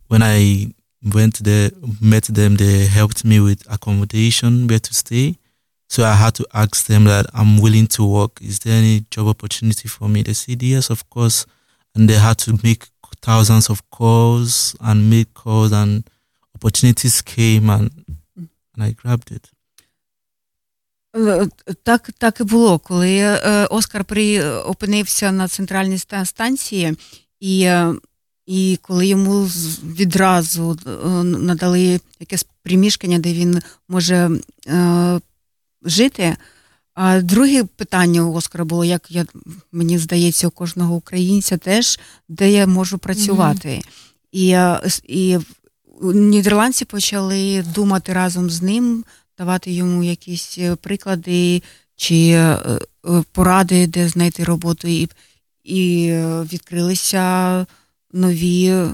When 0.07 0.23
I 0.23 0.73
went 1.13 1.43
there, 1.43 1.71
met 2.01 2.23
them, 2.25 2.55
they 2.55 2.85
helped 2.85 3.23
me 3.25 3.39
with 3.39 3.65
accommodation, 3.71 4.67
where 4.67 4.79
to 4.79 4.93
stay. 4.93 5.35
So 5.89 6.03
I 6.03 6.13
had 6.13 6.35
to 6.35 6.45
ask 6.53 6.85
them 6.85 7.05
that 7.05 7.25
I'm 7.33 7.59
willing 7.59 7.87
to 7.87 8.05
work. 8.05 8.41
Is 8.41 8.59
there 8.59 8.77
any 8.77 9.05
job 9.09 9.27
opportunity 9.27 9.87
for 9.87 10.07
me? 10.07 10.21
They 10.21 10.33
said 10.33 10.61
yes, 10.61 10.89
of 10.89 11.09
course. 11.09 11.45
And 11.95 12.07
they 12.07 12.13
had 12.13 12.37
to 12.39 12.57
make 12.63 12.87
thousands 13.21 13.69
of 13.69 13.87
calls 13.89 14.75
and 14.81 15.09
make 15.09 15.33
calls 15.33 15.71
and 15.71 16.07
opportunities 16.59 17.21
came 17.21 17.69
and, 17.69 17.89
and 18.75 18.83
I 18.83 18.95
grabbed 19.03 19.31
it. 19.31 19.51
Так 21.83 22.09
так 22.17 22.39
і 22.39 22.43
було. 22.43 22.79
Коли 22.79 23.39
Оскар 23.69 24.05
при 24.05 24.49
опинився 24.49 25.31
на 25.31 25.47
центральній 25.47 25.99
станції, 26.23 26.97
і 27.39 27.69
І 28.49 28.79
коли 28.81 29.07
йому 29.07 29.43
відразу 29.83 30.77
е, 30.87 31.07
надали 31.23 31.99
якесь 32.19 32.45
приміщення, 32.63 33.19
де 33.19 33.33
він 33.33 33.61
може 33.89 34.29
е, 34.67 35.19
жити. 35.83 36.35
А 36.93 37.21
друге 37.21 37.63
питання 37.63 38.21
у 38.21 38.33
Оскара 38.33 38.65
було, 38.65 38.85
як 38.85 39.11
я, 39.11 39.25
мені 39.71 39.97
здається, 39.97 40.47
у 40.47 40.51
кожного 40.51 40.95
українця 40.95 41.57
теж, 41.57 41.99
де 42.29 42.51
я 42.51 42.67
можу 42.67 42.97
працювати. 42.97 43.69
Mm-hmm. 43.69 43.83
І 44.31 44.49
е, 44.49 44.81
і 45.03 45.37
нідерландці 46.01 46.85
почали 46.85 47.65
думати 47.75 48.13
разом 48.13 48.49
з 48.49 48.61
ним, 48.61 49.05
давати 49.37 49.71
йому 49.71 50.03
якісь 50.03 50.57
е, 50.57 50.75
приклади 50.75 51.63
чи 51.95 52.47
поради, 53.31 53.87
де 53.87 54.09
знайти 54.09 54.43
роботу, 54.43 54.87
і, 54.87 55.09
і 55.63 56.11
відкрилися 56.53 57.65
нові 58.13 58.85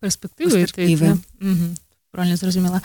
перспективи. 0.00 0.50
перспективи. 0.50 1.18
Угу, 1.42 1.74
Правильно 2.12 2.36
зрозуміла. 2.36 2.80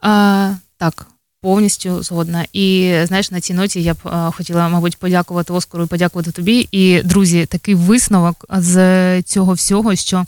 А, 0.00 0.54
Так, 0.76 1.06
повністю 1.40 2.02
згодна. 2.02 2.46
І 2.52 2.96
знаєш, 3.04 3.30
на 3.30 3.40
цій 3.40 3.54
ноті 3.54 3.82
я 3.82 3.94
б 3.94 3.98
а, 4.04 4.30
хотіла, 4.30 4.68
мабуть, 4.68 4.96
подякувати 4.96 5.52
Оскару 5.52 5.84
і 5.84 5.86
подякувати 5.86 6.32
тобі. 6.32 6.68
І, 6.72 7.02
друзі, 7.02 7.46
такий 7.46 7.74
висновок 7.74 8.44
з 8.50 9.22
цього 9.22 9.52
всього, 9.52 9.96
що 9.96 10.26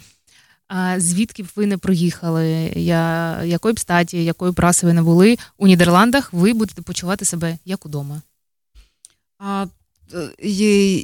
звідки 0.99 1.43
б 1.43 1.49
ви 1.57 1.67
не 1.67 1.77
проїхали, 1.79 2.73
я, 2.77 3.43
якої 3.45 3.75
б 3.75 3.81
статі, 3.81 4.25
якої 4.25 4.53
праси 4.53 4.87
ви 4.87 4.93
не 4.93 5.03
були 5.03 5.37
у 5.59 5.67
Нідерландах, 5.67 6.33
ви 6.33 6.53
будете 6.53 6.83
почувати 6.83 7.25
себе 7.25 7.59
як 7.65 7.87
удома. 7.87 8.23
А, 9.39 9.67
є, 10.43 11.03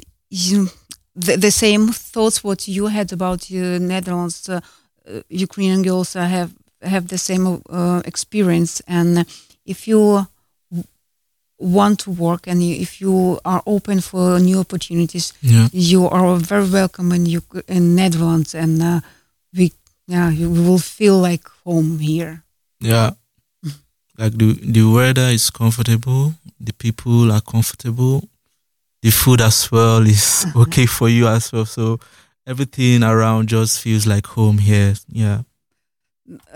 the, 1.15 1.37
the 1.37 1.51
same 1.63 1.89
thoughts 2.13 2.41
what 2.43 2.69
you 2.69 2.87
had 2.87 3.11
about 3.13 3.41
uh, 3.51 3.79
Netherlands. 3.79 4.49
Uh, 4.49 4.61
Ukrainian 5.29 5.81
girls 5.83 6.13
have 6.13 6.49
have 6.93 7.07
the 7.07 7.17
same 7.17 7.45
uh, 7.69 8.01
experience. 8.11 8.81
And 8.97 9.25
if 9.65 9.79
you 9.87 10.25
want 11.77 11.99
to 12.05 12.09
work 12.11 12.47
and 12.47 12.61
if 12.85 12.91
you 13.01 13.39
are 13.51 13.61
open 13.65 14.01
for 14.01 14.39
new 14.39 14.59
opportunities, 14.65 15.33
Yeah. 15.41 15.67
you 15.91 16.01
are 16.15 16.35
very 16.37 16.67
welcome 16.79 17.11
in 17.17 17.25
you 17.33 17.41
in 17.67 17.95
Netherlands, 17.95 18.55
and 18.63 18.81
uh, 18.81 19.01
we 19.56 19.72
yeah 20.08 20.30
you 20.40 20.48
will 20.50 20.78
feel 20.96 21.16
like 21.30 21.44
home 21.64 21.98
here. 21.98 22.34
Yeah. 22.80 23.10
Like 24.18 24.34
the 24.40 24.48
the 24.76 24.82
weather 24.96 25.28
is 25.38 25.50
comfortable, 25.50 26.32
the 26.66 26.72
people 26.84 27.30
are 27.36 27.42
comfortable, 27.54 28.16
the 29.02 29.10
food 29.10 29.40
as 29.40 29.58
well 29.72 30.06
is 30.06 30.46
okay 30.62 30.86
for 30.86 31.08
you 31.08 31.26
as 31.28 31.52
well. 31.52 31.66
So 31.66 32.00
everything 32.46 33.02
around 33.02 33.48
just 33.56 33.72
feels 33.84 34.04
like 34.06 34.26
home 34.26 34.58
here. 34.58 34.94
Yeah. 35.08 35.44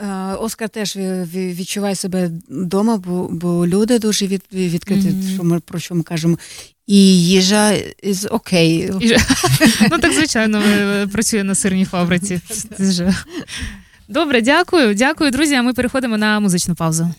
Е, 0.03 0.35
Оскар 0.35 0.69
теж 0.69 0.97
ві- 0.97 1.27
ві- 1.27 1.55
відчуває 1.55 1.95
себе 1.95 2.31
вдома, 2.49 2.97
бо, 2.97 3.29
бо 3.29 3.67
люди 3.67 3.99
дуже 3.99 4.27
від, 4.27 4.43
відкриті, 4.53 5.09
Мгм. 5.11 5.29
що 5.35 5.45
ми 5.45 5.61
про 5.61 5.79
що 5.79 5.95
ми 5.95 6.03
кажемо. 6.03 6.39
І 6.88 7.24
їжа 7.24 7.72
is 8.04 8.28
окей. 8.32 8.92
Ну 9.92 10.00
так 10.00 10.14
звичайно, 10.14 10.62
працює 11.12 11.44
на 11.44 11.56
сирній 11.56 11.86
фабриці. 11.86 12.40
Добре, 14.08 14.42
дякую. 14.42 14.96
Дякую, 14.96 15.32
друзі. 15.32 15.56
А 15.56 15.62
ми 15.62 15.74
переходимо 15.74 16.18
на 16.18 16.40
музичну 16.40 16.76
паузу. 16.76 17.14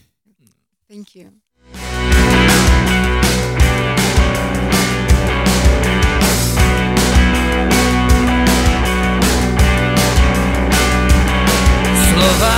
Thank 0.91 1.17
you. 1.17 1.27
Слова, 12.13 12.55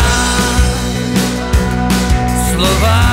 слова, 2.52 3.07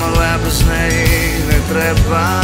може 0.00 0.06
сам, 0.06 0.12
але 0.14 0.44
без 0.44 0.66
неї 0.66 1.44
не 1.46 1.74
треба, 1.74 2.42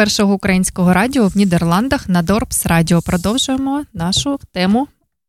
першого 0.00 0.34
українського 0.34 0.92
радіо 0.92 1.28
в 1.28 1.36
Нідерландах 1.36 2.08
на 2.08 2.22
Дорпс 2.22 2.66
Радіо. 2.66 3.02
Продовжуємо 3.02 3.84
нашу 3.94 4.40
тему 4.52 4.88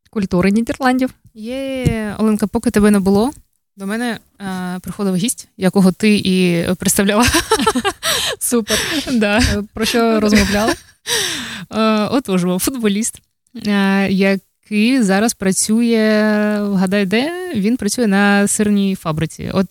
культури 0.09 0.51
Нідерландів. 0.51 1.09
Є, 1.33 2.15
Оленка, 2.19 2.47
поки 2.47 2.71
тебе 2.71 2.91
не 2.91 2.99
було, 2.99 3.31
до 3.77 3.87
мене 3.87 4.19
е, 4.41 4.79
приходив 4.79 5.15
гість, 5.15 5.47
якого 5.57 5.91
ти 5.91 6.15
і 6.15 6.65
представляла. 6.75 7.25
Супер. 8.39 8.77
Да. 9.11 9.37
Е, 9.37 9.63
Про 9.73 9.85
що 9.85 10.19
розмовляли? 10.19 10.73
Е, 11.71 12.07
Отож, 12.11 12.45
футболіст, 12.59 13.21
який 14.09 15.03
зараз 15.03 15.33
працює, 15.33 16.57
вгадай, 16.61 17.05
де 17.05 17.51
він 17.55 17.77
працює 17.77 18.07
на 18.07 18.47
сирній 18.47 18.95
фабриці. 18.95 19.51
От 19.53 19.67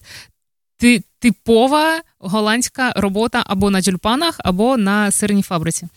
ти, 0.80 1.02
типова 1.18 2.00
голландська 2.18 2.92
робота 2.96 3.42
або 3.46 3.70
на 3.70 3.82
тюльпанах, 3.82 4.34
або 4.38 4.76
на 4.76 5.10
сирній 5.10 5.42
фабриці. 5.42 5.88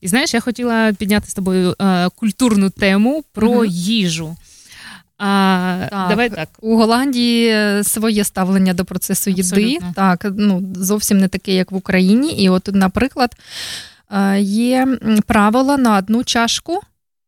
І 0.00 0.08
знаєш, 0.08 0.34
я 0.34 0.40
хотіла 0.40 0.92
підняти 0.92 1.30
з 1.30 1.34
тобою 1.34 1.74
е, 1.80 2.08
культурну 2.16 2.70
тему 2.70 3.24
про 3.32 3.52
Мгм. 3.52 3.66
їжу. 3.66 4.36
А, 5.18 5.86
Так. 5.90 6.08
Давай 6.08 6.30
так. 6.30 6.48
У 6.60 6.76
Голландії 6.76 7.48
е, 7.48 7.84
своє 7.84 8.24
ставлення 8.24 8.74
до 8.74 8.84
процесу 8.84 9.30
їди. 9.30 9.78
Так, 9.94 10.26
ну 10.36 10.62
зовсім 10.76 11.18
не 11.18 11.28
таке, 11.28 11.54
як 11.54 11.72
в 11.72 11.76
Україні. 11.76 12.32
І 12.32 12.48
от, 12.48 12.68
наприклад, 12.72 13.36
е, 14.10 14.40
є 14.40 14.82
м, 14.82 15.18
правило 15.26 15.76
на 15.78 15.96
одну 15.98 16.24
чашку 16.24 16.80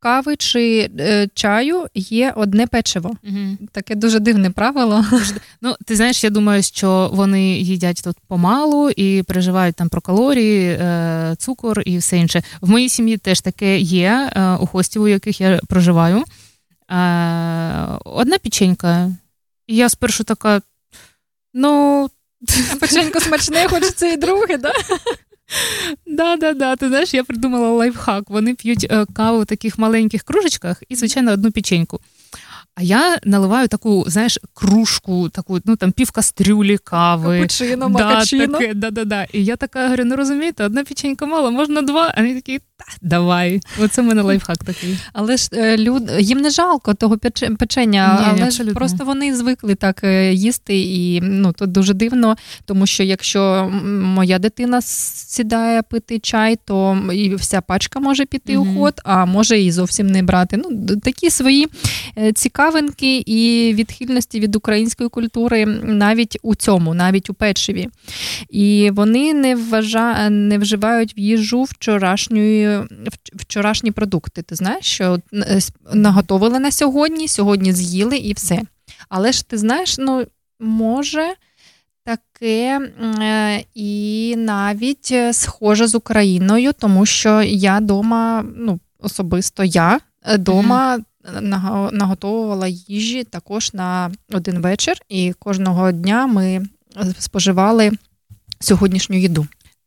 кави 0.04 0.36
чи 0.36 0.90
е, 0.98 1.28
чаю 1.34 1.86
є 1.94 2.32
одне 2.36 2.66
печиво. 2.66 3.16
Угу. 3.28 3.68
Таке 3.72 3.94
дуже 3.94 4.20
дивне 4.20 4.50
правило. 4.50 5.04
Ну, 5.60 5.76
ти 5.86 5.96
знаєш, 5.96 6.24
я 6.24 6.30
думаю, 6.30 6.62
що 6.62 7.10
вони 7.12 7.58
їдять 7.58 8.00
тут 8.04 8.16
помалу 8.28 8.90
і 8.90 9.22
переживають 9.22 9.76
там 9.76 9.88
про 9.88 10.00
калорії, 10.00 10.68
е, 10.68 11.34
цукор 11.38 11.82
і 11.86 11.98
все 11.98 12.16
інше. 12.16 12.42
В 12.60 12.70
моїй 12.70 12.88
сім'ї 12.88 13.16
теж 13.16 13.40
таке 13.40 13.78
є 13.78 14.30
е, 14.32 14.54
у 14.54 14.66
хостів, 14.66 15.02
у 15.02 15.08
яких 15.08 15.40
я 15.40 15.60
проживаю. 15.68 16.18
Е, 16.18 16.24
одна 18.04 18.38
печенька. 18.42 19.10
І 19.66 19.76
я 19.76 19.88
спершу 19.88 20.24
така. 20.24 20.62
Ну. 21.54 22.10
Печенько 22.80 23.20
смачне, 23.20 23.68
хочеться 23.68 24.06
і 24.06 24.16
друге, 24.16 24.56
да? 24.56 24.72
Да, 26.06 26.36
да, 26.36 26.52
да. 26.52 26.76
Ти 26.76 26.88
знаєш, 26.88 27.14
я 27.14 27.24
придумала 27.24 27.70
лайфхак. 27.70 28.30
Вони 28.30 28.54
п'ють 28.54 28.86
е, 28.90 29.06
каву 29.14 29.40
в 29.40 29.46
таких 29.46 29.78
маленьких 29.78 30.22
кружечках 30.22 30.82
і, 30.88 30.96
звичайно, 30.96 31.32
одну 31.32 31.52
печеньку. 31.52 32.00
А 32.76 32.82
я 32.82 33.18
наливаю 33.24 33.68
таку, 33.68 34.04
знаєш, 34.06 34.38
кружку, 34.54 35.28
таку, 35.28 35.58
ну 35.64 35.76
там 35.76 35.92
пів 35.92 36.10
кастрюлі 36.10 36.78
кави. 36.78 37.36
Капучино, 37.36 37.88
да, 37.88 38.58
таке, 38.58 38.74
да, 38.74 38.90
да, 38.90 39.04
да. 39.04 39.26
І 39.32 39.44
я 39.44 39.56
така 39.56 39.84
говорю, 39.84 40.04
ну 40.04 40.16
розумієте, 40.16 40.64
одна 40.64 40.84
печенька 40.84 41.26
мало, 41.26 41.50
можна 41.50 41.82
два. 41.82 42.12
А 42.16 42.20
вони 42.20 42.34
такі, 42.34 42.58
та, 42.58 42.84
давай. 43.02 43.60
Оце 43.80 44.02
в 44.02 44.04
мене 44.04 44.22
лайфхак 44.22 44.56
такий. 44.56 44.98
Але 45.12 45.36
ж 45.36 45.48
е, 45.52 45.78
люд 45.78 46.10
їм 46.18 46.38
не 46.38 46.50
жалко 46.50 46.94
того 46.94 47.16
пече- 47.16 47.56
печення, 47.56 48.32
Ні, 48.34 48.40
але 48.42 48.50
ж 48.50 48.64
просто 48.64 49.04
вони 49.04 49.36
звикли 49.36 49.74
так 49.74 50.04
е, 50.04 50.32
їсти, 50.32 50.80
і 50.80 51.20
ну 51.20 51.52
то 51.52 51.66
дуже 51.66 51.94
дивно, 51.94 52.36
тому 52.64 52.86
що 52.86 53.02
якщо 53.02 53.70
моя 54.02 54.38
дитина 54.38 54.82
сідає 54.82 55.82
пити 55.82 56.18
чай, 56.18 56.58
то 56.64 56.98
і 57.12 57.34
вся 57.34 57.60
пачка 57.60 58.00
може 58.00 58.26
піти 58.26 58.56
у 58.56 58.74
ход, 58.74 59.00
а 59.04 59.24
може 59.24 59.60
і 59.60 59.72
зовсім 59.72 60.06
не 60.06 60.22
брати. 60.22 60.56
Ну 60.56 60.96
такі 60.96 61.30
свої 61.30 61.68
е, 62.18 62.32
цікавинки 62.64 63.16
і 63.26 63.74
відхильності 63.74 64.40
від 64.40 64.56
української 64.56 65.08
культури 65.08 65.66
навіть 65.66 66.38
у 66.42 66.54
цьому, 66.54 66.94
навіть 66.94 67.30
у 67.30 67.34
печиві. 67.34 67.88
І 68.50 68.90
вони 68.92 69.34
не 69.34 69.54
вважа... 69.56 70.30
не 70.30 70.58
вживають 70.58 71.16
в 71.16 71.18
їжу 71.18 71.62
вчорашньої 71.62 72.78
вчорашні 73.32 73.90
продукти. 73.90 74.42
Ти 74.42 74.54
знаєш, 74.54 74.84
що 74.86 75.18
е, 75.34 75.58
наготовили 75.92 76.58
на 76.58 76.70
сьогодні, 76.70 77.28
сьогодні 77.28 77.72
з'їли 77.72 78.16
і 78.16 78.32
все. 78.32 78.60
Але 79.08 79.32
ж 79.32 79.48
ти 79.48 79.58
знаєш, 79.58 79.96
ну 79.98 80.26
може. 80.60 81.34
Таке 82.06 82.90
е, 83.22 83.64
і 83.74 84.34
навіть 84.36 85.08
е, 85.12 85.32
схоже 85.32 85.86
з 85.86 85.94
Україною, 85.94 86.72
тому 86.72 87.06
що 87.06 87.42
я 87.42 87.80
дома, 87.80 88.44
ну 88.56 88.80
особисто 89.00 89.64
я 89.64 90.00
дома 90.38 90.96
наго- 90.96 91.04
наготовувала 91.92 92.66
їжі 92.68 93.24
також 93.24 93.74
на 93.74 94.10
один 94.32 94.58
вечір, 94.58 94.94
і 95.08 95.32
кожного 95.38 95.92
дня 95.92 96.26
ми 96.26 96.46
е, 96.46 96.66
споживали 97.18 97.92
сьогоднішню 98.60 99.18
їду. 99.18 99.46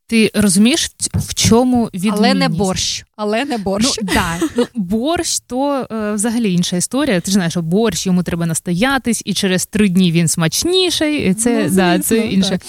Ти 0.09 0.31
розумієш, 0.33 0.91
в 1.13 1.33
чому 1.33 1.85
відмінність? 1.93 2.17
Але 2.19 2.33
не 2.33 2.49
борщ. 2.49 3.05
Але 3.15 3.45
не 3.45 3.57
борщ. 3.57 3.99
Ну, 4.01 4.09
да. 4.13 4.39
ну, 4.57 4.67
Борщ 4.75 5.39
то 5.47 5.87
е, 5.91 6.13
взагалі 6.13 6.53
інша 6.53 6.77
історія. 6.77 7.21
Ти 7.21 7.31
ж 7.31 7.33
знаєш, 7.33 7.53
що 7.53 7.61
борщ 7.61 8.05
йому 8.05 8.23
треба 8.23 8.45
настоятись, 8.45 9.21
і 9.25 9.33
через 9.33 9.65
три 9.65 9.89
дні 9.89 10.11
він 10.11 10.27
смачніший. 10.27 11.29
І 11.29 11.33
це, 11.33 11.63
ну, 11.69 11.75
да, 11.75 11.99
це 11.99 12.17
інше. 12.17 12.49
Так. 12.49 12.61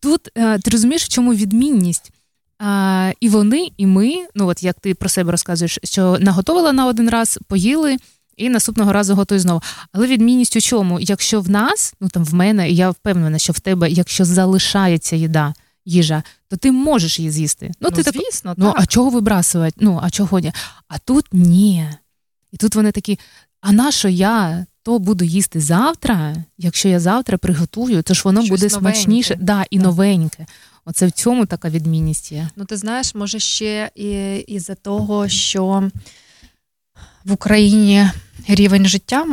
Тут 0.00 0.20
е, 0.38 0.58
ти 0.58 0.70
розумієш, 0.70 1.04
в 1.04 1.08
чому 1.08 1.34
відмінність? 1.34 2.12
А, 2.58 3.12
І 3.20 3.28
вони, 3.28 3.68
і 3.76 3.86
ми, 3.86 4.14
ну 4.34 4.46
от 4.48 4.62
як 4.62 4.80
ти 4.80 4.94
про 4.94 5.08
себе 5.08 5.30
розказуєш, 5.30 5.78
що 5.84 6.18
наготовила 6.20 6.72
на 6.72 6.86
один 6.86 7.10
раз, 7.10 7.38
поїли. 7.48 7.96
І 8.36 8.48
наступного 8.48 8.92
разу 8.92 9.14
готуй 9.14 9.38
знову. 9.38 9.62
Але 9.92 10.06
відмінність 10.06 10.56
у 10.56 10.60
чому? 10.60 11.00
Якщо 11.00 11.40
в 11.40 11.50
нас, 11.50 11.94
ну 12.00 12.08
там 12.08 12.24
в 12.24 12.34
мене, 12.34 12.70
і 12.70 12.74
я 12.76 12.90
впевнена, 12.90 13.38
що 13.38 13.52
в 13.52 13.60
тебе, 13.60 13.90
якщо 13.90 14.24
залишається 14.24 15.16
їда, 15.16 15.54
їжа, 15.84 16.22
то 16.48 16.56
ти 16.56 16.72
можеш 16.72 17.18
її 17.18 17.30
з'їсти. 17.30 17.70
Ну, 17.80 17.88
ну 17.90 18.02
ти 18.02 18.02
звісно, 18.02 18.50
так, 18.50 18.58
ну 18.58 18.72
а 18.76 18.86
чого 18.86 19.10
вибрасувати? 19.10 19.76
Ну, 19.80 20.00
а 20.02 20.10
чого 20.10 20.38
ні? 20.38 20.52
А 20.88 20.98
тут 20.98 21.26
ні. 21.32 21.88
І 22.52 22.56
тут 22.56 22.74
вони 22.74 22.92
такі: 22.92 23.18
а 23.60 23.72
на 23.72 23.92
що 23.92 24.08
я 24.08 24.66
то 24.82 24.98
буду 24.98 25.24
їсти 25.24 25.60
завтра? 25.60 26.36
Якщо 26.58 26.88
я 26.88 27.00
завтра 27.00 27.38
приготую, 27.38 28.02
то 28.02 28.14
ж 28.14 28.22
воно 28.24 28.40
Щось 28.40 28.50
буде 28.50 28.74
новеньке. 28.74 28.98
смачніше, 28.98 29.36
да, 29.40 29.64
і 29.70 29.78
новеньке. 29.78 30.46
Оце 30.84 31.06
в 31.06 31.10
цьому 31.10 31.46
така 31.46 31.68
відмінність 31.68 32.32
є. 32.32 32.48
Ну, 32.56 32.64
ти 32.64 32.76
знаєш, 32.76 33.14
може 33.14 33.38
ще 33.38 33.90
і 33.94 34.36
із-за 34.38 34.74
того, 34.74 35.28
що 35.28 35.90
в 37.24 37.32
Україні 37.32 38.08
рівень 38.48 38.86
життя 38.86 39.26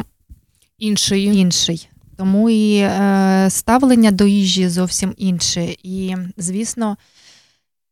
інший. 0.77 1.23
інший. 1.23 1.89
Тому 2.17 2.49
і 2.49 2.75
е, 2.75 3.47
ставлення 3.49 4.11
до 4.11 4.27
їжі 4.27 4.69
зовсім 4.69 5.13
інше. 5.17 5.75
І, 5.83 6.15
звісно, 6.37 6.97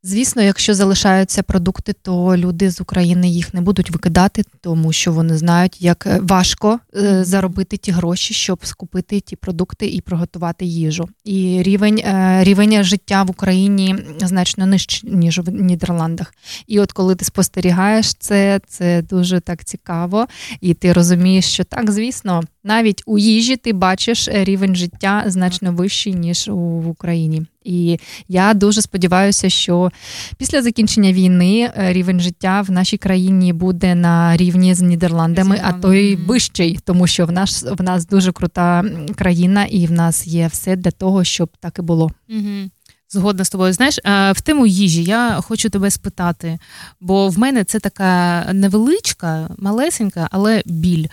звісно, 0.03 0.41
якщо 0.41 0.73
залишаються 0.73 1.43
продукти, 1.43 1.93
то 2.01 2.37
люди 2.37 2.71
з 2.71 2.81
України 2.81 3.29
їх 3.29 3.53
не 3.53 3.61
будуть 3.61 3.91
викидати, 3.91 4.43
тому 4.61 4.93
що 4.93 5.11
вони 5.11 5.37
знають, 5.37 5.81
як 5.81 6.07
важко 6.21 6.79
е, 6.95 7.23
заробити 7.23 7.77
ті 7.77 7.91
гроші, 7.91 8.33
щоб 8.33 8.65
скупити 8.65 9.19
ті 9.19 9.35
продукти 9.35 9.87
і 9.87 10.01
приготувати 10.01 10.65
їжу. 10.65 11.09
І 11.25 11.63
рівень 11.63 11.97
е, 11.97 12.39
рівень 12.43 12.83
життя 12.83 13.23
в 13.23 13.29
Україні 13.29 13.95
значно 14.21 14.65
нижчий, 14.65 15.11
ніж 15.11 15.39
в 15.39 15.49
Нідерландах. 15.49 16.33
І 16.67 16.79
от 16.79 16.91
коли 16.91 17.15
ти 17.15 17.25
спостерігаєш 17.25 18.13
це, 18.13 18.59
це 18.67 19.01
дуже 19.01 19.39
так 19.39 19.63
цікаво, 19.63 20.27
і 20.61 20.73
ти 20.73 20.93
розумієш, 20.93 21.45
що 21.45 21.63
так, 21.63 21.91
звісно. 21.91 22.43
Навіть 22.63 23.03
у 23.05 23.17
їжі 23.17 23.55
ти 23.55 23.73
бачиш 23.73 24.29
рівень 24.31 24.75
життя 24.75 25.23
значно 25.27 25.73
вищий, 25.73 26.13
ніж 26.13 26.47
в 26.47 26.87
Україні. 26.87 27.45
І 27.69 27.99
я 28.27 28.53
дуже 28.53 28.81
сподіваюся, 28.81 29.49
що 29.49 29.91
після 30.37 30.61
закінчення 30.61 31.13
війни 31.13 31.71
рівень 31.75 32.19
життя 32.19 32.61
в 32.61 32.71
нашій 32.71 32.97
країні 32.97 33.53
буде 33.53 33.95
на 33.95 34.37
рівні 34.37 34.73
з 34.73 34.81
Нідерландами, 34.81 35.61
а 35.63 35.73
то 35.73 35.93
й 35.93 36.15
вищий, 36.15 36.79
тому 36.85 37.07
що 37.07 37.25
в 37.25 37.31
нас 37.31 37.65
в 37.77 37.83
нас 37.83 38.07
дуже 38.07 38.31
крута 38.31 38.83
країна, 39.15 39.65
і 39.65 39.87
в 39.87 39.91
нас 39.91 40.27
є 40.27 40.47
все 40.47 40.75
для 40.75 40.91
того, 40.91 41.23
щоб 41.23 41.49
так 41.59 41.79
і 41.79 41.81
було. 41.81 42.11
Угу. 42.29 42.69
Згодна 43.09 43.45
з 43.45 43.49
тобою. 43.49 43.73
Знаєш, 43.73 43.99
в 44.35 44.41
тему 44.43 44.67
їжі 44.67 45.03
я 45.03 45.41
хочу 45.41 45.69
тебе 45.69 45.91
спитати, 45.91 46.59
бо 47.01 47.29
в 47.29 47.39
мене 47.39 47.63
це 47.63 47.79
така 47.79 48.43
невеличка, 48.53 49.49
малесенька, 49.57 50.27
але 50.31 50.61
біль. 50.65 51.05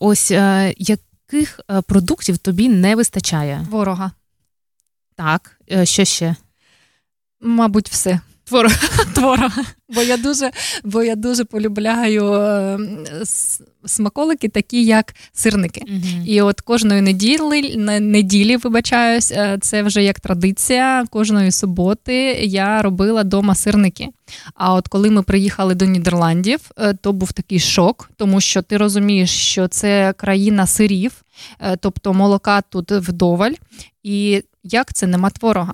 Ось 0.00 0.30
яких 0.76 1.60
продуктів 1.86 2.38
тобі 2.38 2.68
не 2.68 2.96
вистачає? 2.96 3.66
Ворога. 3.70 4.10
Так, 5.18 5.60
е, 5.72 5.86
що 5.86 6.04
ще? 6.04 6.36
Мабуть, 7.40 7.88
все. 7.88 8.20
Творога. 8.44 8.76
Творога. 9.14 9.64
Бо 9.88 10.02
я 10.02 10.16
дуже 10.16 10.50
бо 10.84 11.02
я 11.02 11.16
дуже 11.16 11.44
полюбляю 11.44 12.34
е, 12.34 12.78
смаколики, 13.86 14.48
такі 14.48 14.84
як 14.84 15.14
сирники. 15.32 15.80
Uh-huh. 15.80 16.24
І 16.24 16.42
от 16.42 16.60
кожної 16.60 17.02
неділі, 17.02 17.76
неділі, 18.00 18.56
вибачаюсь, 18.56 19.32
е, 19.32 19.58
це 19.60 19.82
вже 19.82 20.04
як 20.04 20.20
традиція. 20.20 21.04
Кожної 21.10 21.50
суботи 21.52 22.14
я 22.42 22.82
робила 22.82 23.24
дома 23.24 23.54
сирники. 23.54 24.08
А 24.54 24.74
от 24.74 24.88
коли 24.88 25.10
ми 25.10 25.22
приїхали 25.22 25.74
до 25.74 25.84
Нідерландів, 25.84 26.60
то 27.00 27.12
був 27.12 27.32
такий 27.32 27.60
шок, 27.60 28.10
тому 28.16 28.40
що 28.40 28.62
ти 28.62 28.76
розумієш, 28.76 29.30
що 29.30 29.68
це 29.68 30.14
країна 30.16 30.66
сирів, 30.66 31.12
тобто 31.80 32.14
молока 32.14 32.60
тут 32.60 32.90
вдоволь, 32.92 33.52
і 34.08 34.42
як 34.62 34.92
це 34.92 35.06
нема 35.06 35.30
творога. 35.30 35.72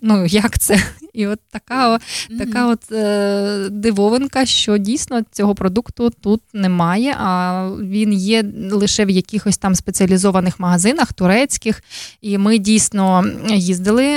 Ну, 0.00 0.26
як 0.26 0.58
це? 0.58 0.82
І 1.14 1.26
от 1.26 1.40
така 1.50 1.94
mm-hmm. 1.94 2.38
така 2.38 2.66
от 2.66 2.92
е, 2.92 3.68
дивовинка, 3.70 4.46
що 4.46 4.78
дійсно 4.78 5.20
цього 5.32 5.54
продукту 5.54 6.10
тут 6.10 6.40
немає, 6.52 7.16
а 7.18 7.62
він 7.80 8.12
є 8.12 8.44
лише 8.70 9.04
в 9.04 9.10
якихось 9.10 9.58
там 9.58 9.74
спеціалізованих 9.74 10.60
магазинах, 10.60 11.12
турецьких. 11.12 11.82
І 12.20 12.38
ми 12.38 12.58
дійсно 12.58 13.24
їздили 13.48 14.16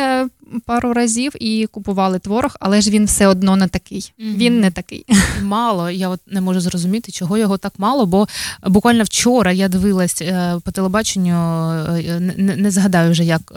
пару 0.65 0.93
разів 0.93 1.31
і 1.39 1.67
купували 1.71 2.19
творог, 2.19 2.55
але 2.59 2.81
ж 2.81 2.89
він 2.89 3.05
все 3.05 3.27
одно 3.27 3.55
не 3.55 3.67
такий. 3.67 3.99
Mm-hmm. 3.99 4.35
Він 4.35 4.59
не 4.59 4.71
такий. 4.71 5.05
Мало. 5.41 5.89
Я 5.89 6.09
от 6.09 6.19
не 6.27 6.41
можу 6.41 6.59
зрозуміти, 6.59 7.11
чого 7.11 7.37
його 7.37 7.57
так 7.57 7.73
мало, 7.77 8.05
бо 8.05 8.27
буквально 8.67 9.03
вчора 9.03 9.51
я 9.51 9.67
дивилась 9.67 10.21
е, 10.21 10.59
по 10.63 10.71
телебаченню, 10.71 11.35
е, 11.97 12.19
не, 12.37 12.55
не 12.55 12.71
згадаю 12.71 13.11
вже 13.11 13.23
як. 13.23 13.53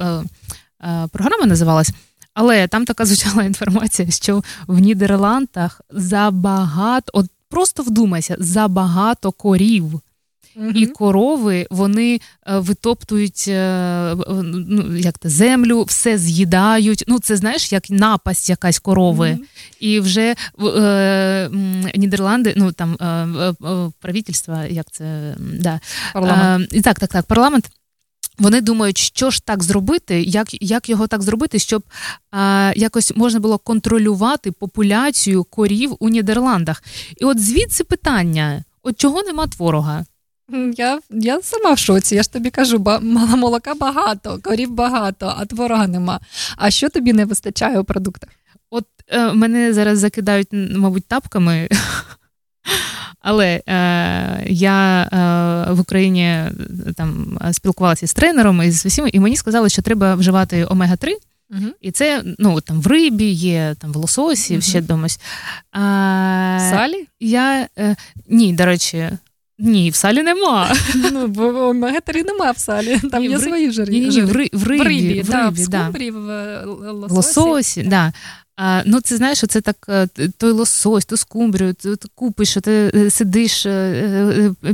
Е, 0.84 1.08
програма 1.12 1.46
називалась, 1.46 1.90
але 2.34 2.66
там 2.66 2.84
така 2.84 3.04
звучала 3.06 3.44
інформація, 3.44 4.10
що 4.10 4.42
в 4.66 4.78
Нідерландах 4.78 5.80
забагато, 5.90 7.10
от 7.14 7.26
просто 7.48 7.82
вдумайся, 7.82 8.36
забагато 8.38 9.32
корів. 9.32 10.00
Uh-huh. 10.56 10.72
І 10.72 10.86
корови 10.86 11.66
вони 11.70 12.20
витоптують 12.46 13.44
ну, 13.48 14.96
як 14.96 15.18
то, 15.18 15.28
землю, 15.28 15.82
все 15.82 16.18
з'їдають. 16.18 17.04
Ну, 17.08 17.18
це 17.18 17.36
знаєш, 17.36 17.72
як 17.72 17.90
напасть 17.90 18.50
якась 18.50 18.78
корови. 18.78 19.28
Uh-huh. 19.28 19.46
І 19.80 20.00
вже 20.00 20.34
е, 20.76 21.50
Нідерланди, 21.94 22.54
ну 22.56 22.72
там 22.72 22.96
е, 23.00 23.06
е, 23.06 23.54
правительство, 24.00 24.58
як 24.70 24.86
це 24.90 25.36
да, 25.38 25.80
парламент. 26.12 26.72
Е, 26.72 26.82
так, 26.82 26.98
так, 26.98 27.10
так, 27.10 27.26
парламент. 27.26 27.70
Вони 28.38 28.60
думають, 28.60 28.98
що 28.98 29.30
ж 29.30 29.44
так 29.44 29.62
зробити, 29.62 30.22
як 30.22 30.62
як 30.62 30.88
його 30.88 31.06
так 31.06 31.22
зробити, 31.22 31.58
щоб 31.58 31.82
а, 32.30 32.72
якось 32.76 33.16
можна 33.16 33.40
було 33.40 33.58
контролювати 33.58 34.52
популяцію 34.52 35.44
корів 35.44 35.96
у 35.98 36.08
Нідерландах. 36.08 36.82
І 37.16 37.24
от 37.24 37.40
звідси 37.40 37.84
питання: 37.84 38.64
от 38.82 38.96
чого 39.00 39.22
нема 39.22 39.46
творога? 39.46 40.04
Я 40.76 41.00
я 41.10 41.42
сама 41.42 41.72
в 41.72 41.78
шоці, 41.78 42.14
я 42.14 42.22
ж 42.22 42.32
тобі 42.32 42.50
кажу, 42.50 42.78
ба, 42.78 43.00
молока 43.36 43.74
багато, 43.74 44.38
корів 44.42 44.70
багато, 44.70 45.34
а 45.38 45.46
творога 45.46 45.86
нема. 45.86 46.20
А 46.56 46.70
що 46.70 46.88
тобі 46.88 47.12
не 47.12 47.24
вистачає 47.24 47.78
у 47.78 47.84
продуктах? 47.84 48.30
От 48.70 48.84
е, 49.08 49.32
мене 49.32 49.74
зараз 49.74 49.98
закидають, 49.98 50.48
мабуть, 50.52 51.06
тапками. 51.06 51.68
Але 53.26 53.62
е, 53.66 54.46
я 54.46 55.02
е, 55.02 55.72
в 55.72 55.80
Україні 55.80 56.22
е, 56.22 56.52
там 56.96 57.38
спілкувалася 57.52 58.06
з 58.06 58.14
тренером 58.14 58.62
і 58.62 58.70
з 58.70 58.86
усіма, 58.86 59.08
і 59.08 59.20
мені 59.20 59.36
сказали, 59.36 59.68
що 59.68 59.82
треба 59.82 60.14
вживати 60.14 60.64
омега-3. 60.64 61.08
Uh-huh. 61.50 61.72
І 61.80 61.90
це 61.90 62.22
ну, 62.38 62.60
там 62.60 62.80
в 62.80 62.86
рибі 62.86 63.30
є, 63.30 63.76
там 63.78 63.92
в 63.92 63.96
лососі, 63.96 64.56
uh-huh. 64.56 64.70
ще 64.70 64.80
домось. 64.80 65.20
А, 65.72 65.80
В 66.56 66.70
салі? 66.70 67.08
Я, 67.20 67.68
е, 67.78 67.96
Ні, 68.28 68.52
до 68.52 68.66
речі, 68.66 69.10
ні, 69.58 69.90
в 69.90 69.94
салі 69.94 70.22
нема. 70.22 70.72
Ну, 71.12 71.26
бо 71.26 71.42
омега-3 71.42 72.24
нема 72.24 72.50
в 72.50 72.58
салі. 72.58 72.98
Там 73.10 73.22
ні, 73.22 73.28
є 73.28 73.36
в 73.36 73.40
свої 73.40 73.70
жири. 73.70 73.92
Ні, 73.92 74.00
ні, 74.00 74.22
в, 74.22 74.32
ри, 74.32 74.50
в 74.52 74.64
рибі. 74.64 74.82
В 74.82 74.86
рибі, 74.86 75.22
в, 75.22 75.28
да, 75.28 75.44
рибі, 75.44 75.62
в 75.62 75.64
скумбрі, 75.64 76.10
да. 76.10 76.64
в 76.66 76.92
лососі. 76.92 77.12
В 77.12 77.16
лососі, 77.16 77.80
так. 77.80 77.90
Да. 77.90 78.12
А, 78.56 78.82
Ну, 78.86 79.00
це 79.00 79.16
знаєш, 79.16 79.44
це 79.48 79.60
так 79.60 80.08
той 80.38 80.50
лосось, 80.50 81.04
ту 81.04 81.16
скумбрію, 81.16 81.74
ти, 81.74 81.94
купиш, 82.14 82.48
що 82.48 82.60
ти 82.60 83.10
сидиш, 83.10 83.66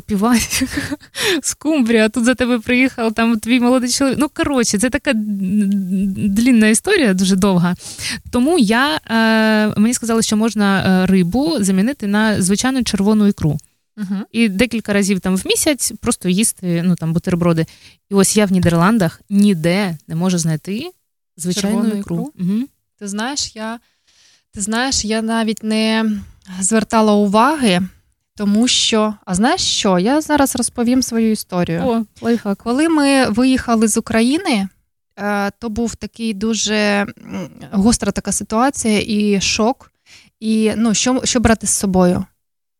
піваєш 0.06 0.62
скумбрію, 1.42 2.02
а 2.02 2.08
тут 2.08 2.24
за 2.24 2.34
тебе 2.34 2.58
приїхав 2.58 3.14
там 3.14 3.38
твій 3.38 3.60
молодий 3.60 3.90
чоловік. 3.90 4.18
Ну, 4.20 4.28
коротше, 4.34 4.78
це 4.78 4.90
така 4.90 5.12
длінна 5.14 6.68
історія, 6.68 7.14
дуже 7.14 7.36
довга. 7.36 7.74
Тому 8.30 8.58
я 8.58 9.00
мені 9.76 9.94
сказали, 9.94 10.22
що 10.22 10.36
можна 10.36 11.06
рибу 11.06 11.56
замінити 11.60 12.06
на 12.06 12.42
звичайну 12.42 12.82
червону 12.82 13.26
ікру. 13.26 13.58
Uh-huh. 13.96 14.22
І 14.32 14.48
декілька 14.48 14.92
разів 14.92 15.20
там 15.20 15.36
в 15.36 15.42
місяць 15.46 15.92
просто 16.00 16.28
їсти 16.28 16.82
ну, 16.84 16.94
там, 16.94 17.12
бутерброди. 17.12 17.66
І 18.10 18.14
ось 18.14 18.36
я 18.36 18.46
в 18.46 18.52
Нідерландах 18.52 19.20
ніде 19.30 19.98
не 20.08 20.14
можу 20.14 20.38
знайти 20.38 20.90
звичайну 21.36 21.76
Червону 21.76 22.00
ікру. 22.00 22.16
ікру? 22.16 22.32
Угу. 22.40 22.66
Ти 23.00 23.08
знаєш, 23.08 23.56
я 23.56 23.80
ти 24.50 24.60
знаєш, 24.60 25.04
я 25.04 25.22
навіть 25.22 25.62
не 25.62 26.12
звертала 26.60 27.12
уваги, 27.12 27.82
тому 28.36 28.68
що, 28.68 29.14
а 29.24 29.34
знаєш 29.34 29.60
що? 29.60 29.98
Я 29.98 30.20
зараз 30.20 30.56
розповім 30.56 31.02
свою 31.02 31.30
історію. 31.30 31.82
О, 31.86 32.04
лайфхак. 32.20 32.58
Коли 32.58 32.88
ми 32.88 33.26
виїхали 33.26 33.88
з 33.88 33.96
України, 33.96 34.68
е, 35.16 35.50
то 35.50 35.68
був 35.68 35.94
такий 35.94 36.34
дуже 36.34 37.06
гостра 37.70 38.12
така 38.12 38.32
ситуація 38.32 39.04
і 39.06 39.40
шок. 39.40 39.92
І 40.40 40.72
ну, 40.76 40.94
що 40.94 41.20
що 41.24 41.40
брати 41.40 41.66
з 41.66 41.70
собою? 41.70 42.24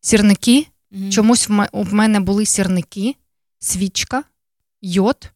Сірники. 0.01 0.67
Mm-hmm. 0.91 1.11
Чомусь 1.11 1.49
в 1.73 1.93
мене 1.93 2.19
були 2.19 2.45
сірники, 2.45 3.15
свічка, 3.59 4.23
йод 4.81 5.31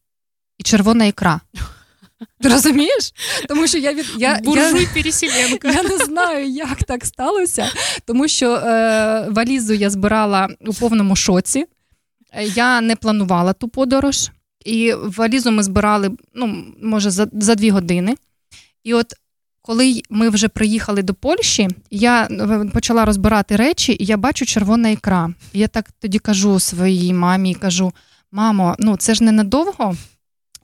і 0.58 0.62
червона 0.62 1.04
ікра. 1.04 1.40
Ти 2.40 2.48
розумієш? 2.48 3.12
Тому 3.48 3.66
що 3.66 3.78
я 3.78 3.94
від 3.94 4.06
я, 4.18 4.40
Буржуй 4.44 4.88
я, 5.22 5.72
я 5.72 5.82
не 5.82 5.98
знаю, 6.04 6.46
як 6.46 6.84
так 6.84 7.04
сталося, 7.04 7.72
тому 8.04 8.28
що 8.28 8.54
е, 8.54 9.26
валізу 9.30 9.74
я 9.74 9.90
збирала 9.90 10.48
у 10.66 10.74
повному 10.74 11.16
шоці. 11.16 11.64
Я 12.54 12.80
не 12.80 12.96
планувала 12.96 13.52
ту 13.52 13.68
подорож, 13.68 14.30
і 14.64 14.92
валізу 14.92 15.50
ми 15.50 15.62
збирали 15.62 16.10
ну, 16.34 16.64
може, 16.82 17.10
за, 17.10 17.28
за 17.32 17.54
дві 17.54 17.70
години. 17.70 18.16
І 18.84 18.94
от 18.94 19.14
коли 19.62 20.02
ми 20.10 20.28
вже 20.28 20.48
приїхали 20.48 21.02
до 21.02 21.14
Польщі, 21.14 21.68
я 21.90 22.24
е, 22.24 22.70
почала 22.72 23.04
розбирати 23.04 23.56
речі, 23.56 23.96
і 24.00 24.04
я 24.04 24.16
бачу 24.16 24.46
червона 24.46 24.88
ікра. 24.88 25.30
І 25.52 25.58
я 25.58 25.68
так 25.68 25.90
тоді 25.98 26.18
кажу 26.18 26.60
своїй 26.60 27.14
мамі, 27.14 27.54
кажу: 27.54 27.92
мамо, 28.32 28.76
ну 28.78 28.96
це 28.96 29.14
ж 29.14 29.24
ненадовго, 29.24 29.96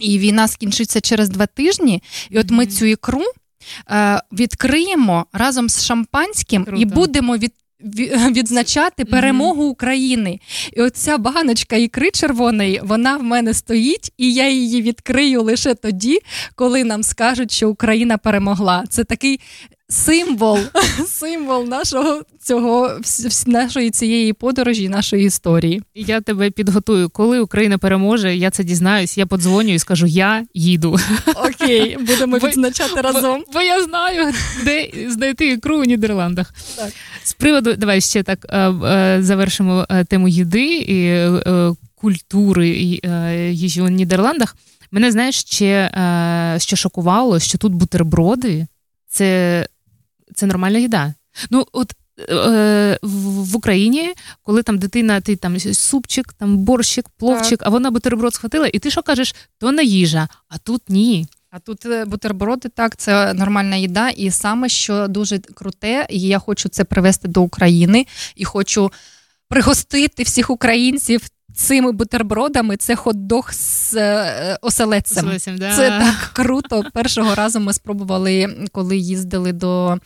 і 0.03 0.19
війна 0.19 0.49
скінчиться 0.49 1.01
через 1.01 1.29
два 1.29 1.47
тижні. 1.47 2.03
І 2.31 2.39
от 2.39 2.51
ми 2.51 2.67
цю 2.67 2.87
ікру 2.87 3.25
е, 3.91 4.21
відкриємо 4.33 5.27
разом 5.33 5.69
з 5.69 5.85
шампанським 5.85 6.65
Круто. 6.65 6.83
і 6.83 6.85
будемо 6.85 7.37
від. 7.37 7.53
Відзначати 8.31 9.05
перемогу 9.05 9.65
України. 9.65 10.41
І 10.73 10.83
оця 10.83 11.19
баночка 11.19 11.77
ікри 11.77 12.11
червоної, 12.11 12.81
вона 12.85 13.17
в 13.17 13.23
мене 13.23 13.55
стоїть, 13.55 14.13
і 14.19 14.35
я 14.35 14.49
її 14.51 14.83
відкрию 14.83 15.43
лише 15.43 15.75
тоді, 15.75 16.19
коли 16.55 16.85
нам 16.85 17.03
скажуть, 17.03 17.53
що 17.53 17.71
Україна 17.71 18.19
перемогла. 18.19 18.85
Це 18.89 19.05
такий 19.05 19.41
символ 19.93 20.59
символ 21.07 21.69
нашого 21.69 22.23
цього 22.43 22.99
нашої 23.47 23.91
цієї 23.91 24.33
подорожі, 24.33 24.89
нашої 24.89 25.27
історії. 25.27 25.83
Я 25.95 26.21
тебе 26.21 26.51
підготую. 26.51 27.09
Коли 27.09 27.41
Україна 27.41 27.79
переможе, 27.79 28.37
я 28.37 28.51
це 28.51 28.65
дізнаюсь. 28.65 29.19
Я 29.19 29.27
подзвоню 29.27 29.75
і 29.75 29.79
скажу: 29.79 30.07
я 30.07 30.45
їду. 30.55 30.99
Окей, 31.37 31.97
будемо 32.01 32.39
відзначати 32.39 33.01
разом. 33.01 33.45
Бо, 33.47 33.53
бо 33.53 33.63
я 33.63 33.85
знаю, 33.85 34.33
де 34.65 34.91
знайти 35.09 35.49
ікру 35.49 35.81
у 35.81 35.85
Нідерландах. 35.85 36.55
Так. 36.77 36.93
З 37.25 37.33
приводу, 37.33 37.73
давай 37.73 38.01
ще 38.01 38.23
так 38.23 38.47
е, 38.49 38.59
е, 38.59 39.19
завершимо 39.23 39.87
е, 39.91 40.05
тему 40.05 40.29
їди 40.29 40.67
і 40.67 41.29
культури 41.95 42.69
їжі 43.51 43.83
у 43.83 43.89
Нідерландах. 43.89 44.57
Мене 44.91 45.13
знаєш, 45.13 45.37
ще 45.37 45.91
що 46.59 46.77
шокувало, 46.77 47.41
що 47.41 47.59
тут 47.59 47.73
бутерброди 47.73 48.67
це 49.09 49.67
це 50.35 50.47
нормальна 50.47 50.79
їда. 50.79 51.15
Ну, 51.51 51.67
от 51.73 51.93
е, 52.31 52.99
в 53.03 53.57
Україні, 53.57 54.13
коли 54.43 54.63
там 54.63 54.79
дитина, 54.79 55.21
ти 55.21 55.37
там 55.37 55.61
супчик, 55.61 56.33
там 56.33 56.59
борщик, 56.59 57.09
пловчик, 57.09 57.59
так. 57.59 57.69
а 57.69 57.71
вона 57.71 57.91
бутерброд 57.91 58.35
схватила, 58.35 58.71
і 58.73 58.79
ти 58.79 58.91
що 58.91 59.03
кажеш, 59.03 59.35
то 59.59 59.73
не 59.73 59.85
їжа, 59.85 60.29
а 60.49 60.59
тут 60.59 60.83
ні. 60.89 61.27
А 61.51 61.59
тут 61.59 61.87
е, 61.87 62.05
бутерброди, 62.05 62.69
так, 62.69 62.97
це 62.97 63.35
нормальна 63.35 63.77
їда, 63.77 64.09
і 64.09 64.31
саме 64.31 64.69
що 64.69 65.09
дуже 65.09 65.39
круте, 65.39 66.07
і 66.11 66.21
я 66.21 66.39
хочу 66.39 66.69
це 66.69 66.85
привезти 66.85 67.29
до 67.29 67.43
України 67.43 68.07
і 68.37 68.45
хочу 68.45 68.93
пригостити 69.49 70.23
всіх 70.23 70.51
українців 70.51 71.21
цими 71.55 71.93
бутербродами 71.93 72.77
це 72.77 72.95
хот-дог 72.95 73.53
з 73.53 73.95
е, 73.95 74.59
оселедцем. 74.63 75.25
Оселедцем, 75.25 75.59
да. 75.59 75.77
Це 75.77 75.89
так 75.89 76.31
круто. 76.33 76.85
Першого 76.93 77.35
разу 77.35 77.61
ми 77.61 77.73
спробували, 77.73 78.67
коли 78.73 78.97
їздили 78.97 79.53
до 79.53 79.99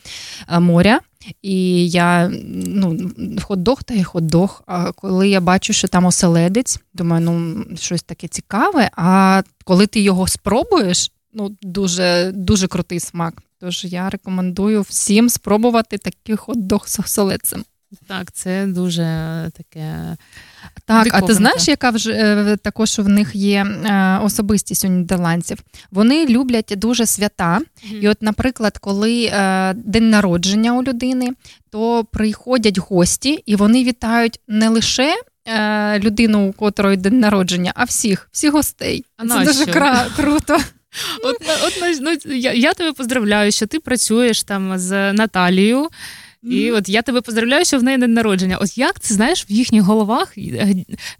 е, 0.49 0.59
моря. 0.59 0.99
І 1.41 1.89
я 1.89 2.31
ну, 2.67 3.11
хот-дог 3.41 3.83
та 3.83 3.93
й 3.93 4.03
хот-дог. 4.03 4.61
А 4.65 4.91
коли 4.91 5.29
я 5.29 5.41
бачу, 5.41 5.73
що 5.73 5.87
там 5.87 6.05
оселедець, 6.05 6.79
думаю, 6.93 7.21
ну 7.25 7.65
щось 7.75 8.03
таке 8.03 8.27
цікаве. 8.27 8.89
А 8.95 9.41
коли 9.63 9.87
ти 9.87 9.99
його 9.99 10.27
спробуєш, 10.27 11.11
ну 11.33 11.57
дуже 11.61 12.31
дуже 12.35 12.67
крутий 12.67 12.99
смак. 12.99 13.33
Тож 13.59 13.83
я 13.83 14.09
рекомендую 14.09 14.81
всім 14.81 15.29
спробувати 15.29 15.97
такий 15.97 16.35
хот-дог 16.35 16.87
з 16.87 16.99
оселедцем. 16.99 17.63
Так, 18.07 18.31
це 18.31 18.65
дуже 18.67 19.03
таке. 19.53 20.17
Так, 20.85 21.07
а 21.11 21.21
ти 21.21 21.33
знаєш, 21.33 21.67
яка 21.67 21.89
вже 21.89 22.11
е, 22.11 22.57
також 22.61 22.99
в 22.99 23.07
них 23.07 23.35
є 23.35 23.65
е, 23.65 24.19
особистість 24.23 24.85
у 24.85 24.87
нідерландців? 24.87 25.57
Вони 25.91 26.25
люблять 26.25 26.73
дуже 26.77 27.05
свята. 27.05 27.59
Mm-hmm. 27.59 27.99
І, 27.99 28.09
от, 28.09 28.21
наприклад, 28.21 28.77
коли 28.77 29.25
е, 29.25 29.73
день 29.73 30.09
народження 30.09 30.73
у 30.73 30.83
людини, 30.83 31.29
то 31.71 32.05
приходять 32.11 32.77
гості, 32.77 33.43
і 33.45 33.55
вони 33.55 33.83
вітають 33.83 34.39
не 34.47 34.69
лише 34.69 35.15
людину, 35.99 36.47
у 36.47 36.53
котрої 36.53 36.97
день 36.97 37.19
народження, 37.19 37.71
а 37.75 37.83
всіх, 37.83 38.29
всіх 38.31 38.53
гостей. 38.53 39.05
А 39.17 39.27
Це 39.27 39.45
дуже 39.45 39.63
кра- 39.63 40.15
круто. 40.15 40.57
От, 41.23 41.35
от 41.63 42.01
ну, 42.01 42.35
я, 42.35 42.53
я 42.53 42.73
тебе 42.73 42.93
поздравляю, 42.93 43.51
що 43.51 43.67
ти 43.67 43.79
працюєш 43.79 44.43
там 44.43 44.77
з 44.77 45.13
Наталією. 45.13 45.87
І 46.51 46.71
от 46.71 46.89
я 46.89 47.01
тебе 47.01 47.21
поздравляю, 47.21 47.65
що 47.65 47.79
в 47.79 47.83
неї 47.83 47.97
день 47.97 48.13
народження. 48.13 48.57
От 48.57 48.77
як 48.77 48.99
це 48.99 49.13
знаєш 49.13 49.45
в 49.49 49.51
їхніх 49.51 49.83
головах, 49.83 50.33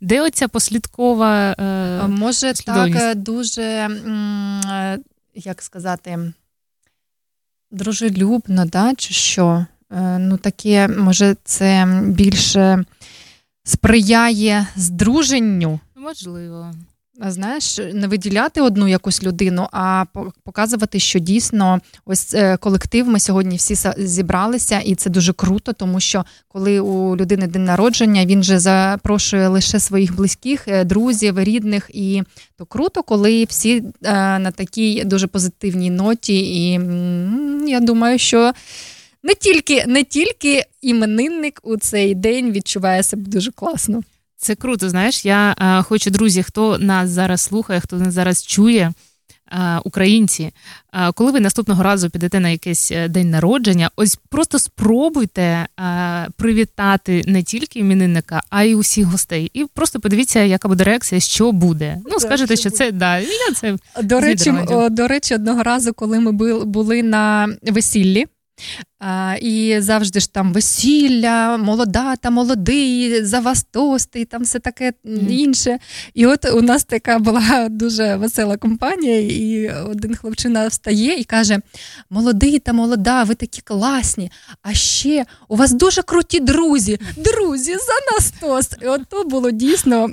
де 0.02 0.22
оця 0.22 0.48
послідкова 0.48 1.52
е, 1.52 2.08
може 2.08 2.54
так 2.54 2.96
е, 2.96 3.16
дуже 3.16 3.62
е, 3.62 5.00
як 5.36 5.62
сказати, 5.62 6.34
дружелюбно, 7.72 8.66
да, 8.66 8.96
чи 8.96 9.14
що? 9.14 9.66
Е, 9.92 10.18
ну, 10.20 10.38
таке, 10.38 10.88
може, 10.88 11.36
це 11.44 12.02
більше 12.06 12.86
сприяє 13.64 14.68
здруженню. 14.76 15.80
Можливо 15.96 16.74
знаєш, 17.22 17.80
не 17.94 18.08
виділяти 18.08 18.62
одну 18.62 18.88
якусь 18.88 19.24
людину, 19.24 19.68
а 19.72 20.06
показувати, 20.44 21.00
що 21.00 21.20
дійсно 21.20 21.80
ось 22.06 22.34
е, 22.34 22.58
колектив. 22.58 23.08
Ми 23.08 23.20
сьогодні 23.20 23.56
всі 23.56 23.76
зібралися, 23.98 24.80
і 24.80 24.96
це 24.96 25.10
дуже 25.10 25.34
круто, 25.34 25.74
тому 25.74 26.00
що 26.00 26.26
коли 26.48 26.80
у 26.80 27.16
людини 27.16 27.48
день 27.48 27.66
народження, 27.66 28.26
він 28.26 28.44
же 28.44 28.60
запрошує 28.60 29.48
лише 29.48 29.80
своїх 29.80 30.16
близьких, 30.16 30.68
е, 30.68 30.84
друзів, 30.84 31.40
рідних, 31.40 31.90
і 31.94 32.24
то 32.58 32.66
круто, 32.66 33.04
коли 33.04 33.44
всі 33.44 33.78
е, 33.78 33.84
на 34.40 34.52
такій 34.52 35.04
дуже 35.04 35.28
позитивній 35.28 35.90
ноті. 35.90 36.40
І 36.40 36.80
я 37.68 37.80
думаю, 37.80 38.20
що. 38.20 38.54
Не 39.24 39.34
тільки 39.34 39.84
не 39.88 40.04
тільки 40.04 40.64
іменинник 40.82 41.60
у 41.64 41.78
цей 41.78 42.16
день 42.16 42.52
відчуває 42.52 43.04
себе 43.04 43.24
дуже 43.28 43.52
класно. 43.52 44.04
Це 44.38 44.56
круто. 44.56 44.90
Знаєш, 44.90 45.26
я 45.26 45.56
а, 45.58 45.82
хочу, 45.82 46.10
друзі, 46.10 46.44
хто 46.44 46.78
нас 46.78 47.10
зараз 47.10 47.42
слухає, 47.42 47.80
хто 47.80 47.96
нас 47.96 48.14
зараз 48.14 48.46
чує, 48.46 48.94
а, 49.46 49.80
українці. 49.84 50.52
А, 50.92 51.12
коли 51.12 51.32
ви 51.32 51.40
наступного 51.40 51.84
разу 51.84 52.10
підете 52.10 52.40
на 52.40 52.50
якийсь 52.50 52.92
е, 52.92 53.08
день 53.08 53.30
народження, 53.30 53.92
ось 53.96 54.20
просто 54.30 54.60
спробуйте 54.60 55.68
привітати 56.36 57.24
не 57.28 57.44
тільки 57.44 57.80
іменинника, 57.80 58.42
а 58.50 58.64
й 58.64 58.74
усіх 58.74 59.06
гостей. 59.06 59.52
І 59.54 59.66
просто 59.66 60.00
подивіться, 60.00 60.40
яка 60.40 60.68
буде 60.68 60.84
реакція, 60.84 61.22
що 61.22 61.52
буде. 61.52 61.98
Ну, 62.06 62.20
скажете, 62.20 62.56
що 62.56 62.70
це 62.70 62.92
да, 62.92 63.18
я 63.20 63.54
це 63.56 63.78
до 64.04 64.20
речі, 64.20 64.54
до 64.92 65.08
речі, 65.08 65.36
одного 65.36 65.64
разу, 65.64 65.94
коли 65.94 66.20
ми 66.20 66.32
були 66.66 67.04
на 67.04 67.48
весіллі. 67.64 68.26
А, 69.00 69.36
І 69.42 69.76
завжди 69.80 70.20
ж 70.20 70.34
там 70.34 70.54
весілля, 70.54 71.58
молода 71.58 72.16
та 72.16 72.30
молодий, 72.30 73.24
за 73.24 73.40
вас 73.40 73.64
тости, 73.72 74.22
і 74.22 74.26
там 74.26 74.44
все 74.44 74.60
таке 74.60 74.94
інше. 75.30 75.78
І 76.14 76.26
от 76.26 76.46
у 76.46 76.62
нас 76.62 76.84
така 76.84 77.20
була 77.20 77.68
дуже 77.70 78.16
весела 78.16 78.58
компанія, 78.58 79.20
і 79.22 79.74
один 79.90 80.16
хлопчина 80.16 80.68
встає 80.68 81.20
і 81.20 81.24
каже: 81.24 81.60
Молодий 82.10 82.60
та 82.60 82.74
молода, 82.74 83.24
ви 83.24 83.36
такі 83.36 83.62
класні. 83.62 84.32
А 84.62 84.74
ще 84.74 85.26
у 85.48 85.56
вас 85.56 85.74
дуже 85.74 86.02
круті 86.02 86.40
друзі. 86.40 87.00
Друзі, 87.18 87.72
за 87.72 88.16
нас 88.16 88.34
тост. 88.42 88.78
І 88.82 88.86
от 88.86 89.02
то 89.10 89.24
було 89.24 89.52
дійсно 89.52 90.10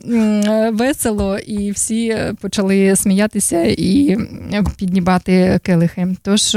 весело, 0.72 1.38
і 1.38 1.70
всі 1.70 2.18
почали 2.40 2.96
сміятися 2.96 3.62
і 3.62 4.16
піднімати 4.76 5.60
келихи. 5.62 6.16
Тож. 6.22 6.56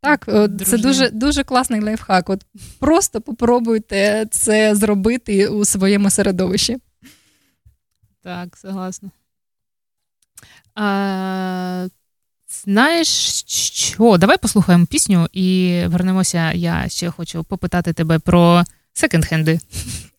Так, 0.00 0.24
Дружина. 0.26 0.64
це 0.64 0.78
дуже 0.78 1.10
дуже 1.10 1.44
класний 1.44 1.80
лайфхак. 1.80 2.30
От 2.30 2.44
Просто 2.78 3.20
попробуйте 3.20 4.26
це 4.30 4.74
зробити 4.74 5.48
у 5.48 5.64
своєму 5.64 6.10
середовищі. 6.10 6.76
Так, 8.22 8.56
согласна. 8.56 9.10
А, 10.74 11.88
Знаєш 12.64 13.08
що? 13.46 14.16
Давай 14.18 14.38
послухаємо 14.38 14.86
пісню 14.86 15.28
і 15.32 15.82
вернемося. 15.86 16.52
Я 16.52 16.88
ще 16.88 17.10
хочу 17.10 17.44
попитати 17.44 17.92
тебе 17.92 18.18
про 18.18 18.64
секонд-хенди. 18.94 19.60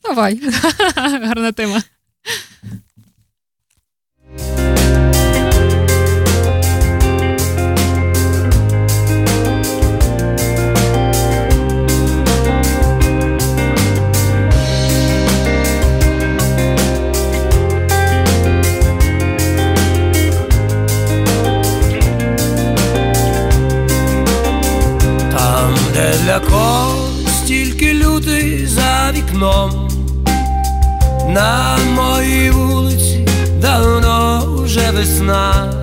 Давай. 0.03 0.41
Гарна 0.95 1.51
тема. 1.51 1.81
Люди 27.93 28.67
за 28.67 29.11
вікном, 29.15 29.89
на 31.29 31.77
моїй 31.95 32.51
вулиці 32.51 33.27
давно 33.61 34.43
вже 34.63 34.91
весна, 34.91 35.73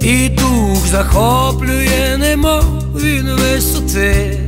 і 0.00 0.28
дух 0.28 0.86
захоплює, 0.86 2.16
немов 2.18 2.64
він 2.96 3.30
висоти, 3.30 4.38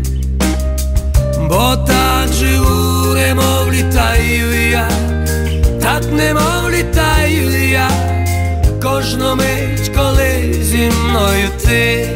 бо 1.49 1.77
так 1.87 2.33
живу, 2.33 3.15
немов 3.15 3.73
літаю 3.73 4.71
я, 4.71 4.89
так 5.83 6.13
немов 6.13 6.71
літаю 6.71 7.71
я, 7.71 7.91
кожну 8.83 9.37
мить, 9.37 9.91
коли 9.97 10.55
зі 10.63 10.91
мною 11.09 11.49
ти. 11.65 12.09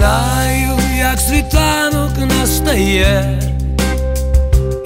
Знаю, 0.00 0.78
як 0.98 1.20
світанок 1.20 2.10
настає, 2.18 3.40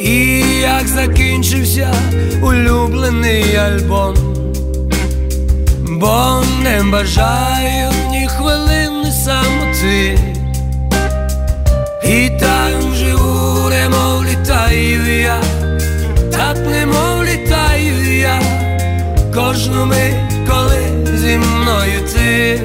і 0.01 0.41
як 0.61 0.89
закінчився 0.89 1.95
улюблений 2.43 3.57
альбом, 3.57 4.15
бо 5.89 6.43
не 6.63 6.83
бажаю 6.83 7.91
ні 8.11 8.29
хвилини 8.29 9.13
самоти, 9.25 10.19
і 12.05 12.31
так 12.41 12.95
живу, 12.95 13.69
немов 13.69 14.25
літаю 14.25 15.21
я, 15.21 15.43
так 16.33 16.57
немов 16.71 17.25
літаю 17.25 18.19
я, 18.19 18.43
кожну 19.35 19.87
мить, 19.87 20.49
коли 20.49 21.17
зі 21.17 21.37
мною 21.39 22.01
ти. 22.15 22.61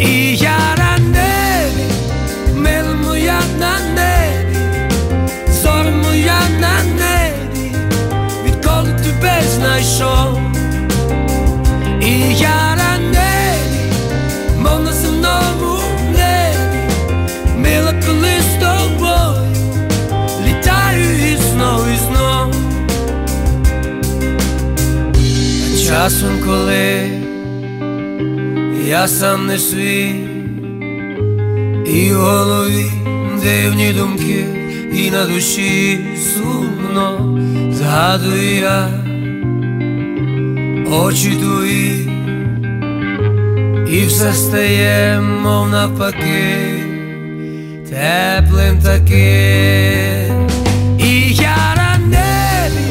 І 0.00 0.36
я 0.36 0.81
знайшов. 9.62 10.40
І 12.00 12.34
я 12.34 12.76
на 12.76 12.98
небі, 12.98 13.96
мов 14.58 14.82
на 14.82 14.92
земному 14.92 15.78
небі, 16.12 16.94
мила, 17.56 17.94
коли 18.06 18.32
з 18.40 18.54
тобою 18.60 19.46
літаю 20.46 21.32
і 21.32 21.36
знов, 21.36 21.86
і 21.94 21.96
знов. 21.96 22.54
А 25.74 25.88
часом, 25.88 26.38
коли 26.46 27.10
я 28.86 29.08
сам 29.08 29.46
не 29.46 29.58
свій, 29.58 30.14
і 31.86 32.12
в 32.12 32.16
голові 32.16 32.86
дивні 33.42 33.92
думки, 33.92 34.44
і 34.92 35.10
на 35.10 35.26
душі 35.26 35.98
сумно 36.34 37.38
згадую 37.72 38.54
я 38.54 39.01
очі 40.92 41.30
твої, 41.30 42.10
і 43.88 44.06
все 44.06 44.32
стає, 44.32 45.20
мов 45.20 45.68
навпаки, 45.68 46.84
теплим 47.90 48.78
таким. 48.82 50.48
І 50.98 51.34
я 51.34 51.74
на 51.76 51.98
небі, 51.98 52.84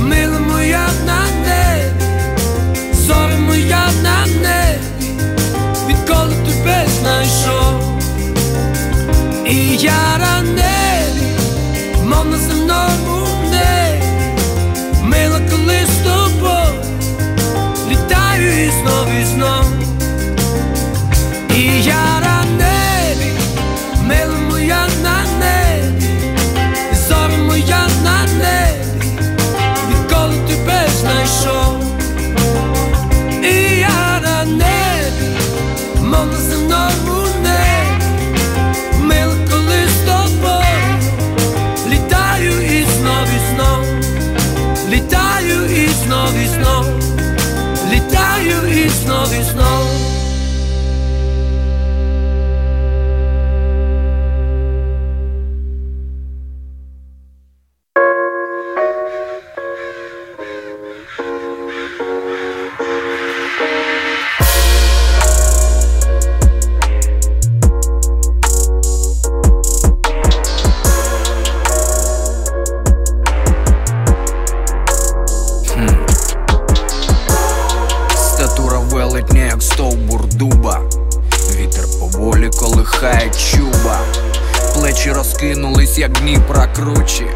мила 0.00 0.38
моя 0.38 0.88
на 1.06 1.22
небі, 1.46 2.04
зоря 2.92 3.38
моя 3.46 3.88
на 4.02 4.26
небі, 4.26 5.08
відколи 5.88 6.34
я 9.74 10.18
на 10.18 10.42
небі, 10.42 11.26
мов 12.04 12.26
на 12.30 12.38
земному 12.38 13.17
Кручі. 86.78 87.26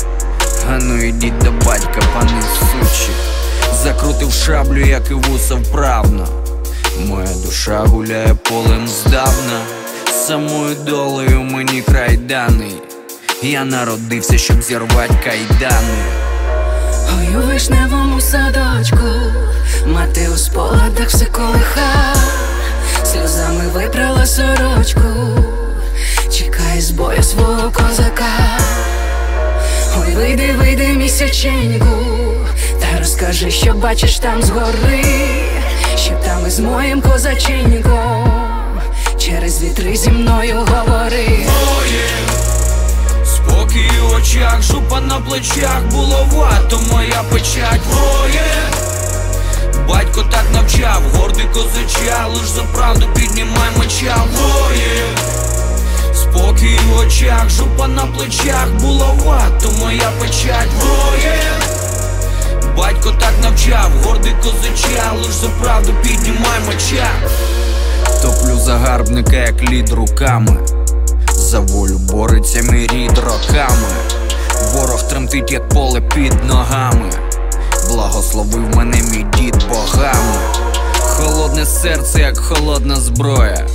А 0.70 0.78
ну 0.82 1.05
ідіть 1.05 1.39
до 1.39 1.51
батька, 1.52 2.01
пани 2.14 2.43
сучі. 2.59 3.10
Закрутив 3.82 4.32
шаблю, 4.32 4.86
як 4.86 5.10
і 5.10 5.14
вуса 5.14 5.55
вправно. 5.55 6.28
Моя 7.06 7.28
душа 7.47 7.78
гуляє 7.78 8.35
полем 8.35 8.89
здавна. 8.89 9.60
Самою 10.27 10.74
долею 10.74 11.40
мені 11.40 11.82
край 11.82 12.16
даний. 12.16 12.74
Я 13.43 13.64
народився, 13.64 14.39
щоб 14.39 14.62
зірвати 14.62 15.14
кайдани. 15.24 16.02
Ой, 17.19 17.36
у 17.36 17.47
вишневому 17.47 18.20
садочку, 18.20 19.09
мати 19.86 20.28
у 20.35 20.36
спогадах 20.36 21.09
все 21.09 21.24
колиха, 21.24 22.14
сльозами 23.05 23.64
випрала 23.74 24.27
сорочку, 24.27 25.01
чекає 26.32 26.81
з 26.81 26.90
бою 26.90 27.23
свого 27.23 27.51
вийди 31.12 31.24
місяченьку, 31.24 31.97
та 32.80 32.98
розкажи, 32.98 33.51
що 33.51 33.72
бачиш 33.72 34.18
там 34.18 34.43
згори, 34.43 35.05
що 35.97 36.10
там 36.24 36.47
із 36.47 36.59
моїм 36.59 37.02
козаченьком, 37.02 38.80
через 39.18 39.62
вітри 39.62 39.97
зі 39.97 40.10
мною 40.10 40.56
говори. 40.56 41.47
Спокій 43.24 43.90
у 44.10 44.14
очах, 44.14 44.62
жупа 44.62 45.01
на 45.01 45.20
плечах, 45.20 45.82
було 45.90 46.26
вато 46.32 46.80
моя 46.93 47.22
печать 47.30 47.80
воє. 47.90 48.52
Батько 49.89 50.22
так 50.30 50.44
навчав, 50.55 51.02
гордий 51.14 51.47
козача, 51.52 52.26
лиш 52.26 52.48
за 52.48 52.62
правду 52.62 53.06
піднімай 53.14 53.70
меча 53.78 54.16
воє. 54.32 55.22
Спокій 56.32 56.78
у 56.92 56.98
очах, 56.98 57.50
жупа 57.50 57.88
на 57.88 58.06
плечах, 58.06 58.68
було 58.80 59.14
вато 59.26 59.70
моя 59.80 60.10
печать 60.20 60.68
воє. 60.80 61.42
Батько 62.76 63.10
так 63.20 63.32
навчав, 63.42 63.90
гордий 64.04 64.34
козача, 64.42 65.12
лиш 65.16 65.34
за 65.34 65.48
правду 65.48 65.92
піднімай 66.02 66.60
меча. 66.66 67.10
Топлю 68.22 68.59
загарбника, 68.59 69.36
як 69.36 69.62
лід 69.62 69.92
руками. 69.92 70.56
За 71.32 71.60
волю 71.60 71.98
бореться 71.98 72.62
мій 72.62 72.86
рід 72.86 73.18
роками. 73.18 73.88
Ворог 74.72 75.09
тремтить, 75.09 75.52
як 75.52 75.68
поле 75.68 76.00
під 76.00 76.44
ногами. 76.44 77.10
Благословив 77.88 78.76
мене 78.76 78.96
мій 78.96 79.26
дід 79.38 79.68
богами. 79.68 80.38
Холодне 81.00 81.66
серце, 81.66 82.20
як 82.20 82.38
холодна 82.38 82.96
зброя. 82.96 83.66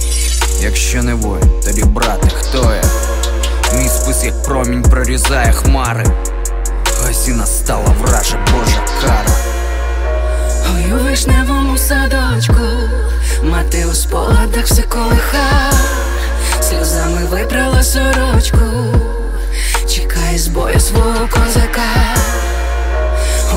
Якщо 0.62 1.04
не 1.04 1.14
воїн, 1.14 1.52
тоді 1.66 1.84
брате, 1.84 2.28
хто 2.34 2.58
я? 2.58 2.84
Мій 3.78 3.90
спис, 3.90 4.24
як 4.24 4.44
промінь 4.44 4.82
прорізає 4.84 5.52
хмари. 5.54 6.06
Ось 7.10 7.28
і 7.28 7.32
настала 7.32 7.96
вража 8.02 8.38
Божа 8.52 8.82
кара. 9.02 9.36
Ой, 10.76 10.94
у 10.94 11.04
вишневому 11.04 11.78
садочку, 11.78 12.62
мати 13.44 13.86
у 13.86 13.94
спогадах 13.94 14.66
все 14.66 14.82
колиха, 14.82 15.72
сльозами 16.62 17.26
випрала 17.30 17.84
сорочку, 17.84 18.66
чекає 19.90 20.38
з 20.38 20.48
бою 20.48 20.80
свого 20.80 21.28
козака. 21.30 22.16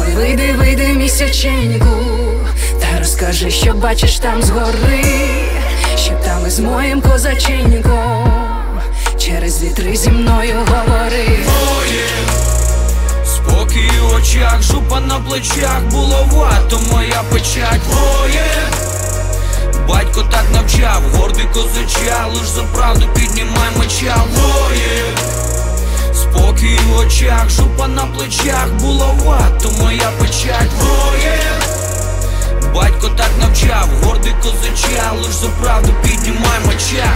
Ой, 0.01 0.14
вийди, 0.14 0.52
вийди 0.59 0.86
місяченьку, 0.89 1.97
та 2.81 2.98
розкажи, 2.98 3.51
що 3.51 3.72
бачиш 3.74 4.18
там 4.18 4.43
згори, 4.43 5.05
там 6.24 6.47
із 6.47 6.59
моїм 6.61 7.01
козаченьком 7.01 8.41
через 9.19 9.62
вітри 9.62 9.97
зі 9.97 10.11
мною 10.11 10.55
говори 10.55 11.27
говорив. 11.47 12.31
Спокій 13.24 13.91
у 14.03 14.16
очах, 14.16 14.62
жупа 14.62 15.01
на 15.01 15.19
плечах, 15.19 15.81
буловато 15.91 16.81
моя 16.93 17.23
печать 17.32 17.81
воє. 17.89 18.47
Батько 19.89 20.23
так 20.31 20.45
навчав, 20.53 21.03
гордий 21.15 21.47
козача, 21.53 22.27
лиш 22.35 22.49
за 22.49 22.62
правду 22.62 23.07
піднімай 23.15 23.70
меча 23.78 24.16
воє. 24.35 25.05
Спокій 26.15 26.78
у 26.93 26.99
очах, 26.99 27.51
жупа 27.51 27.89
на 27.89 28.03
плечах, 28.03 28.69
буловато 28.81 29.70
моя 29.82 30.11
печать 30.19 30.70
воє. 30.81 31.69
Батько 32.74 33.09
так 33.09 33.30
навчав, 33.40 33.88
гордий 34.02 34.34
козача, 34.42 35.12
лиш 35.12 35.34
за 35.34 35.48
правду 35.48 35.92
піднімай 36.02 36.60
меча. 36.66 37.12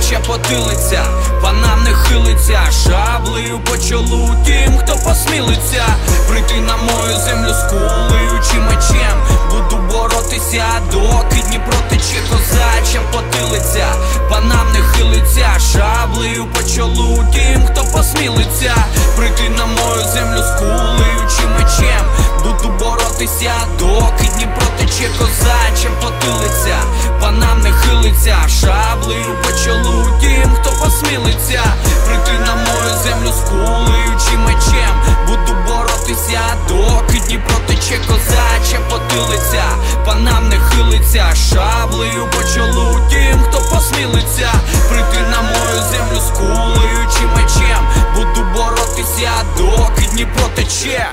Козача 0.00 0.20
потилиця, 0.20 1.04
панам 1.42 1.84
не 1.84 1.92
хилиться, 1.94 2.58
шаблею 2.70 3.58
по 3.60 3.76
чолу 3.76 4.34
тим, 4.46 4.78
хто 4.78 4.96
посмілиться, 4.96 5.84
прийти 6.28 6.60
на 6.60 6.76
мою 6.76 7.16
землю 7.16 7.54
з 7.54 7.70
кулею 7.70 8.40
чи 8.50 8.58
мечем, 8.58 9.16
буду 9.50 9.76
боротися, 9.76 10.64
доки 10.92 11.42
Дніпро 11.48 11.78
тече 11.90 12.22
козача 12.30 13.00
потилиця, 13.12 13.86
панам 14.30 14.72
не 14.72 14.80
хилиться, 14.80 15.48
шаблею 15.72 16.46
по 16.46 16.62
чолу 16.62 17.24
тим, 17.32 17.66
хто 17.66 17.84
посмілиться, 17.84 18.74
прийти 19.16 19.48
на 19.48 19.66
мою 19.66 20.02
землю 20.12 20.42
з 20.42 20.58
кулею 20.58 21.28
чи 21.36 21.46
мечем, 21.46 22.04
буду 22.42 22.68
боротися, 22.78 23.52
доки 23.78 24.28
Дніпро 24.34 24.66
тече 24.78 25.10
козача 25.18 25.90
потилиця, 26.02 26.76
панам 27.20 27.60
не 27.60 27.72
хилиться, 27.72 28.36
шаблею 28.48 29.36
по 29.42 29.52
чолу 29.64 30.06
тим, 30.20 30.54
хто 30.54 30.70
посмілиться, 30.70 31.62
прийти 32.06 32.32
на 32.46 32.54
мою 32.54 32.94
землю 33.04 33.32
з 33.32 33.48
кулею 33.48 34.18
чи 34.24 34.36
мечем, 34.36 34.94
буду 35.26 35.56
боротися, 35.68 36.40
доки 36.68 37.20
Дніпро 37.26 37.56
тече 37.66 37.98
козача 38.08 38.80
потилиця, 38.90 39.64
панам 40.06 40.48
не 40.48 40.58
хилиться, 40.58 41.34
шаблею 41.34 42.28
по 42.30 42.42
чолу 42.54 43.00
тим, 43.10 43.42
хто 43.42 43.60
посмілиться, 43.74 44.52
прийти 44.88 45.20
на 45.30 45.42
мою 45.42 45.82
землю 45.90 46.20
з 46.20 46.30
кулею 46.38 47.08
чи 47.16 47.26
мечем, 47.26 47.88
буду 48.14 48.46
боротися, 48.54 49.30
доки 49.56 50.06
Дніпро 50.12 50.44
тече. 50.54 51.06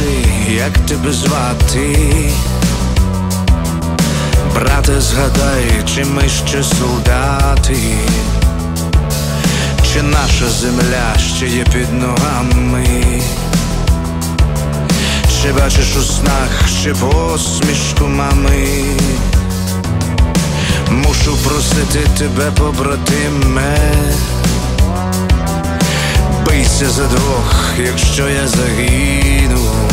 Скажи, 0.00 0.54
як 0.54 0.72
тебе 0.78 1.12
звати? 1.12 2.30
Брате, 4.54 5.00
згадай, 5.00 5.82
чи 5.94 6.04
ми 6.04 6.22
ще 6.28 6.62
солдати, 6.62 7.76
чи 9.92 10.02
наша 10.02 10.48
земля 10.48 11.18
ще 11.36 11.46
є 11.46 11.64
під 11.64 11.92
ногами? 11.92 12.86
Чи 15.42 15.52
бачиш 15.52 15.96
у 15.96 16.02
снах 16.02 16.68
ще 16.80 16.94
посмішку 16.94 18.06
мами? 18.06 18.68
Мушу 20.90 21.36
просити 21.44 22.08
тебе, 22.18 22.50
побратиме 22.58 23.76
за 26.88 27.06
двох, 27.06 27.74
якщо 27.78 28.28
я 28.28 28.48
загину, 28.48 29.89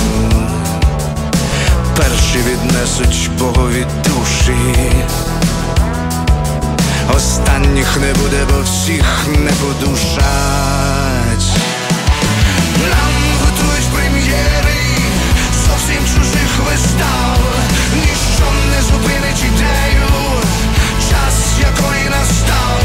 перші 1.98 2.38
віднесуть 2.38 3.30
Богові 3.40 3.86
душі, 4.06 4.92
останніх 7.16 7.98
не 7.98 8.14
буде, 8.14 8.46
бо 8.50 8.62
всіх 8.62 9.28
не 9.28 9.52
подушать. 9.52 11.48
Нам 12.90 13.14
готують 13.42 13.90
прем'єри 13.94 14.78
зовсім 15.66 16.04
чужих 16.14 16.52
вистав, 16.66 17.38
ніщо 17.96 18.48
не 18.72 18.82
зупинить 18.82 19.44
ідею, 19.44 20.08
час 21.10 21.60
якої 21.60 22.10
настав. 22.10 22.80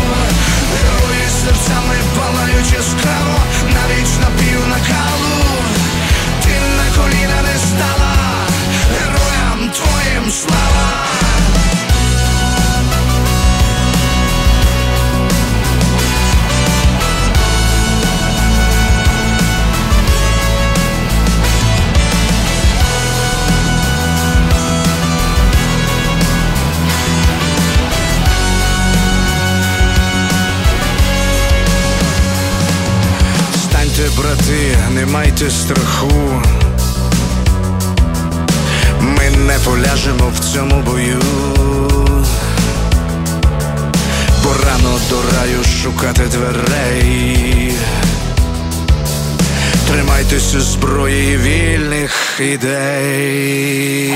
Герої 0.74 1.28
серцями 1.42 1.96
палають 2.18 2.72
яскраво, 2.72 3.38
навіть 3.74 4.20
на 4.20 4.26
пів 4.38 4.68
накалу. 4.68 5.42
Ти 6.42 6.54
на 6.78 7.02
коліна 7.02 7.41
слава. 10.32 11.12
Брати, 34.18 34.78
не 34.90 35.06
майте 35.06 35.50
страху. 35.50 36.42
Не 39.36 39.58
поляжемо 39.64 40.32
в 40.34 40.52
цьому 40.52 40.82
бою. 40.82 41.22
Бо 44.42 44.54
рано 44.66 44.98
до 45.10 45.22
раю 45.36 45.64
шукати 45.82 46.22
дверей. 46.22 47.72
Тримайтеся 49.88 50.60
зброї 50.60 51.36
вільних 51.36 52.40
ідей. 52.40 54.14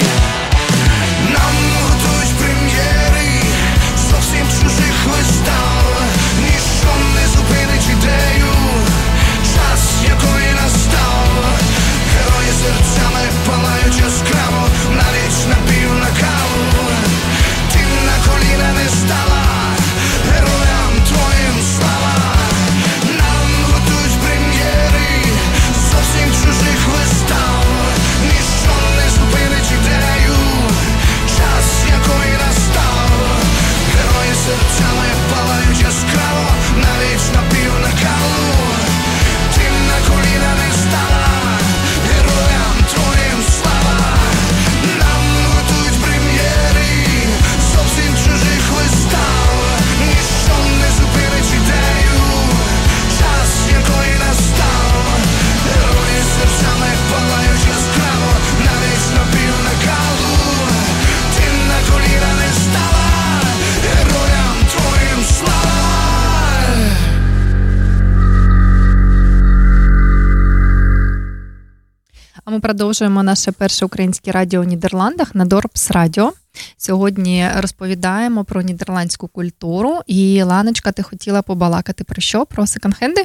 Продовжуємо 72.66 73.22
наше 73.22 73.52
перше 73.52 73.84
українське 73.84 74.32
радіо 74.32 74.60
у 74.60 74.64
Нідерландах 74.64 75.34
на 75.34 75.44
Дорпс 75.44 75.90
Радіо. 75.90 76.32
Сьогодні 76.76 77.48
розповідаємо 77.56 78.44
про 78.44 78.62
нідерландську 78.62 79.28
культуру. 79.28 80.00
І 80.06 80.42
Ланочка, 80.42 80.92
ти 80.92 81.02
хотіла 81.02 81.42
побалакати 81.42 82.04
про 82.04 82.20
що? 82.20 82.46
Про 82.46 82.64
секонд-хенди? 82.64 83.24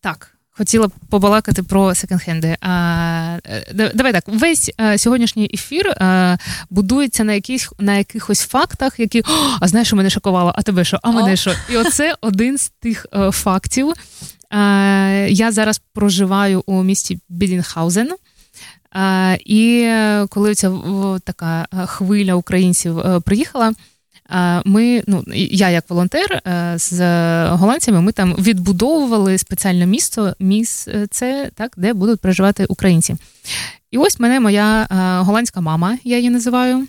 Так. 0.00 0.34
Хотіла 0.50 0.88
побалакати 1.10 1.62
про 1.62 1.88
секонд-хенди. 1.88 2.56
А, 2.60 3.38
е, 3.46 3.92
Давай 3.94 4.12
так, 4.12 4.24
весь 4.26 4.70
а, 4.76 4.84
е, 4.84 4.98
сьогоднішній 4.98 5.50
ефір 5.54 5.88
а, 5.88 6.04
е, 6.04 6.38
будується 6.70 7.24
на 7.24 7.32
яких, 7.32 7.72
на 7.78 7.96
якихось 7.98 8.40
фактах, 8.40 9.00
які 9.00 9.22
а 9.60 9.68
знаєш, 9.68 9.88
що 9.88 9.96
мене 9.96 10.10
шокувало, 10.10 10.52
а 10.54 10.62
тебе 10.62 10.84
що, 10.84 10.98
а 11.02 11.10
мене 11.10 11.36
що? 11.36 11.54
І 11.70 11.76
оце 11.76 12.14
один 12.20 12.58
з 12.58 12.68
тих 12.68 13.06
а, 13.12 13.30
фактів. 13.30 13.92
Я 15.28 15.52
зараз 15.52 15.80
проживаю 15.92 16.62
у 16.66 16.82
місті 16.82 17.18
Бідінхаузен. 17.28 18.10
І 19.44 19.92
коли 20.28 20.54
ця 20.54 20.72
така 21.24 21.66
хвиля 21.86 22.34
українців 22.34 23.02
приїхала. 23.24 23.72
Ми, 24.64 25.02
ну 25.06 25.24
я 25.34 25.70
як 25.70 25.90
волонтер 25.90 26.42
е, 26.46 26.74
з 26.76 27.00
голландцями, 27.48 28.00
ми 28.00 28.12
там 28.12 28.34
відбудовували 28.34 29.38
спеціальне 29.38 29.86
місто, 29.86 30.34
місце, 30.38 31.50
так, 31.54 31.72
де 31.76 31.92
будуть 31.92 32.20
проживати 32.20 32.66
українці. 32.68 33.16
І 33.90 33.98
ось 33.98 34.20
мене 34.20 34.40
моя 34.40 34.82
е, 34.82 34.86
голландська 35.24 35.60
мама, 35.60 35.98
я 36.04 36.16
її 36.16 36.30
називаю, 36.30 36.86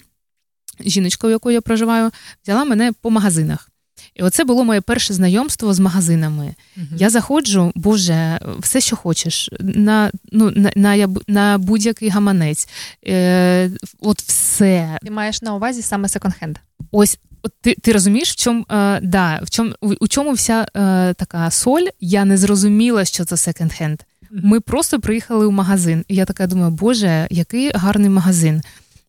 жіночка, 0.85 1.27
у 1.27 1.29
якої 1.29 1.53
я 1.53 1.61
проживаю, 1.61 2.11
взяла 2.43 2.65
мене 2.65 2.91
по 3.01 3.09
магазинах. 3.09 3.69
І 4.15 4.23
оце 4.23 4.43
було 4.43 4.63
моє 4.63 4.81
перше 4.81 5.13
знайомство 5.13 5.73
з 5.73 5.79
магазинами. 5.79 6.55
uh 6.77 6.83
Я 6.97 7.09
заходжу, 7.09 7.71
Боже, 7.75 8.39
все, 8.59 8.81
що 8.81 8.95
хочеш, 8.95 9.49
на 9.59 10.11
ну, 10.31 10.51
на, 10.55 10.71
на, 10.75 11.07
на 11.27 11.57
будь-який 11.57 12.09
гаманець. 12.09 12.67
Е, 13.07 13.71
От 14.01 14.21
все. 14.21 14.97
Ти 15.01 15.11
маєш 15.11 15.41
на 15.41 15.55
увазі 15.55 15.81
саме 15.81 16.07
секонд-хенд? 16.07 16.55
Ось 16.91 17.19
ти 17.61 17.75
ти 17.81 17.91
розумієш, 17.91 18.31
в 18.31 18.35
чому 18.35 18.65
е, 18.71 18.99
да, 18.99 19.39
в 19.43 19.49
чому 19.49 19.73
у 19.81 20.07
чому 20.07 20.31
вся 20.31 20.67
е, 20.75 21.13
така 21.13 21.51
соль? 21.51 21.87
Я 21.99 22.25
не 22.25 22.37
зрозуміла, 22.37 23.05
що 23.05 23.25
це 23.25 23.35
секонд-хенд. 23.35 23.99
Ми 24.31 24.59
просто 24.59 24.99
приїхали 24.99 25.47
в 25.47 25.51
магазин, 25.51 26.05
і 26.07 26.15
я 26.15 26.25
така 26.25 26.47
думаю, 26.47 26.71
боже, 26.71 27.27
який 27.29 27.71
гарний 27.71 28.09
магазин. 28.09 28.61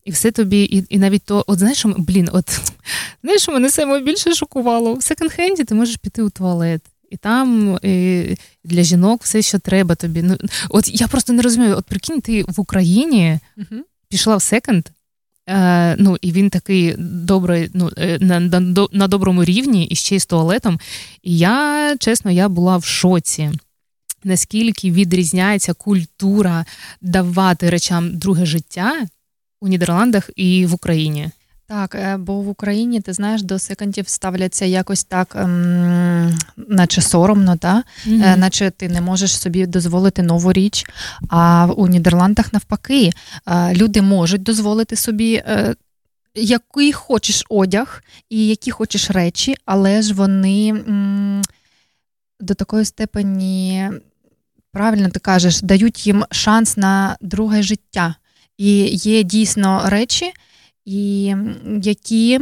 І 0.04 0.10
все 0.10 0.30
тобі, 0.30 0.62
і 0.62 0.84
і 0.88 0.98
навіть 0.98 1.22
то, 1.22 1.44
от 1.46 1.58
знаєш, 1.58 1.86
блін, 1.86 2.28
от 2.32 2.60
знаєш, 3.22 3.42
що 3.42 3.52
мене 3.52 3.70
саме 3.70 4.00
більше 4.00 4.34
шокувало. 4.34 4.94
В 4.94 4.98
секонд-хенді 4.98 5.64
ти 5.64 5.74
можеш 5.74 5.96
піти 5.96 6.22
у 6.22 6.30
туалет. 6.30 6.82
І 7.10 7.16
там 7.16 7.78
і 7.82 8.24
для 8.64 8.82
жінок 8.82 9.22
все, 9.22 9.42
що 9.42 9.58
треба 9.58 9.94
тобі. 9.94 10.22
Ну, 10.22 10.36
От 10.68 11.00
я 11.00 11.08
просто 11.08 11.32
не 11.32 11.42
розумію, 11.42 11.76
от 11.76 11.86
прикинь, 11.86 12.20
ти 12.20 12.42
в 12.42 12.60
Україні 12.60 13.38
uh-huh. 13.58 13.80
пішла 14.08 14.36
в 14.36 14.42
секонд, 14.42 14.88
е, 15.48 15.96
ну, 15.98 16.16
і 16.20 16.32
він 16.32 16.50
такий 16.50 16.94
добрий, 16.98 17.70
ну, 17.74 17.90
е, 17.96 18.18
на, 18.20 18.40
на 18.40 18.60
на, 18.92 19.08
доброму 19.08 19.44
рівні 19.44 19.86
і 19.86 19.94
ще 19.94 20.16
й 20.16 20.20
з 20.20 20.26
туалетом. 20.26 20.80
І 21.22 21.38
я, 21.38 21.96
чесно, 21.98 22.30
я 22.30 22.48
була 22.48 22.76
в 22.76 22.84
шоці. 22.84 23.50
Наскільки 24.24 24.90
відрізняється 24.90 25.72
культура 25.72 26.64
давати 27.00 27.70
речам 27.70 28.18
друге 28.18 28.46
життя 28.46 29.06
у 29.64 29.68
Нідерландах 29.68 30.30
і 30.36 30.66
в 30.66 30.74
Україні. 30.74 31.30
Так, 31.66 31.94
е, 31.94 32.16
бо 32.16 32.40
в 32.40 32.48
Україні 32.48 33.00
ти 33.00 33.12
знаєш, 33.12 33.42
до 33.42 33.58
секондів 33.58 34.08
ставляться 34.08 34.64
якось 34.64 35.04
так, 35.04 35.36
ем, 35.36 36.38
наче 36.56 37.00
соромно, 37.00 37.56
та? 37.56 37.82
Mm-hmm. 38.06 38.36
наче 38.36 38.70
ти 38.70 38.88
не 38.88 39.00
можеш 39.00 39.38
собі 39.38 39.66
дозволити 39.66 40.22
нову 40.22 40.52
річ. 40.52 40.86
А 41.28 41.68
у 41.76 41.86
Нідерландах 41.86 42.52
навпаки 42.52 43.10
е, 43.46 43.74
люди 43.74 44.02
можуть 44.02 44.42
дозволити 44.42 44.96
собі. 44.96 45.42
Який 46.36 46.92
хочеш 46.92 47.44
одяг 47.48 48.02
і 48.30 48.46
які 48.46 48.70
хочеш 48.70 49.10
речі, 49.10 49.56
але 49.64 50.02
ж 50.02 50.14
вони 50.14 50.68
м, 50.68 51.42
до 52.40 52.54
такої 52.54 52.84
степені, 52.84 53.90
правильно 54.72 55.08
ти 55.08 55.20
кажеш, 55.20 55.60
дають 55.62 56.06
їм 56.06 56.24
шанс 56.30 56.76
на 56.76 57.16
друге 57.20 57.62
життя. 57.62 58.14
І 58.58 58.84
є 58.92 59.22
дійсно 59.22 59.82
речі, 59.86 60.32
і 60.84 61.34
які, 61.82 62.40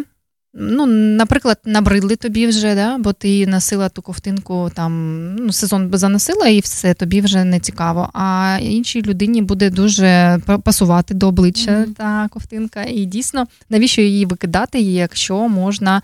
ну, 0.55 0.87
наприклад, 0.87 1.59
набридли 1.65 2.17
тобі 2.17 2.47
вже, 2.47 2.75
да? 2.75 2.99
бо 2.99 3.13
ти 3.13 3.47
носила 3.47 3.89
ту 3.89 4.03
ковтинку, 4.03 4.71
там 4.75 5.35
ну, 5.37 5.53
сезон 5.53 5.89
би 5.89 5.99
заносила, 5.99 6.49
і 6.49 6.61
все, 6.61 6.95
тобі 6.95 7.21
вже 7.21 7.45
не 7.45 7.61
цікаво. 7.61 8.11
А 8.13 8.59
іншій 8.63 9.03
людині 9.03 9.43
буде 9.43 9.71
дуже 9.71 10.41
пасувати 10.65 11.15
до 11.15 11.29
обличчя 11.29 11.71
mm-hmm. 11.71 11.95
та 11.95 12.29
ковтинка. 12.29 12.85
І 12.85 13.05
дійсно, 13.05 13.47
навіщо 13.71 14.03
її 14.03 14.27
викидати, 14.27 14.81
якщо 14.81 15.49
можна 15.49 16.03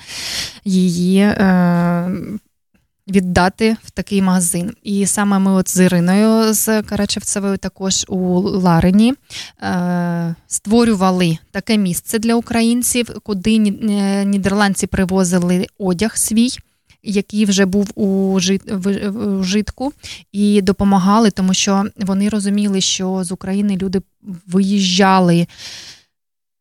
її. 0.65 1.21
Е- 1.21 2.39
віддати 3.09 3.77
в 3.85 3.91
такий 3.91 4.23
магазин. 4.23 4.73
І 4.83 5.07
саме 5.07 5.39
ми 5.39 5.53
от 5.53 5.69
з 5.69 5.85
Іриною 5.85 6.55
з 6.55 6.83
Карачевцевою 6.83 7.57
також 7.57 8.05
у 8.09 8.41
Ларині 8.41 9.15
е, 9.63 10.35
створювали 10.47 11.39
таке 11.51 11.79
місце 11.79 12.19
для 12.19 12.35
українців, 12.35 13.11
куди 13.23 13.57
е, 13.57 14.25
нідерландці 14.25 14.87
привозили 14.87 15.67
одяг 15.79 16.17
свій. 16.17 16.51
Який 17.03 17.45
вже 17.45 17.67
був 17.67 17.91
у 17.95 18.41
житку, 19.43 19.93
і 20.33 20.63
допомагали, 20.63 21.31
тому 21.31 21.55
що 21.55 21.85
вони 21.97 22.29
розуміли, 22.29 22.81
що 22.81 23.25
з 23.25 23.33
України 23.33 23.77
люди 23.77 24.03
виїжджали 24.47 25.47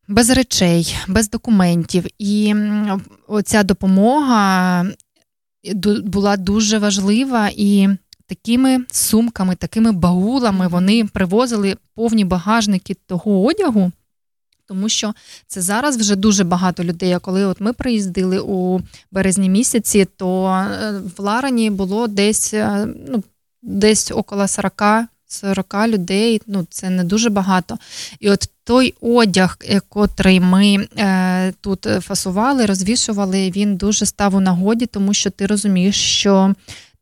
без 0.08 0.30
речей, 0.30 0.96
без 1.08 1.30
документів. 1.30 2.04
І 2.18 2.54
оця 3.28 3.62
допомога 3.62 4.86
була 6.04 6.36
дуже 6.36 6.78
важлива 6.78 7.50
і. 7.56 7.88
Такими 8.28 8.84
сумками, 8.90 9.56
такими 9.56 9.92
баулами 9.92 10.68
вони 10.68 11.04
привозили 11.04 11.76
повні 11.94 12.24
багажники 12.24 12.96
того 13.06 13.44
одягу, 13.44 13.92
тому 14.66 14.88
що 14.88 15.14
це 15.46 15.60
зараз 15.62 15.96
вже 15.96 16.16
дуже 16.16 16.44
багато 16.44 16.84
людей. 16.84 17.12
А 17.12 17.18
коли 17.18 17.44
от 17.44 17.60
ми 17.60 17.72
приїздили 17.72 18.40
у 18.40 18.80
березні 19.10 19.48
місяці, 19.48 20.06
то 20.16 20.48
е, 20.48 21.00
в 21.16 21.20
Ларані 21.20 21.70
було 21.70 22.06
десь 22.06 22.54
е, 22.54 22.88
ну, 23.08 23.22
десь 23.62 24.10
около 24.10 24.48
40 24.48 24.82
40 25.28 25.74
людей, 25.88 26.42
ну 26.46 26.66
це 26.70 26.90
не 26.90 27.04
дуже 27.04 27.30
багато. 27.30 27.78
І 28.20 28.30
от 28.30 28.50
той 28.64 28.94
одяг, 29.00 29.56
е, 29.64 29.80
котрий 29.88 30.40
ми 30.40 30.88
е, 30.98 31.52
тут 31.60 31.86
фасували, 32.00 32.66
розвішували, 32.66 33.50
він 33.50 33.76
дуже 33.76 34.06
став 34.06 34.34
у 34.34 34.40
нагоді, 34.40 34.86
тому 34.86 35.14
що 35.14 35.30
ти 35.30 35.46
розумієш, 35.46 35.96
що 35.96 36.54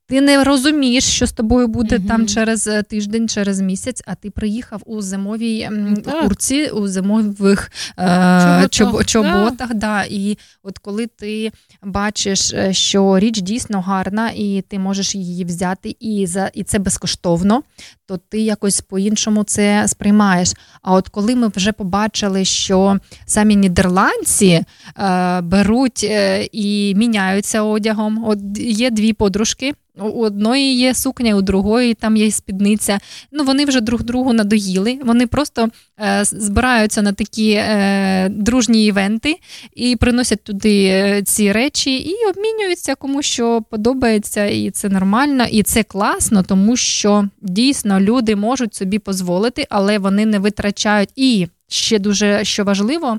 ти 0.08 0.20
не 0.20 0.44
розумієш, 0.44 1.04
що 1.04 1.26
з 1.26 1.32
тобою 1.32 1.68
буде 1.68 1.96
mm 1.98 2.06
там 2.06 2.26
через 2.26 2.66
е, 2.66 2.82
тиждень, 2.82 3.28
через 3.28 3.60
місяць, 3.60 4.02
а 4.06 4.14
ти 4.14 4.30
приїхав 4.30 4.82
у 4.86 5.02
зимовій 5.02 5.68
так. 6.04 6.22
курці, 6.22 6.66
у 6.66 6.88
зимових 6.88 7.70
е, 7.98 8.68
чоботах. 8.70 9.06
чоботах. 9.06 9.74
Да. 9.74 10.04
І 10.10 10.38
от 10.62 10.78
коли 10.78 11.06
ти 11.06 11.52
бачиш, 11.82 12.52
е, 12.52 12.72
що 12.72 13.18
річ 13.18 13.40
дійсно 13.40 13.80
гарна, 13.80 14.30
і 14.30 14.64
ти 14.68 14.78
можеш 14.78 15.14
її 15.14 15.44
взяти, 15.44 15.96
і 16.00 16.26
за 16.26 16.50
і 16.54 16.64
це 16.64 16.78
безкоштовно, 16.78 17.62
то 18.06 18.16
ти 18.16 18.40
якось 18.40 18.80
по-іншому 18.80 19.44
це 19.44 19.88
сприймаєш. 19.88 20.52
А 20.82 20.92
от 20.92 21.08
коли 21.08 21.34
ми 21.36 21.50
вже 21.56 21.72
побачили, 21.72 22.44
що 22.44 22.98
самі 23.26 23.56
нідерландці 23.56 24.64
е, 24.98 25.40
беруть 25.40 26.04
е, 26.04 26.48
і 26.52 26.94
міняються 26.94 27.62
одягом, 27.62 28.24
от 28.24 28.38
є 28.58 28.90
дві 28.90 29.12
подружки. 29.12 29.74
У 29.98 30.24
одної 30.24 30.74
є 30.74 30.94
сукня, 30.94 31.34
у 31.34 31.42
другої 31.42 31.94
там 31.94 32.16
є 32.16 32.30
спідниця. 32.30 32.98
Ну 33.32 33.44
вони 33.44 33.64
вже 33.64 33.80
друг 33.80 34.02
другу 34.02 34.32
надоїли. 34.32 34.98
Вони 35.04 35.26
просто 35.26 35.68
е, 36.00 36.24
збираються 36.24 37.02
на 37.02 37.12
такі 37.12 37.50
е, 37.50 38.28
дружні 38.28 38.86
івенти 38.86 39.36
і 39.74 39.96
приносять 39.96 40.44
туди 40.44 40.84
е, 40.84 41.22
ці 41.22 41.52
речі 41.52 41.96
і 41.96 42.14
обмінюються 42.30 42.94
кому 42.94 43.22
що 43.22 43.62
подобається, 43.70 44.44
і 44.44 44.70
це 44.70 44.88
нормально, 44.88 45.46
і 45.50 45.62
це 45.62 45.82
класно, 45.82 46.42
тому 46.42 46.76
що 46.76 47.28
дійсно 47.42 48.00
люди 48.00 48.36
можуть 48.36 48.74
собі 48.74 49.00
дозволити, 49.06 49.66
але 49.70 49.98
вони 49.98 50.26
не 50.26 50.38
витрачають. 50.38 51.10
І 51.16 51.48
ще 51.68 51.98
дуже 51.98 52.44
що 52.44 52.64
важливо 52.64 53.18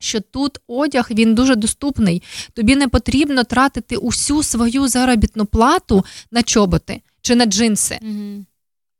що 0.00 0.20
тут 0.20 0.58
одяг 0.66 1.08
він 1.10 1.34
дуже 1.34 1.56
доступний. 1.56 2.22
Тобі 2.52 2.76
не 2.76 2.88
потрібно 2.88 3.44
тратити 3.44 3.96
усю 3.96 4.42
свою 4.42 4.88
заробітну 4.88 5.46
плату 5.46 6.04
на 6.30 6.42
чоботи 6.42 7.02
чи 7.22 7.34
на 7.34 7.46
джинси. 7.46 7.98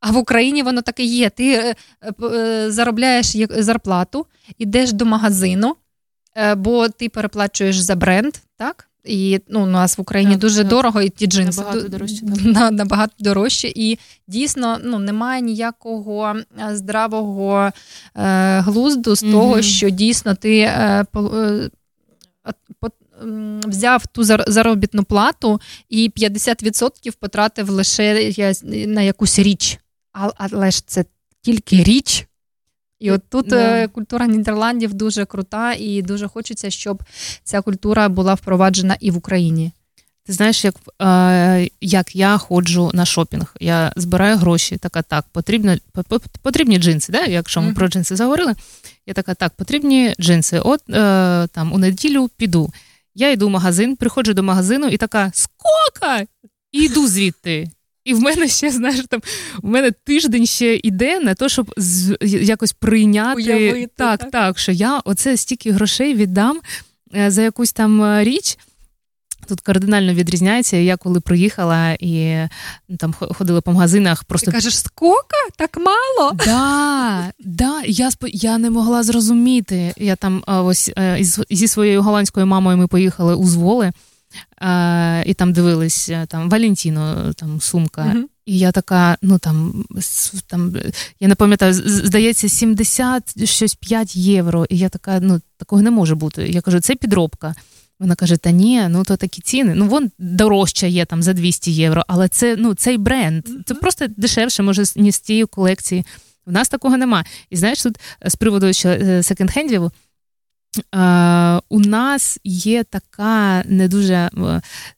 А 0.01 0.11
в 0.11 0.17
Україні 0.17 0.63
воно 0.63 0.83
таке 0.83 1.03
є. 1.03 1.31
Ти 1.31 1.53
е, 1.53 1.75
е, 2.23 2.71
заробляєш 2.71 3.37
зарплату, 3.51 4.27
ідеш 4.59 4.93
до 4.93 5.05
магазину, 5.05 5.77
е, 6.37 6.55
бо 6.55 6.89
ти 6.89 7.09
переплачуєш 7.09 7.79
за 7.79 7.97
бренд, 7.97 8.35
так? 8.57 8.90
І 9.05 9.41
ну, 9.49 9.63
у 9.63 9.67
нас 9.67 9.99
в 9.99 10.01
Україні 10.01 10.33
Так, 10.33 10.41
дуже 10.41 10.59
так. 10.59 10.69
дорого, 10.69 11.03
і 11.03 11.09
ті 11.09 11.27
джинси 11.27 11.61
Набагато 11.61 11.89
дорожче, 11.89 12.21
на- 12.45 12.71
набагато 12.71 13.13
дорожче. 13.19 13.73
І 13.75 13.99
дійсно 14.29 14.79
ну, 14.85 14.99
немає 14.99 15.43
ніякого 15.43 16.35
е, 16.71 16.77
здравого 16.77 17.71
е, 18.17 18.61
глузду 18.61 19.17
з 19.17 19.23
Мгм. 19.23 19.33
того, 19.33 19.63
що 19.63 19.91
дійсно 19.91 20.35
ти 20.35 20.59
е, 20.59 21.05
по- 21.13 21.21
е, 21.37 21.71
по- 22.81 22.91
взяв 23.67 24.07
ту 24.07 24.23
зар- 24.23 24.51
заробітну 24.51 25.05
плату 25.05 25.61
і 25.89 26.11
50% 26.17 27.17
потратив 27.21 27.71
лише 27.71 28.33
на 28.87 29.03
якусь 29.03 29.39
річ. 29.39 29.79
Але 30.37 30.71
ж 30.71 30.87
це 30.87 31.05
тільки 31.43 31.83
річ. 31.83 32.27
І 33.01 33.11
от 33.11 33.23
тут 33.29 33.47
Да. 33.47 33.57
е, 33.77 33.89
культура 33.89 34.27
Нідерландів 34.27 34.95
дуже 34.95 35.25
крута, 35.25 35.73
і 35.73 36.03
дуже 36.03 36.29
хочеться, 36.29 36.71
щоб 36.71 37.03
ця 37.45 37.61
культура 37.61 38.09
була 38.09 38.35
впроваджена 38.35 38.97
і 39.01 39.11
в 39.11 39.17
Україні. 39.17 39.73
Ти 40.27 40.33
знаєш, 40.33 40.65
як, 40.65 40.75
е, 41.03 41.69
як 41.81 42.17
я 42.17 42.39
ходжу 42.39 42.91
на 42.95 43.05
шопінг. 43.05 43.55
Я 43.61 43.93
збираю 43.97 44.37
гроші, 44.37 44.77
така 44.77 45.03
так, 45.03 45.25
потрібно, 45.33 45.77
по- 45.93 46.03
по- 46.03 46.21
потрібні 46.43 46.79
джинси, 46.79 47.13
да? 47.13 47.25
якщо 47.25 47.61
ми 47.61 47.67
Мгм. 47.67 47.75
про 47.75 47.89
джинси 47.89 48.17
заговорили. 48.17 48.55
Я 49.07 49.15
така, 49.15 49.35
так, 49.35 49.53
потрібні 49.57 50.15
джинси. 50.21 50.59
От 50.59 50.81
е, 50.91 51.47
там 51.53 51.73
у 51.73 51.79
неділю 51.79 52.31
піду. 52.37 52.71
Я 53.15 53.31
йду 53.31 53.47
в 53.47 53.51
магазин, 53.51 53.97
приходжу 53.97 54.33
до 54.33 54.43
магазину 54.43 54.87
і 54.87 54.97
така 54.97 55.31
скока! 55.35 56.25
І 56.73 56.79
йду 56.85 57.07
звідти. 57.09 57.71
І 58.05 58.15
в 58.15 58.21
мене 58.21 58.49
ще, 58.49 58.71
знаєш, 58.71 59.05
там 59.09 59.21
в 59.63 59.69
мене 59.69 59.91
тиждень 59.91 60.47
ще 60.47 60.81
йде 60.83 61.21
на 61.21 61.35
те, 61.35 61.49
щоб 61.49 61.75
з, 61.77 62.17
якось 62.23 62.73
прийняти 62.73 63.43
Уявити, 63.43 63.91
так, 63.97 64.21
так. 64.21 64.31
так, 64.31 64.59
що 64.59 64.73
я 64.73 65.01
оце 65.05 65.37
стільки 65.37 65.73
грошей 65.73 66.15
віддам 66.15 66.61
е, 67.17 67.31
за 67.31 67.43
якусь 67.43 67.73
там 67.73 68.03
е, 68.03 68.25
річ. 68.25 68.59
Тут 69.49 69.61
кардинально 69.61 70.15
відрізняється. 70.15 70.77
Я 70.77 70.97
коли 70.97 71.21
приїхала 71.21 71.93
і 71.93 72.49
ну, 72.89 72.97
там 72.97 73.13
хо- 73.13 73.35
ходила 73.35 73.61
по 73.61 73.73
магазинах, 73.73 74.25
просто 74.25 74.47
Ти 74.47 74.53
кажеш, 74.53 74.79
скока? 74.79 75.37
Так 75.57 75.77
мало? 75.77 76.33
Да, 76.47 77.33
да, 77.39 77.83
я 77.87 78.11
я 78.27 78.59
не 78.59 78.71
могла 78.71 79.03
зрозуміти. 79.03 79.93
Я 79.97 80.17
там 80.17 80.45
ось 80.47 80.91
е, 80.99 81.21
із, 81.21 81.41
зі 81.51 81.69
своєю 81.69 82.03
голландською 82.03 82.47
мамою 82.47 82.77
ми 82.77 82.87
поїхали 82.87 83.35
у 83.35 83.47
Зволи, 83.47 83.93
і 85.27 85.35
там 85.35 85.53
дивились 85.53 86.09
е, 86.09 86.27
там 86.27 86.51
Валентіно, 86.51 87.33
там 87.33 87.61
сумка. 87.61 88.05
Мгм. 88.05 88.29
І 88.47 88.59
я 88.59 88.73
така, 88.73 89.17
ну 89.23 89.39
там, 89.39 89.85
там 90.47 90.77
е, 90.77 90.93
я 91.21 91.29
не 91.29 91.35
пам'ятаю, 91.35 91.75
здається, 91.75 92.49
70 92.49 93.49
щось 93.49 93.75
5 93.75 94.17
євро. 94.17 94.67
І 94.71 94.79
я 94.79 94.89
така, 94.89 95.21
ну 95.21 95.41
такого 95.57 95.83
не 95.83 95.91
може 95.91 96.15
бути. 96.15 96.49
Я 96.49 96.61
кажу, 96.61 96.81
це 96.81 96.95
підробка. 96.95 97.55
Вона 98.01 98.15
каже: 98.15 98.37
Та 98.37 98.51
ні, 98.51 98.87
ну 98.89 99.05
то 99.05 99.17
такі 99.17 99.43
ціни. 99.43 99.75
Ну 99.75 99.87
вон 99.87 100.11
дорожча 100.19 100.87
є 100.87 101.05
там 101.05 101.23
за 101.23 101.33
200 101.33 101.71
євро, 101.71 102.05
але 102.09 102.29
це 102.29 102.57
ну 102.59 102.75
цей 102.75 102.99
бренд. 102.99 103.47
Це 103.67 103.75
просто 103.75 104.07
дешевше, 104.17 104.63
може, 104.63 104.83
ніж 104.97 105.15
з 105.15 105.21
цієї 105.21 105.47
колекції. 105.47 106.05
В 106.47 106.53
нас 106.53 106.69
такого 106.69 106.97
нема. 106.97 107.25
І 107.51 107.57
знаєш, 107.57 107.83
тут 107.83 107.99
е, 108.27 108.31
з 108.31 108.35
приводу 108.35 108.67
е, 108.67 108.71
секонд-хендів, 109.23 109.87
е, 109.87 109.91
у 111.69 111.81
нас 111.81 112.39
є 112.45 112.85
така 112.85 113.63
не 113.67 113.89
дуже 113.89 114.15
е, 114.15 114.31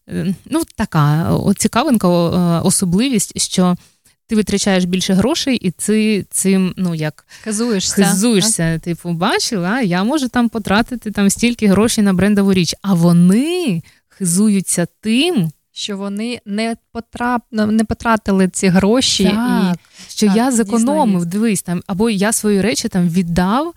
е, 0.09 0.35
ну, 0.51 0.63
така 0.77 1.33
цікавинка, 1.57 2.09
е, 2.09 2.61
особливість, 2.61 3.41
що 3.41 3.77
ти 4.27 4.37
витрачаєш 4.37 4.85
більше 4.85 5.15
грошей, 5.15 5.57
і 5.57 5.71
ти 5.71 6.27
цим, 6.31 6.75
ну 6.77 6.95
як 6.95 7.27
Хизуєшся. 7.43 8.05
хизуєшся. 8.05 8.79
Типу, 8.79 9.13
бачила, 9.13 9.81
я 9.81 10.05
можу 10.05 10.29
там 10.29 10.49
потратити 10.49 11.11
там 11.11 11.31
стільки 11.31 11.67
грошей 11.67 12.05
на 12.05 12.13
брендову 12.13 12.53
річ. 12.53 12.75
А 12.83 12.95
вони 12.95 13.83
хизуються 14.09 14.87
тим, 15.01 15.51
Що 15.75 15.97
вони 15.97 16.41
не, 16.47 16.77
потрап... 16.93 17.43
ну, 17.51 17.67
не 17.67 17.85
потратили 17.85 18.49
ці 18.49 18.69
гроші. 18.69 19.25
так, 19.25 19.77
І... 20.09 20.11
що 20.11 20.27
так, 20.27 20.37
я 20.37 20.51
зекономив, 20.53 21.27
дивись, 21.27 21.63
там, 21.63 21.83
або 21.87 22.11
я 22.11 22.33
свої 22.33 22.61
речі 22.61 22.89
там 22.89 23.09
віддав 23.09 23.75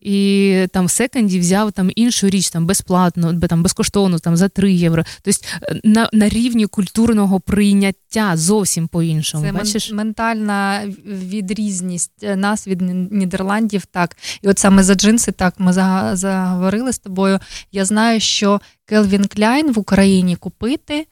і 0.00 0.66
там 0.72 0.86
в 0.86 0.90
секонді 0.90 1.38
взяв 1.40 1.72
там 1.72 1.90
іншу 1.94 2.28
річ 2.30 2.50
там 2.50 2.66
безплатно, 2.66 3.32
бе- 3.32 3.46
там 3.46 3.62
безкоштовно, 3.62 4.18
там 4.18 4.36
за 4.36 4.48
3 4.48 4.72
євро. 4.72 5.04
Тобто 5.22 5.40
е, 5.62 5.80
на, 5.84 6.08
на 6.12 6.28
рівні 6.28 6.66
культурного 6.66 7.40
прийняття 7.40 8.36
зовсім 8.36 8.88
по-іншому. 8.88 9.44
Це 9.44 9.52
Бачиш? 9.52 9.92
ментальна 9.92 10.82
відрізність 11.06 12.12
е, 12.22 12.36
нас 12.36 12.68
від 12.68 12.80
Нідерландів. 13.12 13.86
Так, 13.86 14.16
і 14.42 14.48
от 14.48 14.58
саме 14.58 14.82
за 14.82 14.94
джинси, 14.94 15.32
так 15.32 15.54
ми 15.58 15.72
за- 15.72 16.10
заговорили 16.14 16.92
з 16.92 16.98
тобою. 16.98 17.38
Я 17.72 17.84
знаю, 17.84 18.20
що 18.20 18.60
Келвін 18.86 19.24
Кляйн 19.24 19.72
в 19.72 19.78
Україні 19.78 20.36
купити 20.36 21.06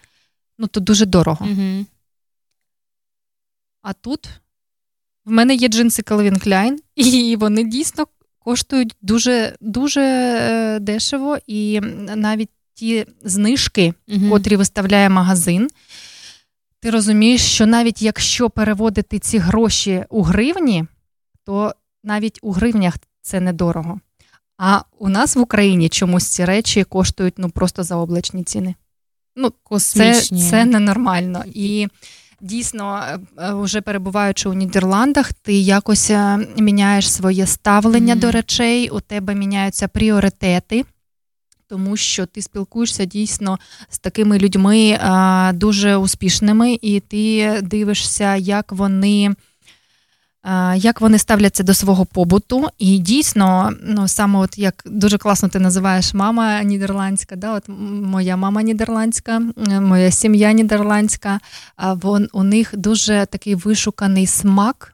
ну 0.58 0.66
то 0.66 0.80
дуже 0.80 1.06
дорого. 1.06 1.46
Угу. 1.50 1.86
А 3.82 3.92
тут 3.92 4.28
в 5.24 5.30
мене 5.30 5.54
є 5.54 5.68
джинси 5.68 6.02
Calvin 6.02 6.46
Klein, 6.46 6.76
і 6.96 7.36
вони 7.36 7.64
дійсно 7.64 8.06
коштують 8.38 8.96
дуже, 9.02 9.56
дуже 9.60 10.00
е, 10.00 10.78
дешево. 10.80 11.38
І 11.46 11.80
навіть 12.16 12.50
ті 12.74 13.06
знижки, 13.22 13.94
Мгм. 14.08 14.30
котрі 14.30 14.56
виставляє 14.56 15.08
магазин, 15.08 15.68
ти 16.80 16.90
розумієш, 16.90 17.42
що 17.42 17.66
навіть 17.66 18.02
якщо 18.02 18.50
переводити 18.50 19.18
ці 19.18 19.38
гроші 19.38 20.04
у 20.08 20.22
гривні, 20.22 20.84
то 21.44 21.74
навіть 22.04 22.38
у 22.42 22.52
гривнях 22.52 22.94
це 23.22 23.40
недорого. 23.40 24.00
А 24.58 24.80
у 24.98 25.08
нас 25.08 25.36
в 25.36 25.40
Україні 25.40 25.88
чомусь 25.88 26.28
ці 26.28 26.44
речі 26.44 26.84
коштують 26.84 27.34
ну 27.36 27.50
просто 27.50 27.82
заоблачні 27.82 28.44
ціни. 28.44 28.74
Ну, 29.36 29.48
це, 29.48 29.54
Космічні. 29.62 30.50
це 30.50 30.64
ненормально. 30.64 31.44
І 31.54 31.88
дійсно, 32.40 33.02
е, 33.08 33.18
е, 33.38 33.54
вже 33.54 33.80
перебуваючи 33.80 34.48
у 34.48 34.52
Нідерландах, 34.52 35.32
ти 35.32 35.54
якось 35.54 36.10
е, 36.10 36.38
міняєш 36.58 37.12
своє 37.12 37.46
ставлення 37.46 38.14
Мгм. 38.14 38.20
до 38.20 38.30
речей, 38.30 38.88
у 38.90 39.00
тебе 39.00 39.34
міняються 39.34 39.88
пріоритети. 39.88 40.84
Тому 41.68 41.96
що 41.96 42.26
ти 42.26 42.42
спілкуєшся 42.42 43.04
дійсно 43.04 43.58
з 43.88 43.98
такими 43.98 44.38
людьми 44.38 44.98
а, 45.00 45.52
дуже 45.54 45.96
успішними, 45.96 46.78
і 46.82 47.00
ти 47.00 47.52
дивишся, 47.62 48.36
як 48.36 48.72
вони, 48.72 49.34
як 50.76 51.00
вони 51.00 51.18
ставляться 51.18 51.62
до 51.62 51.74
свого 51.74 52.06
побуту. 52.06 52.68
І 52.78 52.98
дійсно, 52.98 53.72
ну 53.82 54.08
саме 54.08 54.38
от 54.38 54.58
як 54.58 54.82
дуже 54.86 55.18
класно 55.18 55.48
ти 55.48 55.58
називаєш 55.58 56.14
мама 56.14 56.62
нідерландська, 56.62 57.36
да, 57.36 57.52
от 57.52 57.64
моя 58.02 58.36
мама 58.36 58.62
нідерландська, 58.62 59.42
моя 59.80 60.10
сім'я 60.10 60.52
нідерландська. 60.52 61.40
Вон 61.78 62.28
у 62.32 62.42
них 62.42 62.70
дуже 62.76 63.26
такий 63.30 63.54
вишуканий 63.54 64.26
смак. 64.26 64.92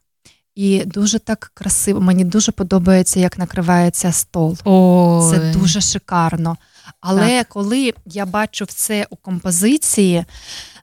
І 0.54 0.84
дуже 0.84 1.18
так 1.18 1.50
красиво. 1.54 2.00
Мені 2.00 2.24
дуже 2.24 2.52
подобається, 2.52 3.20
як 3.20 3.38
накривається 3.38 4.12
стол. 4.12 4.58
Ой. 4.64 5.30
Це 5.30 5.52
дуже 5.58 5.80
шикарно. 5.80 6.56
Але 7.00 7.44
коли 7.44 7.92
я 8.06 8.26
бачу 8.26 8.66
це 8.66 9.06
у 9.10 9.16
композиції, 9.16 10.24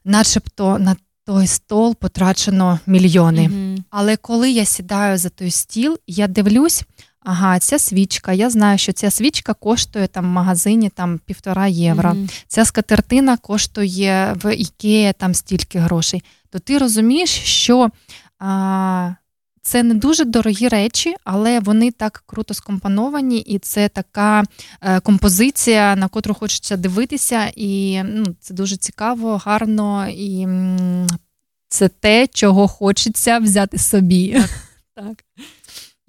начебто 0.04 0.78
на 0.78 0.96
той 1.30 1.46
стол 1.46 1.96
потрачено 1.96 2.80
мільйони. 2.86 3.48
Мгм. 3.48 3.84
Але 3.90 4.16
коли 4.16 4.50
я 4.50 4.64
сідаю 4.64 5.18
за 5.18 5.28
той 5.28 5.50
стіл, 5.50 5.98
я 6.06 6.26
дивлюсь, 6.26 6.82
ага, 7.20 7.58
ця 7.58 7.78
свічка. 7.78 8.32
Я 8.32 8.50
знаю, 8.50 8.78
що 8.78 8.92
ця 8.92 9.10
свічка 9.10 9.54
коштує 9.54 10.06
там 10.06 10.24
в 10.24 10.28
магазині 10.28 10.88
там 10.88 11.20
півтора 11.26 11.66
євро. 11.66 12.10
Мгм. 12.10 12.28
Ця 12.48 12.64
скатертина 12.64 13.36
коштує 13.36 14.36
в 14.42 14.54
Ікея 14.54 15.12
там 15.12 15.34
стільки 15.34 15.78
грошей. 15.78 16.22
То 16.50 16.58
ти 16.58 16.78
розумієш, 16.78 17.30
що 17.30 17.88
а, 18.38 19.10
це 19.62 19.82
не 19.82 19.94
дуже 19.94 20.24
дорогі 20.24 20.68
речі, 20.68 21.14
але 21.24 21.60
вони 21.60 21.90
так 21.90 22.22
круто 22.26 22.54
скомпоновані, 22.54 23.38
і 23.38 23.58
це 23.58 23.88
така 23.88 24.44
е, 24.80 25.00
композиція, 25.00 25.96
на 25.96 26.08
котру 26.08 26.34
хочеться 26.34 26.76
дивитися, 26.76 27.52
і 27.56 28.02
ну, 28.04 28.26
це 28.40 28.54
дуже 28.54 28.76
цікаво, 28.76 29.36
гарно, 29.44 30.08
і 30.08 30.48
це 31.68 31.88
те, 31.88 32.26
чого 32.26 32.68
хочеться 32.68 33.38
взяти 33.38 33.78
собі. 33.78 34.42
Так. 34.96 35.24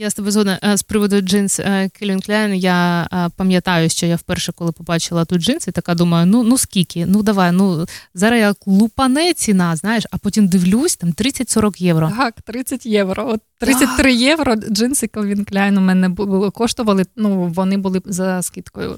Я 0.02 0.10
з 0.10 0.14
тобою 0.14 0.32
згодна 0.32 0.60
Е, 0.64 0.78
з 0.78 0.84
приводу 0.84 1.22
джинс 1.22 1.60
Кельвін 1.99 2.22
Кляйн. 2.22 2.56
Я 2.56 3.07
е, 3.14 3.30
пам'ятаю, 3.38 3.90
що 3.90 4.06
я 4.06 4.15
вперше, 4.15 4.52
коли 4.52 4.72
побачила 4.72 5.26
тут 5.26 5.41
джинси, 5.41 5.72
така 5.72 5.95
думаю: 5.95 6.26
ну 6.26 6.44
ну 6.44 6.57
скільки? 6.57 7.06
Ну 7.06 7.23
давай, 7.23 7.52
ну 7.52 7.86
зараз 8.14 8.40
як 8.40 8.57
лупане 8.65 9.34
ціна, 9.34 9.76
знаєш, 9.76 10.03
а 10.11 10.18
потім 10.18 10.48
дивлюсь, 10.48 10.95
там 10.95 11.10
30-40 11.10 11.82
євро. 11.82 12.11
Так, 12.18 12.41
30 12.41 12.86
євро. 12.86 13.30
От 13.30 13.41
33 13.60 14.14
євро 14.14 14.56
джинси 14.56 15.06
Calvin 15.14 15.52
Klein 15.53 15.78
у 15.78 15.82
мене 15.82 16.10
було 16.10 16.52
коштували. 16.52 17.06
Ну, 17.15 17.48
вони 17.56 17.78
були 17.78 18.02
за 18.06 18.41
скидкою. 18.41 18.98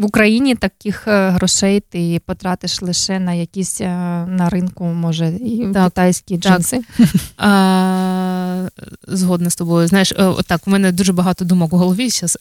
В 0.00 0.04
Україні 0.04 0.54
таких 0.54 1.08
е, 1.08 1.30
грошей 1.30 1.80
ти 1.80 2.20
потратиш 2.26 2.82
лише 2.82 3.18
на 3.18 3.32
якісь 3.32 3.80
е, 3.80 3.86
на 4.28 4.48
ринку, 4.48 4.84
може, 4.84 5.28
і 5.28 5.66
так, 5.74 5.84
китайські 5.84 6.36
джинси. 6.36 6.80
А, 7.36 8.68
Згодна 9.08 9.50
з 9.50 9.56
тобою. 9.56 9.88
Знаєш, 9.88 10.14
так, 10.46 10.60
у 10.66 10.70
мене 10.70 10.92
дуже 10.92 11.12
багато 11.12 11.44
думок 11.44 11.72
у 11.72 11.76
голові 11.76 12.10
зараз 12.10 12.38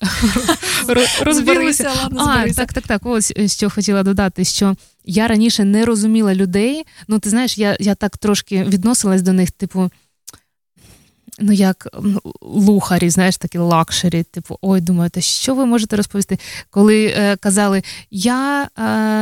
розбилися. 1.22 1.92
А, 2.18 2.50
Так, 2.56 2.74
так, 2.74 2.88
так. 2.88 3.02
Ось 3.06 3.34
що 3.46 3.70
хотіла 3.70 4.04
додати, 4.04 4.46
що 4.46 4.76
я 5.06 5.28
раніше 5.28 5.64
не 5.64 5.86
розуміла 5.86 6.36
людей. 6.36 6.84
Ну, 7.08 7.20
ти 7.20 7.30
знаєш, 7.30 7.58
я, 7.58 7.78
я 7.80 7.96
так 7.96 8.18
трошки 8.18 8.64
відносилась 8.64 9.22
до 9.22 9.34
них, 9.34 9.52
типу 9.52 9.92
ну 11.40 11.54
як 11.54 11.88
luxury, 12.42 13.10
знаєш, 13.10 13.38
такі 13.38 13.58
luxury, 13.58 14.24
типу, 14.24 14.58
ой, 14.62 14.82
думаєте, 14.82 15.22
що 15.22 15.56
ви 15.56 15.66
можете 15.66 15.96
розповісти? 15.96 16.40
Коли 16.70 17.06
е, 17.06 17.36
казали, 17.36 17.84
я 18.12 18.64
е, 18.64 18.70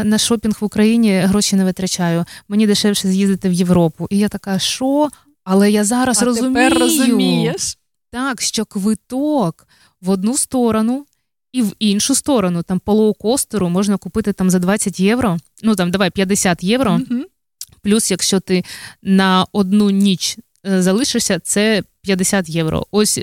на 0.03 0.17
шопінг 0.17 0.57
в 0.61 0.65
Україні 0.65 1.19
гроші 1.19 1.55
не 1.55 1.65
витрачаю, 1.65 2.25
мені 2.47 2.67
дешевше 2.67 3.07
з'їздити 3.07 3.49
в 3.49 3.53
Європу. 3.53 4.07
І 4.09 4.17
я 4.17 4.29
така, 4.29 4.59
що? 4.59 5.09
Але 5.43 5.71
я 5.71 5.83
зараз 5.83 6.21
а 6.21 6.25
розумію, 6.25 6.53
тепер 6.53 6.79
розумієш. 6.79 7.77
Так, 8.11 8.41
що 8.41 8.65
квиток 8.65 9.67
в 10.01 10.09
одну 10.09 10.37
сторону. 10.37 11.05
І 11.51 11.61
в 11.61 11.73
іншу 11.79 12.15
сторону, 12.15 12.63
там 12.63 12.79
по 12.79 12.93
лоукостеру 12.93 13.69
можна 13.69 13.97
купити 13.97 14.33
там 14.33 14.49
за 14.49 14.59
20 14.59 14.99
євро, 14.99 15.37
ну 15.63 15.75
там 15.75 15.91
давай 15.91 16.11
50 16.11 16.63
євро. 16.63 16.91
Mm-hmm. 16.91 17.23
Плюс, 17.81 18.11
якщо 18.11 18.39
ти 18.39 18.63
на 19.01 19.45
одну 19.51 19.89
ніч 19.89 20.37
Е, 20.65 20.81
залишишся, 20.81 21.39
це 21.39 21.83
50 22.01 22.49
євро. 22.49 22.85
Ось 22.91 23.19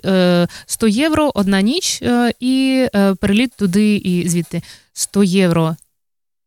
100 0.67 0.87
е, 0.87 0.91
євро 0.91 1.33
одна 1.35 1.61
ніч 1.61 2.03
е, 2.03 2.33
і 2.41 2.87
переліт 3.21 3.53
туди 3.57 3.97
і 3.97 4.29
звідти 4.29 4.63
100 4.93 5.25
євро. 5.25 5.77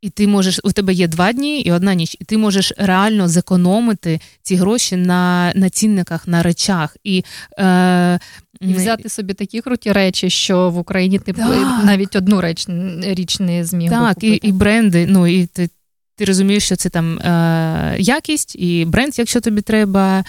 І 0.01 0.09
ти 0.09 0.27
можеш, 0.27 0.59
у 0.64 0.72
тебе 0.72 0.93
є 0.93 1.07
два 1.07 1.34
дні 1.34 1.61
і 1.61 1.72
одна 1.72 1.93
ніч, 1.93 2.18
і 2.19 2.23
ти 2.23 2.38
можеш 2.38 2.73
реально 2.77 3.27
зекономити 3.27 4.19
ці 4.41 4.55
гроші 4.55 4.95
на 4.95 5.51
на 5.55 5.69
цінниках, 5.69 6.27
на 6.27 6.43
речах. 6.43 6.97
І 7.03 7.23
е, 7.59 8.19
і 8.61 8.73
взяти 8.73 9.09
собі 9.09 9.34
такі 9.34 9.61
круті 9.61 9.91
речі, 9.91 10.30
що 10.30 10.69
в 10.69 10.77
Україні 10.77 11.19
ти 11.19 11.34
так. 11.34 11.85
навіть 11.85 12.15
одну 12.15 12.41
реч, 12.41 12.68
річ 13.01 13.39
не 13.39 13.65
зміг. 13.65 13.89
Так, 13.89 14.01
би 14.01 14.14
купити. 14.14 14.47
і 14.47 14.49
і 14.49 14.51
бренди. 14.51 15.05
ну 15.09 15.27
і 15.27 15.45
ти 15.45 15.69
ти 16.18 16.26
розумієш, 16.26 16.64
що 16.64 16.76
це 16.76 16.89
там 16.89 17.19
е, 17.19 17.95
якість, 17.99 18.55
і 18.55 18.85
бренд, 18.85 19.19
якщо 19.19 19.41
тобі 19.41 19.61
треба. 19.61 20.23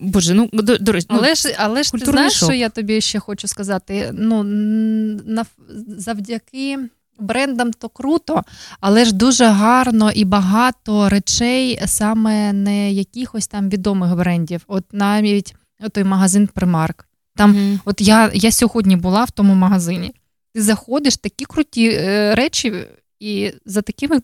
Боже, 0.00 0.34
ну 0.34 0.48
до, 0.52 0.78
до 0.78 0.92
речі, 0.92 1.06
ну, 1.10 1.16
але 1.18 1.34
ж 1.34 1.56
але 1.58 1.82
ж 1.82 1.92
ти 1.92 1.98
знаєш, 1.98 2.32
шок. 2.32 2.48
що 2.48 2.56
я 2.58 2.68
тобі 2.68 3.00
ще 3.00 3.18
хочу 3.18 3.48
сказати? 3.48 4.10
Ну 4.12 4.42
на 4.42 5.44
завдяки 5.88 6.78
брендам 7.18 7.72
то 7.72 7.88
круто, 7.88 8.42
але 8.80 9.04
ж 9.04 9.14
дуже 9.14 9.44
гарно 9.44 10.10
і 10.10 10.24
багато 10.24 11.08
речей, 11.08 11.80
саме 11.86 12.52
не 12.52 12.92
якихось 12.92 13.46
там 13.46 13.68
відомих 13.68 14.16
брендів. 14.16 14.60
От 14.66 14.84
навіть 14.92 15.54
той 15.92 16.04
магазин 16.04 16.46
Примарк. 16.46 17.08
Там, 17.36 17.54
mm-hmm. 17.54 17.78
от 17.84 18.00
я 18.00 18.30
я 18.34 18.52
сьогодні 18.52 18.96
була 18.96 19.24
в 19.24 19.30
тому 19.30 19.54
магазині. 19.54 20.14
Ти 20.54 20.62
заходиш 20.62 21.16
такі 21.16 21.44
круті 21.44 21.88
е, 21.88 22.34
речі, 22.34 22.74
і 23.20 23.52
за 23.64 23.82
такими 23.82 24.16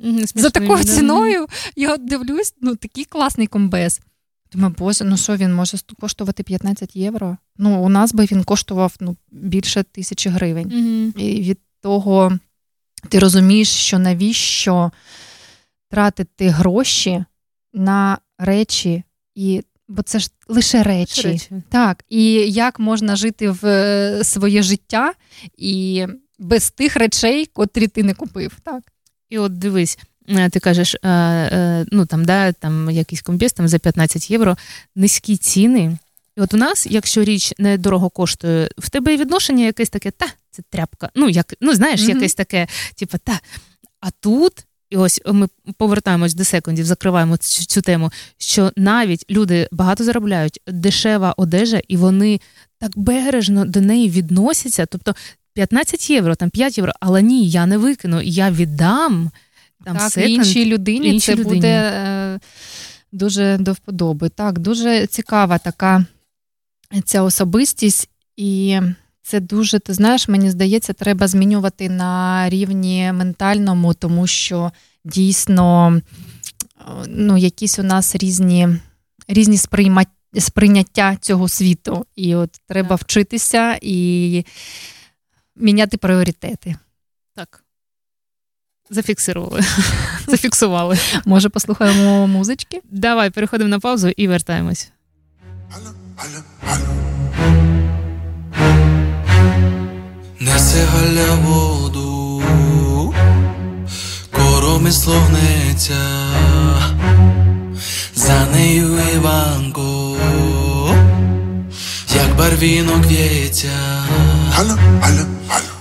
mm-hmm, 0.00 0.38
за 0.38 0.50
такою 0.50 0.84
ціною 0.84 1.46
я 1.76 1.96
дивлюсь, 1.96 2.54
ну 2.60 2.76
такий 2.76 3.04
класний 3.04 3.46
комбез. 3.46 4.00
Думаю, 4.52 4.74
боже, 4.78 5.04
ну 5.04 5.16
що 5.16 5.36
він 5.36 5.54
може 5.54 5.78
коштувати 6.00 6.42
15 6.42 6.96
євро? 6.96 7.36
Ну, 7.58 7.82
у 7.82 7.88
нас 7.88 8.14
би 8.14 8.24
він 8.24 8.44
коштував 8.44 8.94
ну, 9.00 9.16
більше 9.30 9.82
тисячі 9.82 10.30
гривень. 10.30 10.68
Mm-hmm. 10.68 11.18
І 11.18 11.42
від 11.42 11.58
того 11.80 12.38
ти 13.08 13.18
розумієш, 13.18 13.68
що 13.68 13.98
навіщо 13.98 14.90
тратити 15.90 16.48
гроші 16.48 17.24
на 17.72 18.18
речі, 18.38 19.02
і, 19.34 19.62
бо 19.88 20.02
це 20.02 20.18
ж 20.18 20.30
лише 20.48 20.82
речі. 20.82 21.22
речі. 21.22 21.50
Так, 21.68 22.04
І 22.08 22.32
як 22.50 22.78
можна 22.78 23.16
жити 23.16 23.50
в 23.50 23.66
е, 23.66 24.24
своє 24.24 24.62
життя 24.62 25.12
і 25.58 26.06
без 26.38 26.70
тих 26.70 26.96
речей, 26.96 27.46
котрі 27.46 27.86
ти 27.86 28.02
не 28.02 28.14
купив. 28.14 28.56
так? 28.62 28.82
І 29.30 29.38
от 29.38 29.58
дивись. 29.58 29.98
Е, 30.28 30.50
ти 30.50 30.60
кажеш, 30.60 30.94
е, 30.94 30.98
е, 31.08 31.86
ну 31.92 32.06
там 32.06 32.24
да, 32.24 32.52
там 32.52 32.90
якийсь 32.90 33.22
комбіз 33.22 33.52
там 33.52 33.68
за 33.68 33.78
15 33.78 34.30
євро, 34.30 34.56
низькі 34.96 35.36
ціни. 35.36 35.98
І 36.36 36.40
от 36.40 36.54
у 36.54 36.56
нас, 36.56 36.86
якщо 36.90 37.24
річ 37.24 37.52
недорого 37.58 38.10
коштує, 38.10 38.68
в 38.78 38.90
тебе 38.90 39.12
є 39.12 39.18
відношення 39.18 39.64
якесь 39.64 39.90
таке, 39.90 40.10
та, 40.10 40.26
це 40.50 40.62
тряпка. 40.70 41.10
Ну, 41.14 41.28
як, 41.28 41.54
ну 41.60 41.74
знаєш, 41.74 42.00
mm-hmm. 42.00 42.14
якесь 42.14 42.34
таке, 42.34 42.66
типу, 42.94 43.18
та. 43.18 43.40
А 44.00 44.10
тут, 44.10 44.52
і 44.90 44.96
ось 44.96 45.20
ми 45.26 45.48
повертаємось 45.76 46.34
до 46.34 46.44
секундів, 46.44 46.84
закриваємо 46.84 47.36
цю, 47.36 47.64
цю 47.64 47.82
тему, 47.82 48.12
що 48.38 48.72
навіть 48.76 49.24
люди 49.30 49.68
багато 49.72 50.04
заробляють, 50.04 50.60
дешева 50.66 51.34
одежа, 51.36 51.80
і 51.88 51.96
вони 51.96 52.40
так 52.78 52.90
бережно 52.96 53.64
до 53.64 53.80
неї 53.80 54.10
відносяться. 54.10 54.86
Тобто 54.86 55.14
15 55.54 56.10
євро, 56.10 56.34
там 56.34 56.50
5 56.50 56.78
євро, 56.78 56.92
але 57.00 57.22
ні, 57.22 57.48
я 57.48 57.66
не 57.66 57.78
викину, 57.78 58.20
я 58.22 58.50
віддам. 58.50 59.30
Там 59.84 59.96
так, 59.96 60.12
секонд, 60.12 60.34
іншій 60.34 60.64
людині 60.64 61.08
іншій 61.08 61.26
це 61.26 61.34
людині. 61.34 61.54
буде 61.54 61.68
е, 61.68 62.40
дуже 63.12 63.56
до 63.60 63.72
вподоби. 63.72 64.28
Так, 64.28 64.58
дуже 64.58 65.06
цікава 65.06 65.58
така 65.58 66.06
ця 67.04 67.22
особистість, 67.22 68.08
і 68.36 68.80
це 69.22 69.40
дуже, 69.40 69.78
ти 69.78 69.94
знаєш, 69.94 70.28
мені 70.28 70.50
здається, 70.50 70.92
треба 70.92 71.28
змінювати 71.28 71.88
на 71.88 72.44
рівні 72.48 73.12
ментальному, 73.12 73.94
тому 73.94 74.26
що 74.26 74.72
дійсно 75.04 76.00
ну, 77.06 77.36
якісь 77.36 77.78
у 77.78 77.82
нас 77.82 78.16
різні 78.16 78.68
різні 79.28 79.56
сприймаття. 79.56 80.12
Сприйняття 80.38 81.16
цього 81.20 81.48
світу, 81.48 82.06
і 82.16 82.34
от 82.34 82.50
треба 82.66 82.88
так. 82.88 83.00
вчитися 83.00 83.78
і 83.82 84.44
міняти 85.56 85.96
пріоритети. 85.96 86.76
Зафіксували. 88.90 89.60
Зафіксували. 90.26 90.98
Може, 91.24 91.48
послухаємо 91.48 92.26
музички? 92.26 92.80
Давай 92.90 93.30
переходимо 93.30 93.70
на 93.70 93.80
паузу 93.80 94.08
і 94.08 94.28
вертаємось. 94.28 94.90
Несе 100.40 100.84
галя 100.84 101.34
воду, 101.34 102.42
коромисло 104.30 105.14
гнеться, 105.14 105.96
за 108.14 108.46
нею 108.46 108.98
Іванко, 109.14 110.16
як 112.14 112.36
барвінок 112.36 113.06
в'ється. 113.06 113.68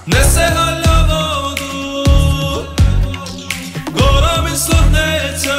Несе 0.07 0.53
галя 0.55 0.84
слухнеться, 4.57 5.55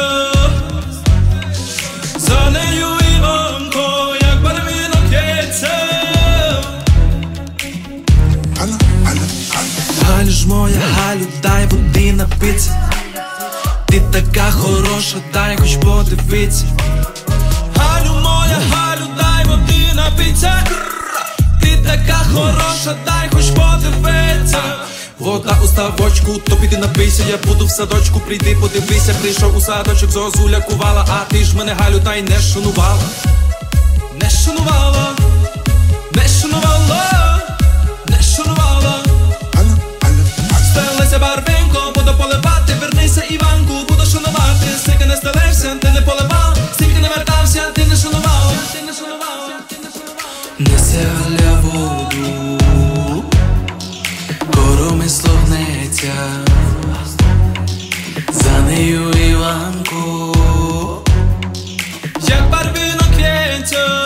за 2.17 2.51
нею 2.51 2.87
Іванко, 3.17 4.17
як 4.23 4.43
барвінок 4.43 5.11
п'ється. 5.11 5.69
Галю 10.03 10.31
ж 10.31 10.49
моя, 10.49 10.81
Галю, 10.95 11.27
дай 11.43 11.67
води 11.67 12.13
напиться. 12.13 12.91
Ти 13.87 14.01
така 14.01 14.51
хороша, 14.51 15.17
дай 15.33 15.57
хоч 15.57 15.77
подивиться. 15.77 16.65
Галю 17.77 18.15
моя, 18.15 18.59
Галю, 18.71 19.07
дай 19.19 19.45
води 19.45 19.95
напиться. 19.95 20.65
Ти 21.63 21.77
така 21.87 22.21
хороша, 22.33 22.97
дай 23.07 23.29
хоч 23.33 23.45
подивиться. 23.45 24.63
Вода 25.19 25.59
у 25.65 25.67
ставочку, 25.67 26.39
то 26.39 26.57
піди 26.57 26.77
напийся, 26.77 27.23
я 27.29 27.37
буду 27.37 27.67
в 27.67 27.71
садочку, 27.71 28.21
прийди, 28.21 28.57
подивися, 28.61 29.15
прийшов 29.21 29.57
у 29.57 29.61
садочок, 29.61 30.11
зозуля 30.11 30.61
кувала, 30.61 31.07
а 31.09 31.33
ти 31.33 31.45
ж 31.45 31.57
мене 31.57 31.73
галю, 31.73 32.01
та 32.05 32.15
й 32.15 32.23
не 32.23 32.41
шанувала, 32.41 33.03
не 34.23 34.31
шанувала, 34.31 35.17
не 36.13 36.29
шанувала, 36.29 37.41
не 38.07 38.23
шанувала. 38.23 39.05
Стелися 40.71 41.19
барвинко, 41.19 41.93
буду 41.95 42.15
поливати, 42.19 42.75
вернися, 42.81 43.23
Іванку, 43.31 43.73
буду 43.89 44.07
шанувати, 44.07 44.67
стільки 44.79 45.07
не 45.07 45.17
стелився, 45.17 45.77
ти 45.83 45.91
не 45.91 46.01
поливав, 46.01 46.57
стільки 46.75 46.99
не 47.01 47.09
вертався, 47.09 47.63
ти 47.75 47.85
не 47.85 47.97
шанувала, 47.97 48.53
ти 48.73 48.83
не 48.87 48.93
шанувала, 48.93 49.61
ти 49.69 49.77
не 49.83 49.91
шанувала. 49.93 51.26
Гнеться, 56.07 57.17
за 58.33 58.61
нею 58.61 59.11
Іванку, 59.11 60.37
як 62.29 62.51
барвінок 62.51 63.17
в'ється, 63.17 64.06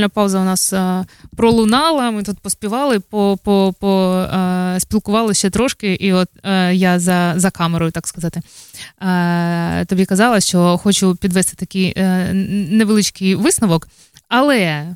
музикальна 0.00 0.08
пауза 0.08 0.40
у 0.40 0.44
нас 0.44 0.74
пролунала. 1.36 2.10
Ми 2.10 2.22
тут 2.22 2.38
поспівали, 2.38 3.00
по, 3.00 3.38
по, 3.44 3.74
по 3.80 4.26
а, 4.30 4.78
ще 5.32 5.50
трошки, 5.50 5.94
і 5.94 6.12
от 6.12 6.28
я 6.72 6.98
за 6.98 7.34
за 7.36 7.50
камерою, 7.50 7.90
так 7.92 8.06
сказати, 8.06 8.40
тобі 9.86 10.06
казала, 10.06 10.40
що 10.40 10.78
хочу 10.82 11.16
підвести 11.16 11.56
такий 11.56 11.92
е, 11.96 12.32
невеличкий 12.70 13.34
висновок, 13.34 13.88
але 14.28 14.86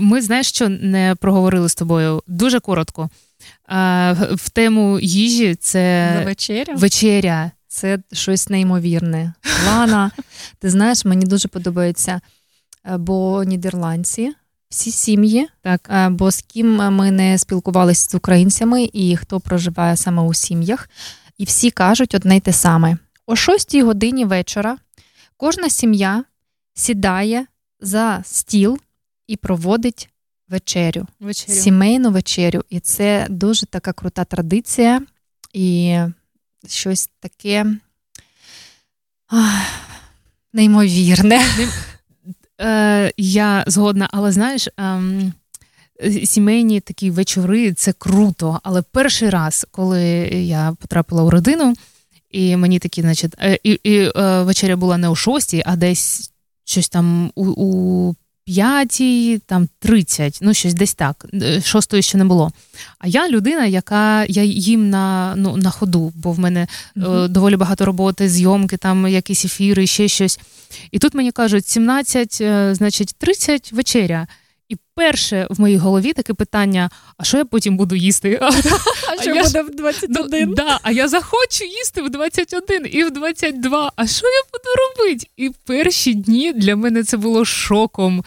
ми 0.00 0.22
знаєш, 0.22 0.48
що 0.48 0.68
не 0.68 1.14
проговорили 1.20 1.68
з 1.68 1.74
тобою 1.74 2.22
дуже 2.26 2.60
коротко. 2.60 3.10
В 4.32 4.50
тему 4.52 4.98
їжі 5.00 5.54
це 5.54 6.22
вечеря. 6.26 6.74
вечеря. 6.74 7.50
Це 7.68 7.98
щось 8.12 8.48
неймовірне. 8.48 9.32
Лана, 9.66 10.10
ти 10.58 10.70
знаєш, 10.70 11.04
мені 11.04 11.26
дуже 11.26 11.48
подобається, 11.48 12.12
е, 12.12 12.20
бо 12.98 13.44
нідерландці, 13.44 14.32
всі 14.68 14.90
сім'ї, 14.90 15.48
так. 15.62 15.88
Е, 15.90 16.08
бо 16.08 16.30
з 16.30 16.42
ким 16.42 16.76
ми 16.76 17.10
не 17.10 17.38
спілкувалися 17.38 18.10
з 18.10 18.14
українцями 18.14 18.90
і 18.92 19.16
хто 19.16 19.40
проживає 19.40 19.96
саме 19.96 20.22
у 20.22 20.34
сім'ях, 20.34 20.88
і 21.38 21.44
всі 21.44 21.70
кажуть 21.70 22.14
одне 22.14 22.36
й 22.36 22.40
те 22.40 22.52
саме: 22.52 22.96
о 23.26 23.36
6 23.36 23.76
годині 23.76 24.24
вечора 24.24 24.78
кожна 25.36 25.70
сім'я 25.70 26.24
сідає 26.74 27.46
за 27.80 28.22
стіл 28.24 28.78
і 29.26 29.36
проводить 29.36 30.08
вечерю, 30.48 31.06
вечерю. 31.20 31.58
сімейну 31.58 32.10
вечерю. 32.10 32.64
І 32.70 32.80
це 32.80 33.26
дуже 33.30 33.66
така 33.66 33.92
крута 33.92 34.24
традиція 34.24 35.02
і 35.52 35.98
щось 36.68 37.10
таке 37.20 37.66
ах, 39.28 39.66
неймовірне. 40.52 41.42
Е, 42.60 43.12
Я 43.16 43.64
згодна, 43.66 44.08
але 44.12 44.32
знаєш. 44.32 44.68
Ем... 44.76 45.32
Сімейні 46.24 46.80
такі 46.80 47.10
вечори 47.10 47.72
це 47.72 47.92
круто. 47.92 48.60
Але 48.62 48.82
перший 48.82 49.30
раз, 49.30 49.66
коли 49.70 50.02
я 50.28 50.76
потрапила 50.80 51.22
у 51.22 51.30
родину, 51.30 51.74
і 52.30 52.56
мені 52.56 52.78
такі, 52.78 53.02
значить, 53.02 53.34
і, 53.62 53.70
і 53.70 53.80
і 53.84 54.10
е, 54.16 54.42
вечеря 54.42 54.76
була 54.76 54.96
не 54.96 55.08
о 55.08 55.14
шостій, 55.14 55.62
а 55.66 55.76
десь 55.76 56.32
щось 56.64 56.88
там 56.88 57.32
у 57.34 57.44
у 57.44 58.14
п'ятій, 58.50 59.40
там 59.46 59.68
тридцять, 59.78 60.38
ну 60.42 60.54
щось 60.54 60.74
десь 60.74 60.94
так. 60.94 61.26
Е, 61.34 61.60
шостої 61.60 62.02
ще 62.02 62.18
не 62.18 62.24
було. 62.24 62.52
А 62.98 63.06
я 63.06 63.28
людина, 63.28 63.66
яка 63.66 64.24
я 64.24 64.42
їм 64.42 64.90
на 64.90 65.34
ну, 65.36 65.56
на 65.56 65.70
ходу, 65.70 66.12
бо 66.14 66.32
в 66.32 66.38
мене 66.38 66.66
mm-hmm. 66.96 67.28
доволі 67.28 67.56
багато 67.56 67.84
роботи, 67.84 68.28
зйомки, 68.28 68.76
там 68.76 69.08
якісь 69.08 69.44
ефіри, 69.44 69.86
ще 69.86 70.08
щось. 70.08 70.40
І 70.90 70.98
тут 70.98 71.14
мені 71.14 71.32
кажуть, 71.32 71.68
17, 71.68 72.38
е, 72.40 72.74
значить, 72.74 73.14
30 73.18 73.72
вечеря. 73.72 74.26
І 74.70 74.76
перше 74.94 75.46
в 75.50 75.60
моїй 75.60 75.76
голові 75.76 76.12
таке 76.12 76.34
питання: 76.34 76.90
а 77.16 77.24
що 77.24 77.36
я 77.38 77.44
потім 77.44 77.76
буду 77.76 77.94
їсти? 77.94 78.40
А, 79.10 79.12
а 79.18 79.22
що 79.22 79.34
буде 79.34 79.62
в 79.62 79.76
21? 79.76 80.48
Ну, 80.48 80.54
да, 80.54 80.78
А 80.82 80.90
я 80.90 81.08
захочу 81.08 81.64
їсти 81.64 82.02
в 82.02 82.10
21 82.10 82.86
і 82.90 83.04
в 83.04 83.10
22. 83.10 83.92
А 83.96 84.06
що 84.06 84.26
я 84.26 84.42
буду 84.52 84.64
робити? 84.80 85.26
І 85.36 85.50
перші 85.66 86.14
дні 86.14 86.52
для 86.52 86.76
мене 86.76 87.04
це 87.04 87.16
було 87.16 87.44
шоком. 87.44 88.24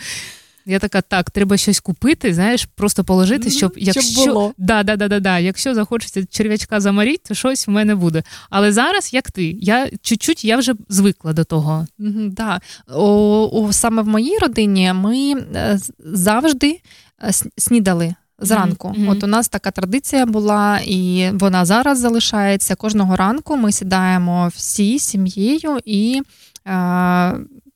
Я 0.65 0.79
така, 0.79 1.01
так, 1.01 1.31
треба 1.31 1.57
щось 1.57 1.79
купити, 1.79 2.33
знаєш, 2.33 2.65
просто 2.75 3.03
положити, 3.03 3.49
щоб 3.49 3.73
якщо 3.77 4.01
щоб 4.01 4.25
було. 4.25 4.53
Да, 4.57 4.83
да, 4.83 4.95
да, 4.95 5.07
да, 5.07 5.19
да. 5.19 5.39
якщо 5.39 5.75
захочеться 5.75 6.25
черв'ячка 6.25 6.79
замаріть, 6.79 7.23
то 7.23 7.33
щось 7.33 7.67
в 7.67 7.71
мене 7.71 7.95
буде. 7.95 8.23
Але 8.49 8.71
зараз, 8.71 9.13
як 9.13 9.31
ти, 9.31 9.57
я 9.61 9.89
чуть-чуть 10.01 10.45
я 10.45 10.57
вже 10.57 10.73
звикла 10.89 11.33
до 11.33 11.43
того. 11.43 11.87
Mm-hmm, 11.99 12.29
да. 12.33 12.61
О, 12.87 13.49
о, 13.53 13.73
Саме 13.73 14.01
в 14.01 14.07
моїй 14.07 14.37
родині 14.37 14.93
ми 14.93 15.33
е, 15.55 15.79
завжди 15.99 16.79
е, 17.23 17.31
снідали. 17.57 18.15
Зранку, 18.39 18.87
mm-hmm. 18.87 19.11
от 19.11 19.23
у 19.23 19.27
нас 19.27 19.49
така 19.49 19.71
традиція 19.71 20.25
була, 20.25 20.79
і 20.85 21.29
вона 21.33 21.65
зараз 21.65 21.99
залишається. 21.99 22.75
Кожного 22.75 23.15
ранку 23.15 23.57
ми 23.57 23.71
сідаємо 23.71 24.51
всі 24.55 24.99
сім'єю 24.99 25.79
і 25.85 26.21
е, 26.67 27.33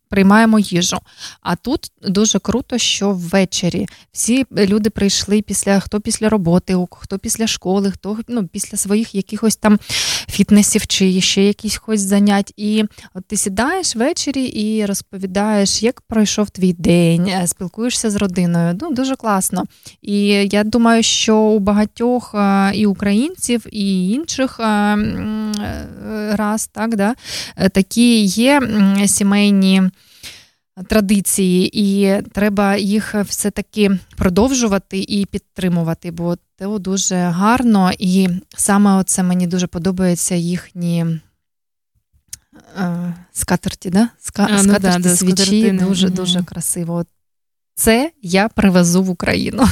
приймаємо 0.09 0.59
їжу. 0.59 0.97
А 1.41 1.55
тут 1.55 1.91
дуже 2.01 2.39
круто, 2.39 2.77
що 2.77 3.11
ввечері 3.11 3.85
всі 4.11 4.45
люди 4.51 4.89
прийшли 4.89 5.41
після 5.41 5.79
хто 5.79 5.99
після 5.99 6.29
роботи, 6.29 6.77
хто 6.91 7.19
після 7.19 7.47
школи, 7.47 7.91
хто 7.91 8.17
ну, 8.27 8.47
після 8.47 8.77
своїх 8.77 9.15
якихось 9.15 9.55
там 9.55 9.79
фітнесів 10.29 10.87
чи 10.87 11.21
ще 11.21 11.43
якихось 11.43 12.01
занять. 12.01 12.53
І 12.57 12.83
от 13.13 13.25
ти 13.25 13.37
сідаєш 13.37 13.95
ввечері 13.95 14.43
і 14.45 14.85
розповідаєш, 14.85 15.83
як 15.83 16.01
пройшов 16.01 16.49
твій 16.49 16.73
день, 16.73 17.27
е, 17.27 17.47
спілкуєшся 17.47 18.09
з 18.09 18.15
родиною. 18.15 18.77
Ну, 18.81 18.93
Дуже 18.93 19.15
класно. 19.15 19.63
І 20.01 20.19
я 20.51 20.63
думаю, 20.63 21.03
що 21.03 21.37
у 21.37 21.59
багатьох 21.59 22.35
е, 22.35 22.71
і 22.75 22.85
українців, 22.85 23.65
і 23.71 24.09
інших 24.09 24.59
е, 24.59 24.97
раз 26.31 26.67
так, 26.67 26.95
да, 26.95 27.15
такі 27.71 28.23
є 28.23 28.61
сімейні 29.05 29.81
традиції, 30.83 31.69
і 31.73 32.21
треба 32.21 32.75
їх 32.75 33.15
все-таки 33.15 33.99
продовжувати 34.17 34.99
і 34.99 35.25
підтримувати, 35.25 36.11
бо 36.11 36.37
це 36.59 36.79
дуже 36.79 37.15
гарно, 37.15 37.91
і 37.99 38.29
саме 38.57 39.03
це 39.03 39.23
мені 39.23 39.47
дуже 39.47 39.67
подобається 39.67 40.35
їхні. 40.35 41.05
Е, 42.77 43.13
скатерті, 43.31 43.89
да? 43.89 44.09
Ска, 44.19 44.47
а, 44.51 44.57
скатерті 44.57 44.97
ну, 44.97 45.03
да, 45.03 45.15
свічі 45.15 45.71
дуже 45.71 46.09
дуже 46.09 46.43
красиво. 46.43 47.05
Це 47.75 48.11
я 48.21 48.47
привезу 48.47 49.03
в 49.03 49.09
Україну. 49.09 49.67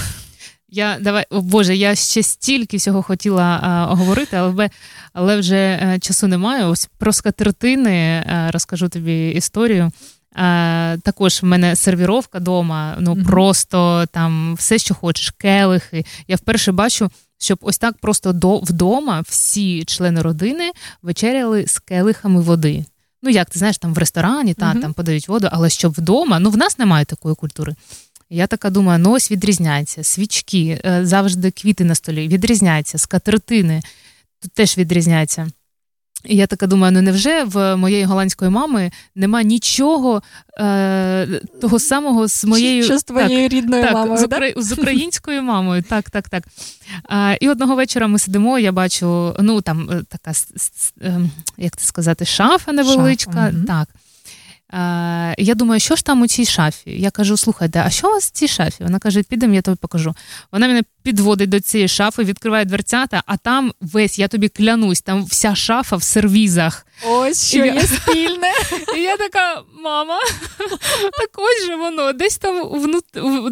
Я 0.70 0.98
давай, 1.02 1.26
о 1.30 1.42
Боже, 1.42 1.76
я 1.76 1.96
ще 1.96 2.24
стільки 2.24 2.78
всього 2.78 3.02
хотіла 3.02 3.60
а, 3.64 3.96
говорити, 3.96 4.38
але 4.38 4.70
але 5.14 5.40
вже 5.40 5.80
а, 5.82 5.86
е, 5.86 6.00
часу 6.00 6.28
немає. 6.28 6.66
Ось 6.66 6.90
про 6.98 7.14
скатертини 7.14 8.24
а, 8.28 8.52
розкажу 8.52 8.90
тобі 8.90 9.30
історію. 9.30 9.92
Е, 10.36 10.98
Також 10.98 11.42
в 11.42 11.46
мене 11.46 11.76
сервіровка 11.76 12.38
вдома, 12.40 12.98
ну 13.00 13.14
mm-hmm. 13.14 13.26
просто 13.26 14.06
там 14.12 14.56
все, 14.56 14.78
що 14.78 14.96
хочеш, 14.96 15.30
келихи. 15.30 16.06
Я 16.28 16.36
вперше 16.36 16.72
бачу, 16.72 17.10
щоб 17.38 17.60
ось 17.62 17.78
так 17.78 17.98
просто 17.98 18.34
до 18.34 18.60
вдома 18.60 19.24
всі 19.28 19.86
члени 19.86 20.22
родини 20.22 20.72
вечеряли 21.02 21.68
з 21.68 21.80
келихами 21.80 22.42
води. 22.42 22.86
Ну, 23.24 23.30
як 23.30 23.50
ти 23.50 23.60
знаєш, 23.60 23.78
там 23.78 23.94
в 23.94 23.98
ресторані 23.98 24.54
та, 24.54 24.74
mm-hmm. 24.74 24.82
там 24.82 24.94
подають 24.94 25.28
воду, 25.28 25.50
але 25.52 25.70
щоб 25.70 25.94
вдома, 25.94 26.40
ну 26.40 26.50
в 26.50 26.58
нас 26.58 26.80
немає 26.80 27.06
такої 27.06 27.36
культури. 27.36 27.76
Я 28.30 28.48
така 28.48 28.70
думаю, 28.70 29.00
ну 29.00 29.12
ось 29.12 29.32
відрізняється, 29.32 30.04
свічки, 30.04 30.82
е, 30.86 31.06
завжди 31.06 31.52
квіти 31.52 31.84
на 31.84 31.96
столі, 31.96 32.28
відрізняється, 32.28 32.98
скатертини 32.98 33.82
тут 34.42 34.52
теж 34.52 34.78
відрізняється. 34.78 35.48
І 36.26 36.36
я 36.36 36.48
така 36.48 36.68
думаю, 36.68 36.94
ну 36.94 37.02
невже 37.02 37.44
в 37.44 37.76
моєї 37.76 38.06
голландської 38.06 38.52
мами 38.52 38.92
нема 39.16 39.44
нічого 39.44 40.22
е, 40.60 41.28
того 41.62 41.80
самого 41.80 42.28
з 42.28 42.46
моєю 42.46 42.84
Що 42.84 42.98
з 42.98 43.04
твоєю 43.04 43.50
так, 43.50 43.58
рідною 43.58 43.84
так, 43.84 43.94
мамою? 43.94 44.18
З, 44.18 44.24
укра... 44.24 44.52
з 44.56 44.72
українською 44.72 45.44
мамою. 45.44 45.84
Так, 45.84 46.10
так, 46.10 46.30
так. 46.30 46.44
Е, 47.10 47.38
і 47.42 47.50
одного 47.50 47.76
вечора 47.76 48.08
ми 48.08 48.20
сидимо, 48.20 48.60
я 48.60 48.72
бачу, 48.72 49.36
ну 49.40 49.62
там 49.62 49.90
е, 49.92 50.04
така, 50.10 50.32
е, 51.02 51.20
як 51.58 51.78
це 51.78 51.86
сказати, 51.86 52.26
шафа 52.26 52.72
невеличка. 52.72 53.32
Шафа, 53.32 53.50
угу. 53.50 53.66
так. 53.68 53.88
Е, 54.76 55.36
Я 55.38 55.56
думаю, 55.56 55.80
що 55.80 55.96
ж 55.96 56.06
там 56.06 56.22
у 56.22 56.28
цій 56.28 56.46
шафі? 56.46 56.92
Я 57.02 57.12
кажу, 57.12 57.38
слухайте, 57.38 57.84
а 57.86 57.90
що 57.90 58.08
у 58.08 58.12
вас 58.12 58.26
в 58.28 58.32
цій 58.32 58.48
шафі? 58.48 58.84
Вона 58.84 59.00
каже, 59.00 59.24
підемо, 59.24 59.54
я 59.54 59.62
тобі 59.62 59.78
покажу. 59.82 60.16
Вона 60.52 60.68
мене 60.68 60.84
підводить 61.04 61.50
до 61.50 61.60
цієї 61.60 61.88
шафи, 61.88 62.24
відкриває 62.24 62.66
дверцята, 62.66 63.24
а 63.26 63.38
там 63.38 63.74
весь, 63.82 64.20
я 64.20 64.28
тобі 64.28 64.50
клянусь, 64.50 65.02
там 65.02 65.26
вся 65.26 65.56
шафа 65.56 65.96
в 65.96 66.04
сервізах. 66.04 66.88
Ось 67.08 67.48
що 67.50 67.66
і 67.66 67.74
є 67.74 67.82
спільне. 67.82 68.52
І 68.98 69.00
я 69.00 69.18
така, 69.18 69.62
мама, 69.84 70.20
так 71.20 71.30
ось 71.38 71.66
же 71.66 71.76
воно, 71.76 72.14
десь 72.14 72.38
там 72.38 72.70
внут... 72.70 73.04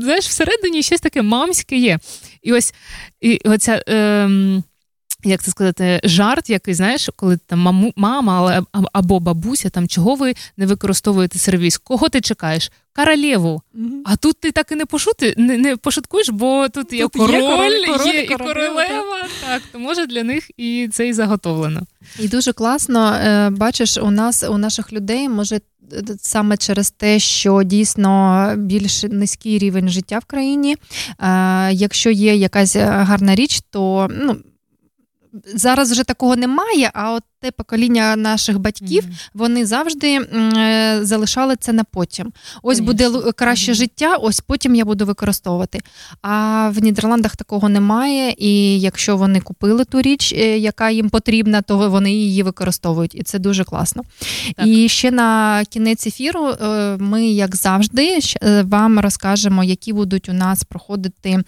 знаєш, 0.03 0.27
всередині 0.27 0.83
щось 0.83 1.01
таке 1.01 1.21
мамське 1.21 1.75
є. 1.77 1.99
І 2.41 2.53
ось 2.53 2.73
і 3.21 3.39
оця. 3.45 3.83
Ем 3.87 4.63
як 5.23 5.43
це 5.43 5.51
сказати, 5.51 6.01
жарт, 6.03 6.49
який 6.49 6.73
знаєш, 6.73 7.09
коли 7.15 7.37
там 7.37 7.59
маму, 7.59 7.93
мама 7.95 8.65
або 8.93 9.19
бабуся, 9.19 9.69
там 9.69 9.87
чого 9.87 10.15
ви 10.15 10.33
не 10.57 10.65
використовуєте 10.65 11.39
сервіс? 11.39 11.77
Кого 11.77 12.09
ти 12.09 12.21
чекаєш? 12.21 12.71
Королеву. 12.95 13.61
Mm-hmm. 13.75 14.01
А 14.05 14.15
тут 14.15 14.39
ти 14.39 14.51
так 14.51 14.71
і 14.71 14.75
не 14.75 14.85
пошути, 14.85 15.33
не, 15.37 15.57
не 15.57 15.77
пошуткуєш, 15.77 16.29
бо 16.29 16.69
тут, 16.69 16.89
тут 16.89 16.93
є 16.93 17.07
король, 17.07 17.33
є, 17.33 17.41
король, 17.41 17.97
король, 17.97 18.13
є 18.13 18.21
і 18.21 18.27
королева. 18.27 18.85
Так. 19.21 19.29
так, 19.47 19.61
то 19.71 19.79
може 19.79 20.05
для 20.05 20.23
них 20.23 20.51
і 20.57 20.89
це 20.91 21.07
і 21.07 21.13
заготовлено. 21.13 21.81
І 22.19 22.27
дуже 22.27 22.53
класно 22.53 23.13
е, 23.13 23.49
бачиш, 23.49 23.97
у 23.97 24.11
нас 24.11 24.43
у 24.43 24.57
наших 24.57 24.93
людей 24.93 25.29
може. 25.29 25.59
Саме 26.17 26.57
через 26.57 26.91
те, 26.91 27.19
що 27.19 27.63
дійсно 27.63 28.53
більш 28.57 29.03
низький 29.03 29.57
рівень 29.57 29.89
життя 29.89 30.19
в 30.19 30.25
країні. 30.25 30.77
Якщо 31.71 32.09
є 32.09 32.35
якась 32.35 32.75
гарна 32.75 33.35
річ, 33.35 33.61
то 33.69 34.07
ну 34.11 34.37
зараз 35.55 35.91
вже 35.91 36.03
такого 36.03 36.35
немає. 36.35 36.91
А 36.93 37.11
от 37.11 37.23
те 37.39 37.51
покоління 37.51 38.15
наших 38.15 38.59
батьків 38.59 39.03
mm-hmm. 39.03 39.29
вони 39.33 39.65
завжди 39.65 40.15
е, 40.15 40.99
залишали 41.01 41.55
це 41.55 41.73
на 41.73 41.83
потім. 41.83 42.31
Ось 42.63 42.79
Конечно. 42.79 42.85
буде 42.85 43.31
краще 43.31 43.71
mm-hmm. 43.71 43.75
життя, 43.75 44.15
ось 44.15 44.39
потім 44.39 44.75
я 44.75 44.85
буду 44.85 45.05
використовувати. 45.05 45.81
А 46.21 46.69
в 46.69 46.83
Нідерландах 46.83 47.35
такого 47.35 47.69
немає. 47.69 48.35
І 48.37 48.79
якщо 48.79 49.17
вони 49.17 49.39
купили 49.41 49.85
ту 49.85 50.01
річ, 50.01 50.33
е, 50.33 50.57
яка 50.57 50.89
їм 50.89 51.09
потрібна, 51.09 51.61
то 51.61 51.89
вони 51.89 52.13
її 52.13 52.43
використовують, 52.43 53.15
і 53.15 53.23
це 53.23 53.39
дуже 53.39 53.63
класно. 53.63 54.03
Так. 54.55 54.67
І 54.67 54.89
ще 54.89 55.11
на 55.11 55.63
кінець 55.65 56.07
ефіру 56.07 56.47
е, 56.47 56.97
ми, 56.99 57.27
як 57.27 57.55
завжди, 57.55 58.19
вам 58.63 58.99
розкажемо, 58.99 59.63
які 59.63 59.93
будуть 59.93 60.29
у 60.29 60.33
нас 60.33 60.63
проходити 60.63 61.43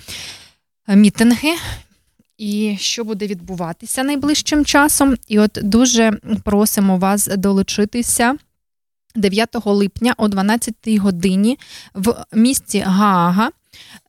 мітинги 0.88 1.53
і 2.38 2.78
що 2.80 3.03
буде 3.03 3.28
відбуватися 3.28 4.03
найближчим 4.03 4.66
часом. 4.66 5.16
І 5.28 5.40
от 5.40 5.60
дуже 5.64 6.12
просимо 6.44 6.98
вас 6.98 7.28
долучитися 7.28 8.38
9 9.16 9.49
липня 9.66 10.14
о 10.18 10.28
12 10.28 10.76
годині 10.88 11.60
в 11.94 12.16
місті 12.34 12.80
Гаага 12.80 13.49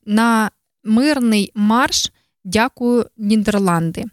на 0.06 0.50
мирний 0.84 1.52
марш. 1.54 2.12
Дякую, 2.44 3.06
Нідерланди. 3.16 4.04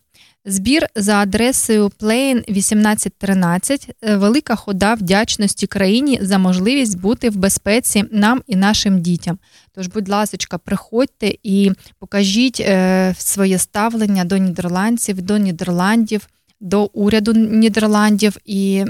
Збір 0.45 0.87
за 0.95 1.15
адресою 1.15 1.89
Плейн 1.89 2.37
1813 2.37 3.95
велика 4.01 4.55
хода 4.55 4.93
вдячності 4.93 5.67
країні 5.67 6.19
за 6.21 6.37
можливість 6.37 6.99
бути 6.99 7.29
в 7.29 7.35
безпеці 7.35 8.03
нам 8.11 8.41
і 8.47 8.55
нашим 8.55 9.01
дітям. 9.01 9.39
Тож, 9.75 9.87
будь 9.87 10.09
ласка, 10.09 10.57
приходьте 10.57 11.35
і 11.43 11.71
покажіть 11.99 12.59
е, 12.59 13.15
своє 13.17 13.57
ставлення 13.57 14.25
до 14.25 14.37
нідерландців, 14.37 15.21
до 15.21 15.37
Нідерландів, 15.37 16.27
до 16.59 16.83
уряду 16.83 17.33
Нідерландів 17.33 18.37
і 18.45 18.85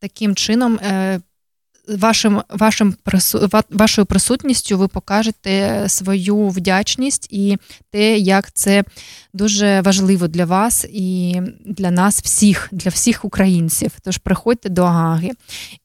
таким 0.00 0.34
чином 0.34 0.74
е, 0.74 1.20
вашим, 1.88 2.42
вашим 2.48 2.94
вашою 3.70 4.06
присутністю 4.06 4.78
ви 4.78 4.88
покажете 4.88 5.84
свою 5.88 6.48
вдячність 6.48 7.28
і 7.30 7.58
те, 7.90 8.18
як 8.18 8.52
це 8.52 8.84
дуже 9.34 9.80
важливо 9.80 10.28
для 10.28 10.44
вас 10.44 10.86
і 10.92 11.40
для 11.66 11.90
нас 11.90 12.20
всіх, 12.20 12.68
для 12.72 12.90
всіх 12.90 13.24
українців. 13.24 13.92
Тож 14.02 14.18
приходьте 14.18 14.68
до 14.68 14.82
Агаги. 14.82 15.30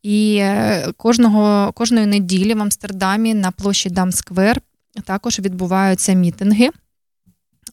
І 0.03 0.38
е, 0.41 0.91
кожного, 0.98 1.72
кожної 1.72 2.06
неділі 2.06 2.53
в 2.53 2.61
Амстердамі 2.61 3.34
на 3.34 3.52
площі 3.52 3.90
Дамсквер 3.90 4.61
також 5.06 5.40
відбуваються 5.40 6.14
мітинги. 6.14 6.69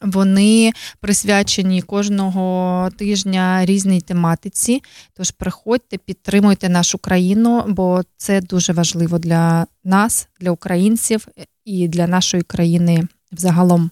Вони 0.04 0.72
присвячені 1.00 1.82
кожного 1.82 2.90
тижня 2.98 3.66
різній 3.66 4.00
тематиці. 4.00 4.82
Тож 5.16 5.30
приходьте, 5.30 5.98
підтримуйте 5.98 6.68
нашу 6.68 6.98
країну, 6.98 7.64
бо 7.68 8.02
це 8.16 8.40
дуже 8.40 8.72
важливо 8.72 9.18
для 9.18 9.66
нас, 9.84 10.28
для 10.40 10.50
українців 10.50 11.28
і 11.64 11.88
для 11.88 12.06
нашої 12.06 12.42
країни 12.42 13.06
взагалом. 13.32 13.90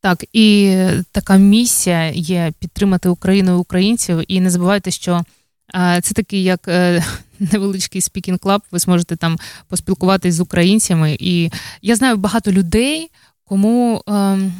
Так, 0.00 0.24
і 0.32 0.76
така 1.12 1.36
місія 1.36 2.10
є 2.10 2.52
підтримати 2.58 3.08
Україну 3.08 3.52
і 3.52 3.54
українців. 3.54 4.20
І 4.28 4.40
не 4.40 4.50
забувайте, 4.50 4.90
що 4.90 5.24
це 6.02 6.14
такий 6.14 6.42
як 6.42 6.68
е, 6.68 7.04
невеличкий 7.38 8.00
speaking 8.00 8.38
club. 8.38 8.62
Ви 8.70 8.78
зможете 8.78 9.16
там 9.16 9.38
поспілкуватись 9.68 10.34
з 10.34 10.40
українцями. 10.40 11.16
І 11.20 11.50
я 11.82 11.96
знаю 11.96 12.16
багато 12.16 12.52
людей. 12.52 13.10
Кому 13.44 14.02
ем, 14.06 14.52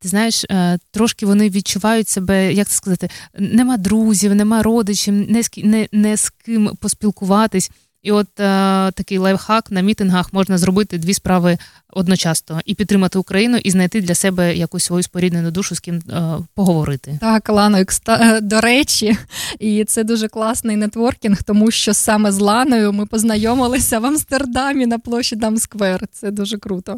ти 0.00 0.08
знаєш, 0.08 0.44
е, 0.44 0.78
трошки 0.90 1.26
вони 1.26 1.50
відчувають 1.50 2.08
себе, 2.08 2.52
як 2.52 2.68
це 2.68 2.74
сказати, 2.74 3.10
нема 3.38 3.76
друзів, 3.76 4.34
нема 4.34 4.62
родичів, 4.62 5.14
не 5.14 5.42
з 5.42 5.50
не, 5.56 5.88
не 5.92 6.16
з 6.16 6.30
ким 6.30 6.70
поспілкуватись. 6.80 7.70
І 8.06 8.12
от 8.12 8.40
е, 8.40 8.90
такий 8.92 9.18
лайфхак 9.18 9.70
на 9.70 9.80
мітингах 9.80 10.32
можна 10.32 10.58
зробити 10.58 10.98
дві 10.98 11.14
справи 11.14 11.58
одночасно 11.92 12.60
і 12.64 12.74
підтримати 12.74 13.18
Україну, 13.18 13.56
і 13.56 13.70
знайти 13.70 14.00
для 14.00 14.14
себе 14.14 14.56
якусь 14.56 14.84
свою 14.84 15.02
споріднену 15.02 15.50
душу, 15.50 15.74
з 15.74 15.80
ким 15.80 15.94
е, 16.10 16.22
поговорити. 16.54 17.18
Так, 17.20 17.48
Лано, 17.48 17.84
е, 18.08 18.40
до 18.40 18.60
речі, 18.60 19.16
і 19.58 19.84
це 19.84 20.04
дуже 20.04 20.28
класний 20.28 20.76
нетворкінг, 20.76 21.42
тому 21.42 21.70
що 21.70 21.94
саме 21.94 22.32
з 22.32 22.38
Ланою 22.38 22.92
ми 22.92 23.06
познайомилися 23.06 23.98
в 23.98 24.06
Амстердамі 24.06 24.86
на 24.86 24.98
площі 24.98 25.36
Дамсквер. 25.36 26.06
Це 26.12 26.30
дуже 26.30 26.58
круто. 26.58 26.96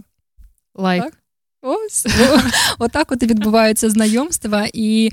Лайк. 0.78 1.02
Так? 1.02 1.12
Ось 1.62 2.06
отак 2.78 3.12
от 3.12 3.22
відбуваються 3.22 3.90
знайомства. 3.90 4.66
І 4.72 5.10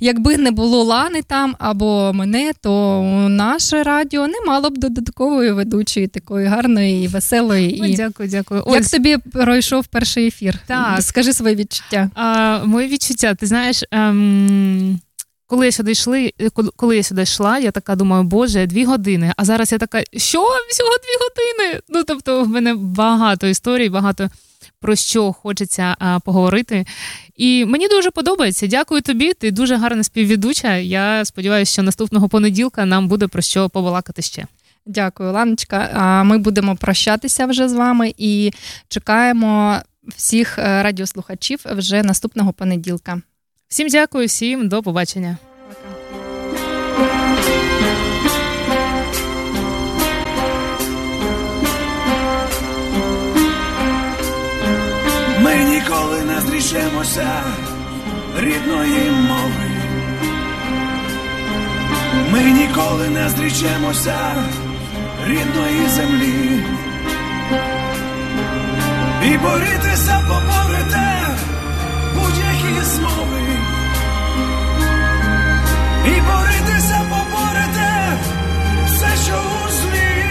якби 0.00 0.36
не 0.36 0.50
було 0.50 0.82
Лани 0.82 1.22
там 1.22 1.56
або 1.58 2.12
мене, 2.14 2.52
то 2.60 3.02
наше 3.28 3.82
радіо 3.82 4.26
не 4.26 4.40
мало 4.46 4.70
б 4.70 4.78
додаткової 4.78 5.52
ведучої, 5.52 6.06
такої 6.06 6.46
гарної, 6.46 7.08
веселої. 7.08 7.80
Ой, 7.82 7.90
і... 7.90 7.96
Дякую, 7.96 8.28
дякую. 8.28 8.62
Ось. 8.66 8.74
Як 8.74 8.90
тобі 8.90 9.16
пройшов 9.32 9.86
перший 9.86 10.26
ефір? 10.26 10.58
Так. 10.66 11.02
Скажи 11.02 11.32
свої 11.32 11.56
відчуття. 11.56 12.10
А, 12.14 12.58
Мої 12.64 12.88
відчуття, 12.88 13.34
ти 13.34 13.46
знаєш. 13.46 13.84
Ем... 13.90 15.00
Коли 15.46 15.66
я 15.66 15.72
сюди 15.72 15.92
йшли, 15.92 16.32
коли 16.76 16.96
я 16.96 17.02
сюди 17.02 17.22
йшла, 17.22 17.58
я 17.58 17.70
така 17.70 17.96
думаю, 17.96 18.22
боже, 18.22 18.66
дві 18.66 18.84
години. 18.84 19.32
А 19.36 19.44
зараз 19.44 19.72
я 19.72 19.78
така, 19.78 20.02
що 20.16 20.38
всього 20.70 20.96
дві 20.96 21.16
години? 21.20 21.80
Ну 21.88 22.04
тобто, 22.04 22.44
в 22.44 22.48
мене 22.48 22.74
багато 22.74 23.46
історій, 23.46 23.88
багато 23.88 24.30
про 24.82 24.96
що 24.96 25.32
хочеться 25.32 25.96
а, 25.98 26.18
поговорити. 26.20 26.86
І 27.36 27.64
мені 27.64 27.88
дуже 27.88 28.10
подобається. 28.10 28.66
Дякую 28.66 29.00
тобі. 29.00 29.32
Ти 29.32 29.50
дуже 29.50 29.76
гарна 29.76 30.04
співведуча. 30.04 30.76
Я 30.76 31.24
сподіваюся, 31.24 31.72
що 31.72 31.82
наступного 31.82 32.28
понеділка 32.28 32.84
нам 32.84 33.08
буде 33.08 33.26
про 33.26 33.42
що 33.42 33.68
побалакати 33.68 34.22
ще. 34.22 34.46
Дякую, 34.86 35.32
Ланочка. 35.32 35.90
А 35.94 36.22
ми 36.22 36.38
будемо 36.38 36.76
прощатися 36.76 37.46
вже 37.46 37.68
з 37.68 37.72
вами 37.72 38.14
і 38.18 38.50
чекаємо 38.88 39.78
всіх 40.16 40.58
е, 40.58 40.82
радіослухачів 40.82 41.60
вже 41.64 42.02
наступного 42.02 42.52
понеділка. 42.52 43.20
Всім 43.68 43.88
дякую, 43.88 44.26
всім 44.26 44.68
до 44.68 44.82
побачення. 44.82 45.36
Ніколи 56.62 57.42
рідної 58.38 59.10
мови. 59.10 59.70
Ми 62.30 62.40
ніколи 62.40 63.08
не 63.08 63.28
зрічемося 63.28 64.18
рідної 65.26 65.88
землі. 65.88 66.64
І 69.24 69.38
борітися 69.38 70.20
поборете 70.28 71.26
будь-які 72.14 72.84
змови. 72.84 73.42
І 76.06 76.20
борітися 76.20 77.02
поборете 77.10 78.18
все, 78.86 79.24
що 79.24 79.34
у 79.34 79.70
злі. 79.70 80.24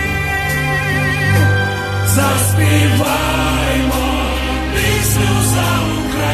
Заспівай. 2.05 3.31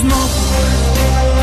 znowu 0.00 1.35